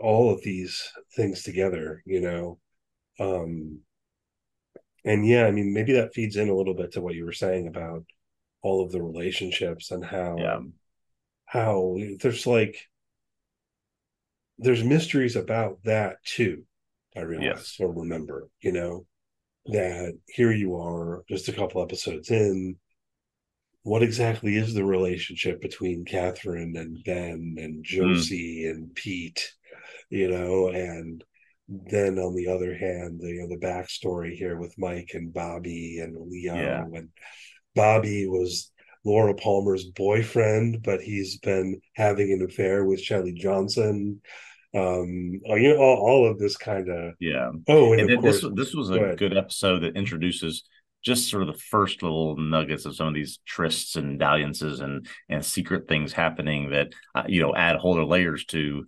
all 0.00 0.32
of 0.32 0.42
these 0.42 0.92
things 1.14 1.42
together, 1.42 2.02
you 2.06 2.20
know. 2.20 2.58
Um, 3.18 3.80
and 5.04 5.26
yeah, 5.26 5.46
I 5.46 5.50
mean, 5.50 5.72
maybe 5.72 5.94
that 5.94 6.14
feeds 6.14 6.36
in 6.36 6.48
a 6.48 6.54
little 6.54 6.74
bit 6.74 6.92
to 6.92 7.00
what 7.00 7.14
you 7.14 7.24
were 7.24 7.32
saying 7.32 7.66
about 7.66 8.04
all 8.66 8.84
of 8.84 8.92
the 8.92 9.02
relationships 9.02 9.90
and 9.90 10.04
how 10.04 10.36
yeah. 10.38 10.60
how 11.44 11.96
there's 12.20 12.46
like 12.46 12.76
there's 14.58 14.82
mysteries 14.82 15.36
about 15.36 15.78
that 15.84 16.16
too 16.24 16.64
I 17.16 17.20
realize 17.22 17.46
yes. 17.46 17.76
or 17.80 17.92
remember, 17.92 18.48
you 18.60 18.72
know, 18.72 19.06
that 19.66 20.18
here 20.28 20.52
you 20.52 20.76
are 20.76 21.24
just 21.28 21.48
a 21.48 21.52
couple 21.52 21.82
episodes 21.82 22.30
in. 22.30 22.76
What 23.82 24.02
exactly 24.02 24.56
is 24.56 24.74
the 24.74 24.84
relationship 24.84 25.60
between 25.60 26.04
Catherine 26.04 26.74
and 26.76 26.98
Ben 27.04 27.54
and 27.58 27.76
hmm. 27.76 27.82
Josie 27.82 28.64
mm. 28.66 28.70
and 28.70 28.94
Pete, 28.94 29.52
you 30.10 30.28
know, 30.28 30.68
and 30.68 31.22
then 31.68 32.18
on 32.18 32.34
the 32.34 32.48
other 32.48 32.76
hand, 32.76 33.20
the 33.20 33.28
you 33.28 33.40
know, 33.42 33.48
the 33.48 33.64
backstory 33.64 34.34
here 34.34 34.58
with 34.58 34.74
Mike 34.76 35.10
and 35.14 35.32
Bobby 35.32 36.00
and 36.00 36.16
Leo 36.16 36.56
yeah. 36.56 36.82
and 36.82 37.08
Bobby 37.76 38.26
was 38.26 38.72
Laura 39.04 39.34
Palmer's 39.34 39.84
boyfriend, 39.84 40.82
but 40.82 41.00
he's 41.00 41.38
been 41.38 41.80
having 41.94 42.32
an 42.32 42.42
affair 42.42 42.84
with 42.84 43.00
Shelly 43.00 43.32
Johnson. 43.32 44.20
Um 44.74 45.40
oh, 45.48 45.54
you 45.54 45.74
know 45.74 45.80
all, 45.80 45.96
all 45.96 46.30
of 46.30 46.38
this 46.40 46.56
kind 46.56 46.88
of 46.88 47.14
yeah. 47.20 47.50
Oh 47.68 47.92
and, 47.92 48.10
and 48.10 48.20
course, 48.20 48.42
this 48.42 48.50
this 48.54 48.74
was 48.74 48.90
a 48.90 48.98
go 48.98 49.16
good 49.16 49.36
episode 49.36 49.84
that 49.84 49.96
introduces 49.96 50.64
just 51.04 51.30
sort 51.30 51.42
of 51.42 51.46
the 51.46 51.60
first 51.70 52.02
little 52.02 52.36
nuggets 52.36 52.84
of 52.84 52.96
some 52.96 53.06
of 53.06 53.14
these 53.14 53.38
trysts 53.48 53.94
and 53.94 54.18
dalliances 54.18 54.80
and 54.80 55.06
and 55.28 55.44
secret 55.44 55.86
things 55.88 56.12
happening 56.12 56.70
that 56.70 56.88
uh, 57.14 57.22
you 57.28 57.40
know 57.40 57.54
add 57.54 57.76
whole 57.76 57.92
other 57.92 58.04
layers 58.04 58.44
to 58.46 58.84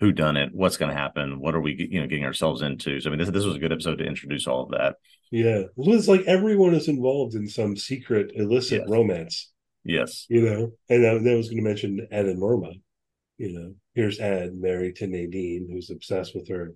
who 0.00 0.12
done 0.12 0.36
it 0.36 0.50
what's 0.52 0.76
going 0.76 0.90
to 0.90 0.96
happen 0.96 1.40
what 1.40 1.54
are 1.54 1.60
we 1.60 1.88
you 1.90 2.00
know 2.00 2.06
getting 2.06 2.24
ourselves 2.24 2.62
into 2.62 3.00
so 3.00 3.08
i 3.08 3.10
mean 3.10 3.18
this, 3.18 3.30
this 3.30 3.44
was 3.44 3.56
a 3.56 3.60
good 3.60 3.72
episode 3.72 3.96
to 3.96 4.04
introduce 4.04 4.46
all 4.46 4.62
of 4.62 4.70
that 4.70 4.96
yeah 5.30 5.62
it's 5.76 6.08
like 6.08 6.22
everyone 6.26 6.74
is 6.74 6.88
involved 6.88 7.34
in 7.34 7.48
some 7.48 7.76
secret 7.76 8.30
illicit 8.34 8.80
yes. 8.80 8.88
romance 8.88 9.52
yes 9.84 10.26
you 10.28 10.42
know 10.42 10.70
and 10.88 11.06
I, 11.06 11.10
I 11.10 11.34
was 11.36 11.48
going 11.48 11.62
to 11.62 11.68
mention 11.68 12.06
ed 12.10 12.26
and 12.26 12.38
norma 12.38 12.70
you 13.38 13.52
know, 13.52 13.74
here's 13.94 14.18
Ed 14.18 14.54
married 14.56 14.96
to 14.96 15.06
Nadine, 15.06 15.68
who's 15.70 15.90
obsessed 15.90 16.34
with 16.34 16.48
her 16.48 16.74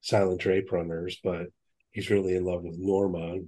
silent 0.00 0.40
drape 0.40 0.70
runners, 0.72 1.18
but 1.22 1.46
he's 1.90 2.10
really 2.10 2.36
in 2.36 2.44
love 2.44 2.62
with 2.62 2.78
Norma. 2.78 3.38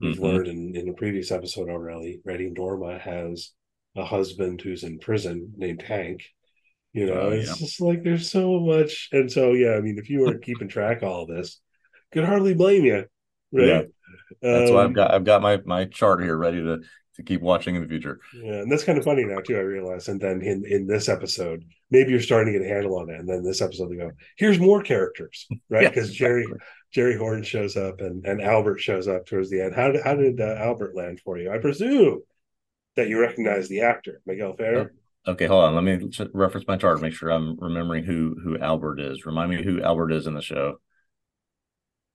We've 0.00 0.14
mm-hmm. 0.14 0.22
learned 0.22 0.46
in, 0.46 0.76
in 0.76 0.88
a 0.90 0.94
previous 0.94 1.32
episode 1.32 1.70
already, 1.70 2.20
Ready 2.24 2.50
Norma 2.50 2.98
has 2.98 3.52
a 3.96 4.04
husband 4.04 4.60
who's 4.60 4.84
in 4.84 4.98
prison 4.98 5.52
named 5.56 5.82
Hank. 5.82 6.22
You 6.92 7.06
know, 7.06 7.20
oh, 7.20 7.30
it's 7.30 7.48
yeah. 7.48 7.54
just 7.54 7.80
like 7.80 8.02
there's 8.02 8.30
so 8.30 8.58
much. 8.58 9.08
And 9.12 9.30
so, 9.30 9.52
yeah, 9.52 9.74
I 9.74 9.80
mean, 9.80 9.98
if 9.98 10.10
you 10.10 10.20
were 10.20 10.38
keeping 10.38 10.68
track 10.68 11.02
of 11.02 11.08
all 11.08 11.26
this, 11.26 11.60
could 12.12 12.24
hardly 12.24 12.54
blame 12.54 12.84
you. 12.84 13.04
Right. 13.52 13.66
Yeah. 13.66 13.82
That's 14.42 14.70
um, 14.70 14.74
why 14.74 14.80
I've 14.82 14.86
um, 14.86 14.92
got 14.92 15.10
I've 15.12 15.24
got 15.24 15.42
my 15.42 15.60
my 15.64 15.84
chart 15.84 16.22
here 16.22 16.36
ready 16.36 16.62
to 16.62 16.80
to 17.16 17.22
keep 17.22 17.40
watching 17.40 17.76
in 17.76 17.82
the 17.82 17.88
future. 17.88 18.20
Yeah, 18.34 18.54
and 18.54 18.70
that's 18.70 18.84
kind 18.84 18.98
of 18.98 19.04
funny 19.04 19.24
now 19.24 19.40
too. 19.40 19.56
I 19.56 19.60
realize, 19.60 20.08
and 20.08 20.20
then 20.20 20.42
in 20.42 20.64
in 20.64 20.86
this 20.86 21.08
episode, 21.08 21.64
maybe 21.90 22.10
you're 22.10 22.20
starting 22.20 22.52
to 22.52 22.58
get 22.58 22.68
a 22.68 22.72
handle 22.72 22.98
on 22.98 23.10
it, 23.10 23.20
and 23.20 23.28
then 23.28 23.42
this 23.42 23.60
episode 23.60 23.90
they 23.90 23.96
go, 23.96 24.10
"Here's 24.36 24.58
more 24.58 24.82
characters," 24.82 25.46
right? 25.68 25.88
Because 25.88 26.10
yeah, 26.10 26.26
Jerry 26.26 26.46
Jerry 26.92 27.16
Horne 27.16 27.42
shows 27.42 27.76
up, 27.76 28.00
and 28.00 28.24
and 28.26 28.40
Albert 28.40 28.78
shows 28.78 29.08
up 29.08 29.26
towards 29.26 29.50
the 29.50 29.60
end. 29.60 29.74
How 29.74 29.92
did 29.92 30.02
how 30.02 30.14
did 30.14 30.40
uh, 30.40 30.56
Albert 30.58 30.94
land 30.96 31.20
for 31.20 31.38
you? 31.38 31.50
I 31.52 31.58
presume 31.58 32.22
that 32.96 33.08
you 33.08 33.20
recognize 33.20 33.68
the 33.68 33.82
actor 33.82 34.20
Miguel 34.26 34.54
Ferrer. 34.56 34.92
Okay, 35.26 35.46
hold 35.46 35.64
on. 35.64 35.74
Let 35.74 35.84
me 35.84 36.10
reference 36.32 36.66
my 36.66 36.76
chart. 36.76 37.02
Make 37.02 37.12
sure 37.12 37.30
I'm 37.30 37.58
remembering 37.58 38.04
who 38.04 38.36
who 38.42 38.58
Albert 38.58 39.00
is. 39.00 39.26
Remind 39.26 39.50
me 39.50 39.62
who 39.62 39.82
Albert 39.82 40.12
is 40.12 40.26
in 40.26 40.34
the 40.34 40.40
show. 40.40 40.76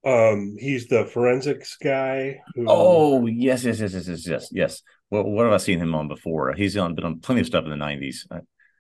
Um, 0.04 0.56
he's 0.60 0.88
the 0.88 1.06
forensics 1.06 1.78
guy. 1.78 2.40
Who... 2.56 2.66
Oh 2.68 3.26
yes, 3.28 3.64
yes, 3.64 3.80
yes, 3.80 3.94
yes, 3.94 4.08
yes, 4.08 4.28
yes, 4.28 4.50
yes. 4.52 4.82
What 5.10 5.26
what 5.26 5.46
have 5.46 5.54
I 5.54 5.58
seen 5.58 5.80
him 5.80 5.94
on 5.94 6.08
before? 6.08 6.54
He's 6.54 6.76
on 6.78 6.96
been 6.96 7.06
on 7.06 7.20
plenty 7.20 7.42
of 7.42 7.48
stuff 7.48 7.64
in 7.64 7.70
the 7.70 7.76
nineties. 7.76 8.28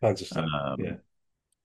Tons 0.01 0.21
of 0.21 0.27
stuff. 0.27 0.45
Um, 0.45 0.75
yeah. 0.79 0.93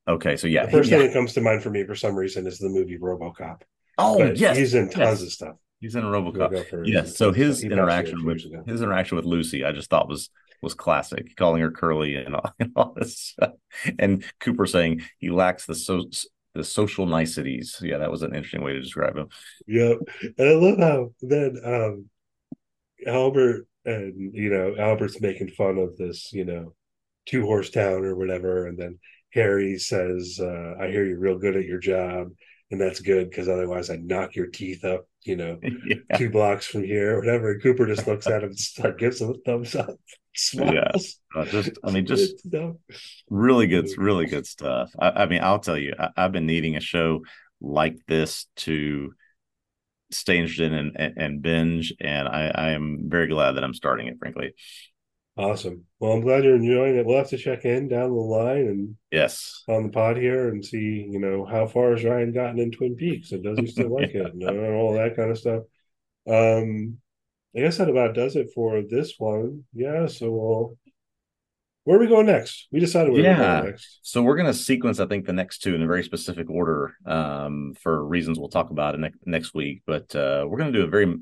Okay, 0.09 0.37
so 0.37 0.47
yeah, 0.47 0.67
the 0.67 0.73
first 0.73 0.89
he, 0.89 0.91
thing 0.91 1.01
yeah. 1.01 1.07
that 1.09 1.15
comes 1.15 1.33
to 1.35 1.41
mind 1.41 1.63
for 1.63 1.71
me 1.71 1.85
for 1.85 1.95
some 1.95 2.15
reason 2.15 2.47
is 2.47 2.59
the 2.59 2.69
movie 2.69 2.99
RoboCop. 2.99 3.63
Oh 3.99 4.19
but 4.19 4.37
yes, 4.37 4.57
he's 4.57 4.75
in 4.75 4.91
tons 4.91 5.21
yes. 5.21 5.23
of 5.23 5.33
stuff. 5.33 5.57
He's 5.81 5.95
in 5.95 6.05
a 6.05 6.09
RoboCop. 6.09 6.87
Yes. 6.87 7.17
So 7.17 7.33
his 7.33 7.63
interaction 7.63 8.25
with 8.25 8.43
his 8.67 8.83
interaction 8.83 9.17
with 9.17 9.25
Lucy, 9.25 9.65
I 9.65 9.73
just 9.73 9.89
thought 9.89 10.09
was 10.09 10.31
was 10.63 10.75
classic, 10.75 11.37
calling 11.37 11.63
her 11.63 11.71
curly 11.71 12.17
and 12.17 12.35
all, 12.35 12.53
and 12.59 12.73
all 12.77 12.95
this. 12.95 13.37
And 13.99 14.25
Cooper 14.41 14.67
saying 14.67 15.03
he 15.19 15.31
lacks 15.31 15.67
the 15.67 15.75
so 15.75 16.05
the 16.55 16.65
social 16.65 17.07
niceties. 17.07 17.79
Yeah, 17.83 17.99
that 17.99 18.11
was 18.11 18.23
an 18.23 18.35
interesting 18.35 18.63
way 18.63 18.73
to 18.73 18.81
describe 18.81 19.17
him. 19.17 19.29
Yep. 19.67 19.99
And 20.39 20.49
I 20.49 20.55
love 20.55 20.79
how 20.79 21.13
then 21.23 21.57
um 21.65 22.11
Albert 23.07 23.67
and 23.85 24.35
you 24.35 24.51
know, 24.51 24.75
Albert's 24.79 25.21
making 25.21 25.49
fun 25.49 25.79
of 25.79 25.97
this, 25.97 26.33
you 26.33 26.45
know, 26.45 26.75
two 27.27 27.43
horse 27.43 27.71
town 27.71 28.05
or 28.05 28.17
whatever, 28.17 28.67
and 28.67 28.79
then 28.79 28.99
Harry 29.33 29.79
says, 29.79 30.41
uh, 30.43 30.75
I 30.81 30.89
hear 30.89 31.05
you're 31.05 31.19
real 31.19 31.39
good 31.39 31.57
at 31.57 31.65
your 31.65 31.79
job, 31.79 32.31
and 32.71 32.81
that's 32.81 33.01
good 33.01 33.29
because 33.29 33.49
otherwise 33.49 33.91
I'd 33.91 34.05
knock 34.05 34.37
your 34.37 34.47
teeth 34.47 34.85
up, 34.85 35.07
you 35.23 35.37
know, 35.37 35.59
yeah. 35.87 36.16
two 36.16 36.31
blocks 36.31 36.66
from 36.66 36.85
here 36.85 37.16
or 37.16 37.21
whatever. 37.21 37.53
And 37.53 37.62
Cooper 37.62 37.87
just 37.87 38.07
looks 38.07 38.27
at 38.27 38.45
him 38.45 38.55
and 38.83 38.99
gives 38.99 39.21
him 39.21 39.31
a 39.31 39.35
thumbs 39.45 39.75
up. 39.75 39.97
Smiles. 40.37 41.18
Yeah. 41.35 41.43
Uh, 41.43 41.45
just 41.47 41.71
I 41.83 41.91
mean, 41.91 42.07
just 42.07 42.47
really 43.29 43.66
good, 43.66 43.89
really 43.99 44.27
good 44.27 44.47
stuff. 44.47 44.91
I, 44.99 45.11
I 45.11 45.27
mean, 45.27 45.43
I'll 45.43 45.59
tell 45.59 45.77
you, 45.77 45.95
I, 45.99 46.11
have 46.16 46.33
been 46.33 46.47
needing 46.47 46.77
a 46.77 46.81
show 46.81 47.23
like 47.61 47.99
this 48.07 48.47
to 48.57 49.12
stay 50.12 50.39
interested 50.39 50.73
in 50.73 50.93
and, 50.95 51.18
and 51.18 51.43
binge, 51.43 51.93
and 52.01 52.29
I, 52.29 52.53
I 52.55 52.71
am 52.71 53.07
very 53.09 53.27
glad 53.27 53.53
that 53.53 53.64
I'm 53.64 53.75
starting 53.75 54.07
it. 54.07 54.18
Frankly, 54.18 54.55
Awesome. 55.37 55.85
Well, 55.99 56.12
I'm 56.12 56.20
glad 56.20 56.45
you're 56.45 56.57
enjoying 56.57 56.97
it. 56.97 57.07
We'll 57.07 57.18
have 57.18 57.28
to 57.31 57.39
check 57.39 57.64
in 57.64 57.89
down 57.89 58.11
the 58.11 58.16
line 58.16 58.66
and 58.66 58.97
yes, 59.11 59.62
on 59.68 59.85
the 59.85 59.89
pod 59.89 60.16
here 60.16 60.49
and 60.49 60.64
see, 60.64 61.07
you 61.09 61.18
know, 61.18 61.45
how 61.45 61.66
far 61.66 61.93
has 61.93 62.05
Ryan 62.05 62.33
gotten 62.33 62.59
in 62.59 62.70
Twin 62.70 62.97
Peaks 62.97 63.33
and 63.33 63.43
does 63.43 63.59
he 63.59 63.66
still 63.66 63.91
like 63.95 64.11
it 64.11 64.35
and 64.35 64.74
all 64.74 64.95
that 64.95 65.16
kind 65.16 65.31
of 65.31 65.39
stuff. 65.39 65.62
Um, 66.28 66.99
I 67.57 67.61
guess 67.61 67.78
that 67.78 67.89
about 67.89 68.14
does 68.14 68.37
it 68.37 68.51
for 68.55 68.83
this 68.89 69.14
one. 69.18 69.64
Yeah. 69.72 70.07
So 70.07 70.31
we'll, 70.31 70.78
where 71.85 71.97
are 71.97 72.01
we 72.01 72.07
going 72.07 72.26
next? 72.26 72.68
We 72.70 72.81
decided 72.81 73.12
we 73.12 73.22
yeah. 73.22 73.62
next. 73.64 74.01
So 74.03 74.22
we're 74.22 74.37
going 74.37 74.47
to 74.47 74.55
sequence, 74.55 75.01
I 75.01 75.07
think, 75.07 75.26
the 75.26 75.33
next 75.33 75.59
two 75.59 75.74
in 75.74 75.83
a 75.83 75.87
very 75.87 76.05
specific 76.05 76.51
order 76.51 76.95
um, 77.07 77.74
for 77.81 78.05
reasons 78.05 78.39
we'll 78.39 78.49
talk 78.49 78.70
about 78.70 78.95
it 78.95 79.01
ne- 79.01 79.11
next 79.24 79.55
week. 79.55 79.83
But 79.87 80.14
uh, 80.14 80.45
we're 80.47 80.59
going 80.59 80.72
to 80.72 80.78
do 80.78 80.85
a 80.85 80.91
very 80.91 81.16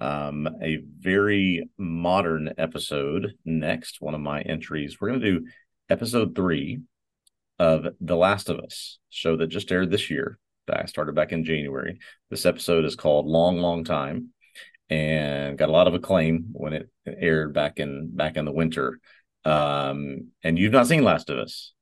um, 0.00 0.48
a 0.62 0.82
very 0.98 1.68
modern 1.76 2.52
episode 2.58 3.34
next. 3.44 4.00
One 4.00 4.14
of 4.14 4.20
my 4.20 4.40
entries. 4.42 4.98
We're 5.00 5.08
going 5.08 5.20
to 5.20 5.40
do 5.40 5.46
episode 5.88 6.34
three 6.34 6.80
of 7.58 7.86
The 8.00 8.16
Last 8.16 8.48
of 8.48 8.60
Us, 8.60 8.98
show 9.10 9.36
that 9.36 9.48
just 9.48 9.72
aired 9.72 9.90
this 9.90 10.10
year. 10.10 10.38
That 10.66 10.88
started 10.88 11.14
back 11.14 11.32
in 11.32 11.44
January. 11.44 11.98
This 12.30 12.46
episode 12.46 12.84
is 12.84 12.94
called 12.94 13.26
Long, 13.26 13.58
Long 13.58 13.84
Time 13.84 14.32
and 14.90 15.58
got 15.58 15.68
a 15.68 15.72
lot 15.72 15.86
of 15.86 15.94
acclaim 15.94 16.48
when 16.52 16.72
it 16.72 16.88
aired 17.06 17.52
back 17.52 17.78
in 17.78 18.10
back 18.14 18.36
in 18.36 18.44
the 18.44 18.52
winter. 18.52 18.98
Um, 19.44 20.28
and 20.42 20.58
you've 20.58 20.72
not 20.72 20.86
seen 20.86 21.04
Last 21.04 21.30
of 21.30 21.38
Us. 21.38 21.72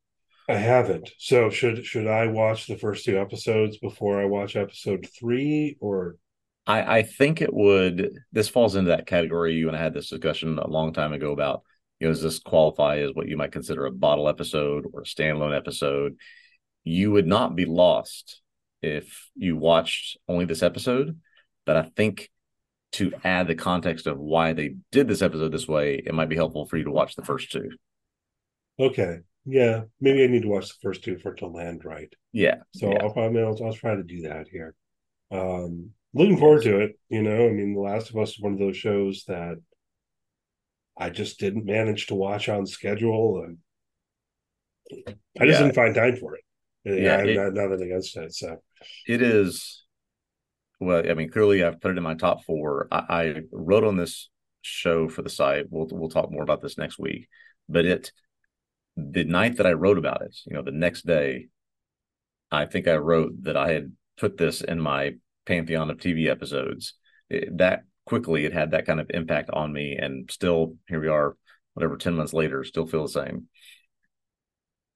I 0.49 0.55
haven't. 0.55 1.11
So 1.19 1.51
should 1.51 1.85
should 1.85 2.07
I 2.07 2.27
watch 2.29 2.67
the 2.67 2.79
first 2.79 3.05
two 3.05 3.19
episodes 3.19 3.79
before 3.79 4.21
I 4.21 4.27
watch 4.27 4.57
episode 4.57 5.09
three, 5.19 5.77
or 5.81 6.17
I, 6.67 6.99
I 6.99 7.03
think 7.03 7.41
it 7.41 7.53
would. 7.53 8.19
This 8.33 8.49
falls 8.49 8.77
into 8.77 8.91
that 8.91 9.07
category. 9.07 9.55
You 9.55 9.69
and 9.69 9.77
I 9.77 9.83
had 9.83 9.95
this 9.95 10.11
discussion 10.11 10.59
a 10.59 10.67
long 10.67 10.93
time 10.93 11.12
ago 11.12 11.33
about 11.33 11.62
you 12.01 12.07
know 12.07 12.12
does 12.12 12.23
this 12.23 12.39
qualify 12.39 12.99
as 12.99 13.11
what 13.14 13.29
you 13.29 13.37
might 13.37 13.53
consider 13.53 13.87
a 13.87 13.93
bottle 13.93 14.29
episode 14.29 14.87
or 14.93 15.03
a 15.03 15.05
standalone 15.05 15.57
episode? 15.57 16.17
You 16.85 17.12
would 17.12 17.27
not 17.27 17.57
be 17.57 17.64
lost 17.64 18.43
if 18.83 19.29
you 19.35 19.57
watched 19.57 20.19
only 20.29 20.45
this 20.45 20.62
episode, 20.62 21.19
but 21.64 21.77
I 21.77 21.91
think 21.97 22.31
to 22.93 23.12
add 23.25 23.47
the 23.47 23.55
context 23.55 24.07
of 24.07 24.19
why 24.19 24.53
they 24.53 24.77
did 24.93 25.09
this 25.09 25.23
episode 25.23 25.53
this 25.53 25.69
way, 25.69 26.03
it 26.05 26.14
might 26.14 26.29
be 26.29 26.37
helpful 26.37 26.67
for 26.67 26.77
you 26.77 26.85
to 26.85 26.91
watch 26.91 27.14
the 27.14 27.25
first 27.25 27.51
two. 27.51 27.71
Okay. 28.79 29.19
Yeah. 29.45 29.83
Maybe 30.01 30.25
I 30.25 30.29
need 30.29 30.43
to 30.43 30.49
watch 30.49 30.69
the 30.69 30.75
first 30.83 31.05
two 31.05 31.19
for 31.19 31.33
it 31.33 31.39
to 31.39 31.47
land 31.47 31.85
right. 31.85 32.12
Yeah. 32.33 32.57
So 32.75 32.91
yeah. 32.91 32.99
I'll 33.03 33.12
probably 33.12 33.43
I'll, 33.43 33.59
I'll 33.64 33.73
try 33.73 33.95
to 33.95 34.03
do 34.03 34.23
that 34.23 34.49
here. 34.49 34.75
Um 35.31 35.91
looking 36.17 36.39
forward 36.39 36.62
to 36.62 36.81
it. 36.81 36.99
You 37.09 37.23
know, 37.23 37.47
I 37.47 37.51
mean 37.51 37.75
The 37.75 37.81
Last 37.81 38.11
of 38.11 38.17
Us 38.17 38.31
is 38.31 38.41
one 38.41 38.53
of 38.55 38.59
those 38.59 38.77
shows 38.77 39.25
that 39.29 39.57
I 40.97 41.11
just 41.11 41.39
didn't 41.39 41.67
manage 41.67 42.07
to 42.07 42.14
watch 42.14 42.49
on 42.49 42.67
schedule 42.67 43.45
and 43.45 43.59
I 45.39 45.47
just 45.47 45.61
Yeah. 45.61 45.62
didn't 45.67 45.75
find 45.75 45.95
time 45.95 46.17
for 46.17 46.37
it. 46.37 46.43
Yeah, 46.85 46.95
Yeah, 46.95 47.14
I 47.14 47.19
have 47.19 47.29
it- 47.29 47.37
not- 47.37 47.55
nothing 47.71 47.83
against 47.87 48.17
it. 48.17 48.33
So 48.33 48.62
It 49.07 49.21
is. 49.23 49.85
Well, 50.81 51.09
I 51.11 51.14
mean, 51.14 51.31
clearly 51.31 51.62
I've 51.64 51.81
put 51.81 51.91
it 51.91 51.97
in 51.97 52.03
my 52.03 52.14
top 52.14 52.45
four. 52.45 52.89
I, 52.91 53.05
I 53.09 53.41
wrote 53.51 53.85
on 53.85 53.97
this 53.97 54.31
show 54.62 55.09
for 55.09 55.23
the 55.23 55.31
site. 55.31 55.67
We'll 55.71 55.89
we'll 55.91 56.09
talk 56.11 56.31
more 56.31 56.43
about 56.43 56.61
this 56.62 56.77
next 56.79 56.99
week. 56.99 57.29
But 57.69 57.85
it, 57.87 58.12
the 58.97 59.25
night 59.25 59.57
that 59.57 59.67
I 59.67 59.73
wrote 59.73 59.99
about 59.99 60.23
it, 60.23 60.37
you 60.47 60.55
know, 60.55 60.62
the 60.62 60.71
next 60.73 61.07
day, 61.07 61.49
I 62.51 62.67
think 62.67 62.87
I 62.89 62.97
wrote 62.97 63.43
that 63.45 63.57
I 63.57 63.73
had 63.73 63.93
put 64.17 64.37
this 64.37 64.61
in 64.61 64.79
my 64.81 65.17
pantheon 65.47 65.91
of 65.91 65.99
TV 65.99 66.29
episodes. 66.29 66.95
It, 67.31 67.57
that 67.59 67.81
quickly, 68.05 68.45
it 68.45 68.53
had 68.53 68.71
that 68.73 68.87
kind 68.87 69.01
of 69.01 69.11
impact 69.15 69.51
on 69.53 69.73
me, 69.73 69.97
and 70.01 70.31
still 70.31 70.77
here 70.89 71.01
we 71.01 71.09
are, 71.09 71.37
whatever, 71.75 71.97
ten 71.97 72.15
months 72.15 72.33
later, 72.33 72.63
still 72.65 72.87
feel 72.87 73.03
the 73.03 73.09
same. 73.09 73.49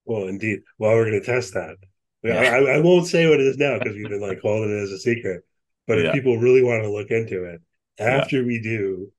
well 0.05 0.29
indeed. 0.29 0.61
Well 0.79 0.93
we're 0.97 1.05
gonna 1.07 1.21
test 1.23 1.55
that. 1.55 1.77
Yeah. 2.23 2.35
I, 2.41 2.77
I 2.77 2.81
won't 2.81 3.07
say 3.07 3.29
what 3.29 3.41
it 3.41 3.47
is 3.47 3.57
now 3.57 3.79
because 3.79 3.95
we've 3.97 4.09
been 4.09 4.21
like 4.21 4.41
holding 4.41 4.77
it 4.77 4.83
as 4.83 4.91
a 4.93 4.99
secret. 4.99 5.43
But 5.87 5.99
if 5.99 6.05
Yeah. 6.05 6.13
people 6.13 6.39
really 6.39 6.63
want 6.63 6.83
to 6.83 6.91
look 6.93 7.11
into 7.11 7.45
it, 7.45 7.61
Yeah. 7.99 8.07
after 8.19 8.45
we 8.45 8.61
do 8.61 9.11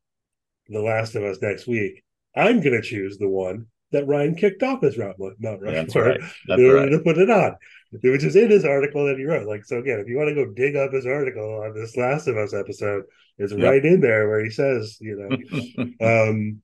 The 0.69 0.81
Last 0.81 1.15
of 1.15 1.23
Us 1.23 1.39
next 1.41 1.65
week, 1.67 2.03
I'm 2.35 2.61
going 2.61 2.79
to 2.79 2.81
choose 2.81 3.17
the 3.17 3.27
one 3.27 3.65
that 3.91 4.07
Ryan 4.07 4.35
kicked 4.35 4.63
off 4.63 4.81
Mount, 4.81 5.19
Mount 5.19 5.61
Rushmore 5.61 5.71
That's 5.71 5.95
right. 5.95 6.19
That's 6.47 6.59
in 6.59 6.65
order 6.65 6.77
right. 6.77 6.89
to 6.89 6.99
put 6.99 7.17
it 7.17 7.29
on, 7.29 7.55
which 7.91 8.23
is 8.23 8.35
in 8.35 8.49
his 8.49 8.65
article 8.65 9.05
that 9.05 9.17
he 9.17 9.25
wrote. 9.25 9.47
Like, 9.47 9.65
so 9.65 9.79
again, 9.79 9.99
if 9.99 10.07
you 10.07 10.17
want 10.17 10.29
to 10.29 10.35
go 10.35 10.51
dig 10.51 10.75
up 10.75 10.93
his 10.93 11.05
article 11.05 11.61
on 11.63 11.73
this 11.73 11.97
Last 11.97 12.27
of 12.27 12.37
Us 12.37 12.53
episode, 12.53 13.03
it's 13.37 13.53
Yep. 13.53 13.63
right 13.63 13.85
in 13.85 14.01
there 14.01 14.27
where 14.29 14.43
he 14.43 14.49
says, 14.49 14.97
you 15.01 15.15
know, 15.17 16.29
um, 16.29 16.61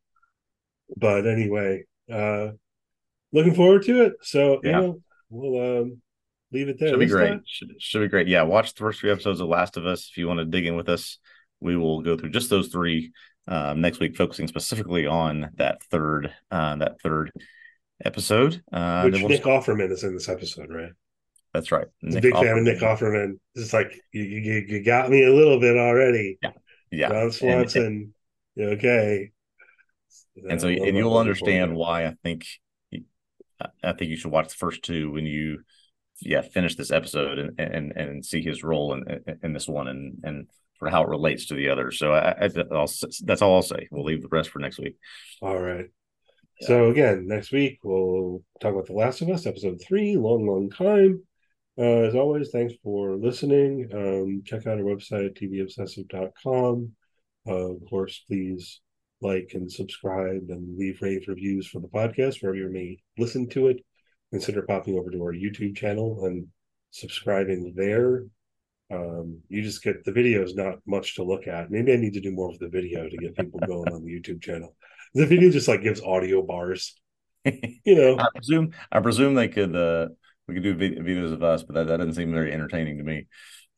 but 0.95 1.27
anyway, 1.27 1.83
uh, 2.11 2.49
looking 3.33 3.55
forward 3.55 3.83
to 3.83 4.03
it. 4.03 4.13
So, 4.21 4.61
Yeah. 4.63 4.69
you 4.69 4.71
know, 4.71 5.01
we'll 5.29 5.81
um, 5.81 6.01
leave 6.51 6.69
it 6.69 6.79
there. 6.79 6.89
Should 6.89 6.99
be 6.99 7.07
great. 7.07 7.41
Should, 7.45 7.71
should 7.79 7.99
be 8.01 8.07
great. 8.07 8.27
Yeah, 8.27 8.43
watch 8.43 8.73
the 8.73 8.79
first 8.79 9.01
three 9.01 9.11
episodes 9.11 9.41
of 9.41 9.47
Last 9.49 9.75
of 9.75 9.85
Us 9.85 10.09
if 10.09 10.17
you 10.17 10.27
want 10.27 10.39
to 10.39 10.45
dig 10.45 10.65
in 10.65 10.75
with 10.75 10.87
us. 10.87 11.17
We 11.59 11.75
will 11.75 12.01
go 12.01 12.15
through 12.15 12.29
just 12.29 12.49
those 12.49 12.67
three 12.67 13.11
um, 13.47 13.81
next 13.81 13.99
week, 13.99 14.15
focusing 14.15 14.47
specifically 14.47 15.05
on 15.05 15.51
that 15.55 15.81
third 15.83 16.33
uh, 16.51 16.75
that 16.77 17.01
third 17.01 17.31
episode. 18.03 18.61
Uh, 18.71 19.03
Which 19.03 19.19
we'll 19.19 19.29
Nick 19.29 19.43
Offerman 19.43 19.91
is 19.91 20.03
in 20.03 20.13
this 20.13 20.29
episode, 20.29 20.69
right? 20.69 20.91
that's 21.53 21.71
right. 21.71 21.87
A 22.03 22.21
big 22.21 22.33
fan 22.33 22.57
of 22.57 22.63
Nick 22.63 22.79
Offerman. 22.79 23.39
It's 23.55 23.73
like 23.73 23.99
you, 24.11 24.23
you, 24.23 24.65
you 24.67 24.83
got 24.83 25.09
me 25.09 25.23
a 25.23 25.33
little 25.33 25.59
bit 25.59 25.75
already. 25.75 26.37
Yeah, 26.91 27.09
Ron 27.09 27.23
and, 27.23 27.33
Swanson. 27.33 28.13
okay. 28.59 29.31
and 30.49 30.61
so 30.61 30.67
Uh, 30.67 30.71
and 30.71 30.81
I'm 30.89 30.95
you'll 30.95 31.17
understand 31.17 31.75
why 31.75 32.05
I 32.05 32.15
think 32.23 32.45
I- 33.83 33.93
think 33.93 34.11
you 34.11 34.17
should 34.17 34.31
watch 34.31 34.49
the 34.49 34.55
first 34.55 34.83
two 34.83 35.11
when 35.11 35.25
you 35.25 35.61
yeah 36.21 36.41
finish 36.41 36.75
this 36.75 36.91
episode 36.91 37.39
and 37.39 37.59
and 37.59 37.91
and 37.91 38.25
see 38.25 38.41
his 38.41 38.63
role 38.63 38.93
in 38.93 39.03
in, 39.27 39.39
in 39.43 39.53
this 39.53 39.67
one 39.67 39.87
and 39.87 40.19
and 40.23 40.47
for 40.79 40.89
how 40.89 41.03
it 41.03 41.09
relates 41.09 41.47
to 41.47 41.55
the 41.55 41.69
others. 41.69 41.99
So 41.99 42.13
I, 42.13 42.45
I 42.45 42.49
I'll, 42.71 42.91
that's 43.23 43.41
all 43.41 43.55
I'll 43.55 43.61
say. 43.61 43.87
We'll 43.91 44.03
leave 44.03 44.21
the 44.21 44.27
rest 44.29 44.49
for 44.49 44.59
next 44.59 44.79
week. 44.79 44.95
All 45.41 45.59
right. 45.59 45.85
So 46.61 46.89
again, 46.89 47.27
next 47.27 47.51
week 47.51 47.79
we'll 47.83 48.43
talk 48.59 48.73
about 48.73 48.87
The 48.87 48.93
Last 48.93 49.21
of 49.21 49.29
Us, 49.29 49.45
episode 49.45 49.79
three, 49.85 50.17
long, 50.17 50.47
long 50.47 50.69
time. 50.69 51.21
Uh, 51.77 52.07
as 52.07 52.15
always, 52.15 52.49
thanks 52.49 52.73
for 52.83 53.15
listening. 53.15 53.87
Um, 53.93 54.41
check 54.43 54.65
out 54.65 54.79
our 54.79 54.83
website, 54.83 55.37
tvobsessive.com. 55.37 56.91
Uh, 57.47 57.71
of 57.73 57.81
course, 57.87 58.23
please 58.27 58.81
like 59.21 59.51
and 59.53 59.71
subscribe 59.71 60.45
and 60.49 60.77
leave 60.77 61.01
rave 61.01 61.25
reviews 61.27 61.67
for 61.67 61.79
the 61.79 61.87
podcast 61.87 62.41
wherever 62.41 62.57
you 62.57 62.69
may 62.69 62.97
listen 63.17 63.47
to 63.49 63.67
it. 63.67 63.77
Consider 64.31 64.63
popping 64.63 64.97
over 64.97 65.11
to 65.11 65.21
our 65.21 65.33
YouTube 65.33 65.75
channel 65.75 66.25
and 66.25 66.47
subscribing 66.89 67.73
there. 67.75 68.25
Um, 68.89 69.41
you 69.49 69.61
just 69.63 69.83
get 69.83 70.05
the 70.05 70.11
video 70.13 70.43
is 70.43 70.55
not 70.55 70.79
much 70.85 71.15
to 71.15 71.23
look 71.23 71.47
at. 71.47 71.69
Maybe 71.69 71.91
I 71.93 71.97
need 71.97 72.13
to 72.13 72.21
do 72.21 72.31
more 72.31 72.49
of 72.49 72.59
the 72.59 72.69
video 72.69 73.09
to 73.09 73.17
get 73.17 73.35
people 73.35 73.59
going 73.59 73.91
on 73.91 74.03
the 74.03 74.11
YouTube 74.11 74.41
channel. 74.41 74.75
The 75.13 75.25
video 75.25 75.49
just 75.49 75.67
like 75.67 75.81
gives 75.83 76.01
audio 76.01 76.41
bars, 76.41 76.95
you 77.45 77.95
know. 77.95 78.17
I 78.17 78.27
presume 78.33 78.71
I 78.91 78.99
presume 78.99 79.35
they 79.35 79.47
could 79.49 79.75
uh 79.75 80.07
we 80.47 80.53
could 80.53 80.63
do 80.63 80.75
vid- 80.75 80.99
videos 80.99 81.33
of 81.33 81.43
us, 81.43 81.63
but 81.63 81.75
that, 81.75 81.87
that 81.87 81.97
doesn't 81.97 82.13
seem 82.13 82.31
very 82.31 82.53
entertaining 82.53 82.97
to 82.97 83.03
me. 83.03 83.27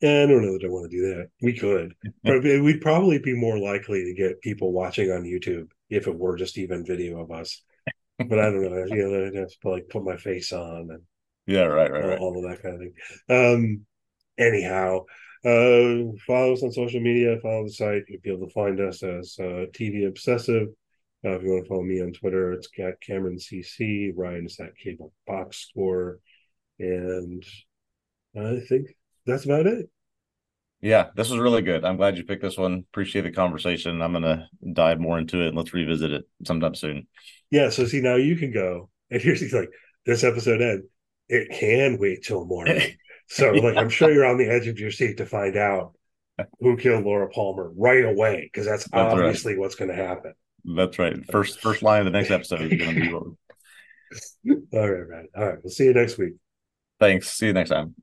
Yeah, 0.00 0.22
I 0.22 0.26
don't 0.26 0.42
know 0.42 0.52
that 0.52 0.64
I 0.64 0.68
want 0.68 0.90
to 0.90 0.96
do 0.96 1.14
that. 1.14 1.28
We 1.42 1.52
could, 1.58 1.94
but 2.24 2.42
we'd 2.42 2.80
probably 2.80 3.18
be 3.18 3.34
more 3.34 3.58
likely 3.58 4.04
to 4.04 4.14
get 4.14 4.40
people 4.40 4.72
watching 4.72 5.10
on 5.10 5.24
YouTube 5.24 5.68
if 5.90 6.06
it 6.06 6.16
were 6.16 6.36
just 6.36 6.56
even 6.58 6.86
video 6.86 7.20
of 7.20 7.30
us. 7.30 7.62
But 8.18 8.38
I 8.38 8.44
don't 8.50 8.62
know. 8.62 8.84
You 8.86 9.08
know, 9.08 9.26
I'd 9.26 9.34
have 9.34 9.48
to 9.62 9.68
like 9.70 9.88
put 9.88 10.04
my 10.04 10.16
face 10.16 10.52
on 10.52 10.88
and 10.90 11.02
Yeah, 11.46 11.64
right, 11.64 11.90
right, 11.90 12.02
all, 12.02 12.08
right. 12.10 12.18
all 12.18 12.38
of 12.44 12.50
that 12.50 12.62
kind 12.62 12.74
of 12.74 12.80
thing. 12.80 12.94
Um, 13.28 13.86
anyhow, 14.38 15.04
uh, 15.44 16.12
follow 16.26 16.52
us 16.52 16.62
on 16.62 16.72
social 16.72 17.00
media. 17.00 17.38
Follow 17.40 17.64
the 17.64 17.72
site. 17.72 18.02
You'll 18.08 18.20
be 18.20 18.30
able 18.30 18.46
to 18.46 18.52
find 18.52 18.80
us 18.80 19.02
as 19.02 19.36
uh, 19.38 19.66
TV 19.72 20.06
Obsessive. 20.06 20.68
Uh, 21.24 21.30
if 21.32 21.42
you 21.42 21.50
want 21.50 21.64
to 21.64 21.68
follow 21.68 21.82
me 21.82 22.00
on 22.00 22.12
Twitter, 22.12 22.52
it's 22.52 22.68
at 22.78 23.00
Caemeron 23.00 23.38
CC. 23.38 24.12
Ryan 24.14 24.46
is 24.46 24.58
at 24.58 24.76
Cable 24.76 25.12
Box 25.26 25.68
Score, 25.68 26.18
and 26.78 27.44
I 28.36 28.60
think 28.68 28.96
that's 29.26 29.44
about 29.44 29.66
it. 29.66 29.90
Yeah, 30.80 31.08
this 31.14 31.28
was 31.28 31.38
really 31.38 31.60
good. 31.60 31.84
I'm 31.84 31.98
glad 31.98 32.16
you 32.16 32.24
picked 32.24 32.42
this 32.42 32.56
one. 32.56 32.84
Appreciate 32.90 33.22
the 33.22 33.32
conversation. 33.32 34.00
I'm 34.00 34.14
gonna 34.14 34.48
dive 34.72 34.98
more 34.98 35.18
into 35.18 35.42
it 35.42 35.48
and 35.48 35.56
let's 35.56 35.74
revisit 35.74 36.10
it 36.10 36.24
sometime 36.46 36.74
soon. 36.74 37.06
Yeah. 37.50 37.68
So 37.68 37.84
see, 37.84 38.00
now 38.00 38.16
you 38.16 38.36
can 38.36 38.50
go, 38.50 38.88
and 39.10 39.20
here's 39.20 39.40
he's 39.40 39.52
like 39.52 39.70
this 40.06 40.24
episode 40.24 40.62
end. 40.62 40.84
It 41.28 41.50
can 41.50 41.98
wait 41.98 42.24
till 42.24 42.44
morning. 42.46 42.80
So 43.30 43.52
like 43.52 43.76
I'm 43.76 43.88
sure 43.88 44.12
you're 44.12 44.26
on 44.26 44.38
the 44.38 44.50
edge 44.50 44.66
of 44.66 44.78
your 44.80 44.90
seat 44.90 45.18
to 45.18 45.26
find 45.26 45.56
out 45.56 45.94
who 46.58 46.76
killed 46.76 47.04
Laura 47.04 47.28
Palmer 47.28 47.70
right 47.76 48.04
away 48.04 48.50
because 48.52 48.66
that's, 48.66 48.84
That's 48.90 49.14
right. 49.14 49.24
obviously 49.24 49.56
what's 49.56 49.76
going 49.76 49.90
to 49.90 49.96
happen. 49.96 50.34
That's 50.64 50.98
right. 50.98 51.16
First 51.30 51.60
first 51.60 51.82
line 51.82 52.00
of 52.00 52.06
the 52.06 52.10
next 52.10 52.30
episode 52.30 52.60
is 52.60 52.78
gonna 52.78 52.92
be 53.00 53.12
All 54.72 54.90
right, 54.90 55.08
man. 55.08 55.28
All 55.36 55.48
right. 55.48 55.58
We'll 55.62 55.70
see 55.70 55.84
you 55.84 55.94
next 55.94 56.18
week. 56.18 56.34
thanks. 56.98 57.30
See 57.30 57.46
you 57.46 57.52
next 57.52 57.70
time. 57.70 57.94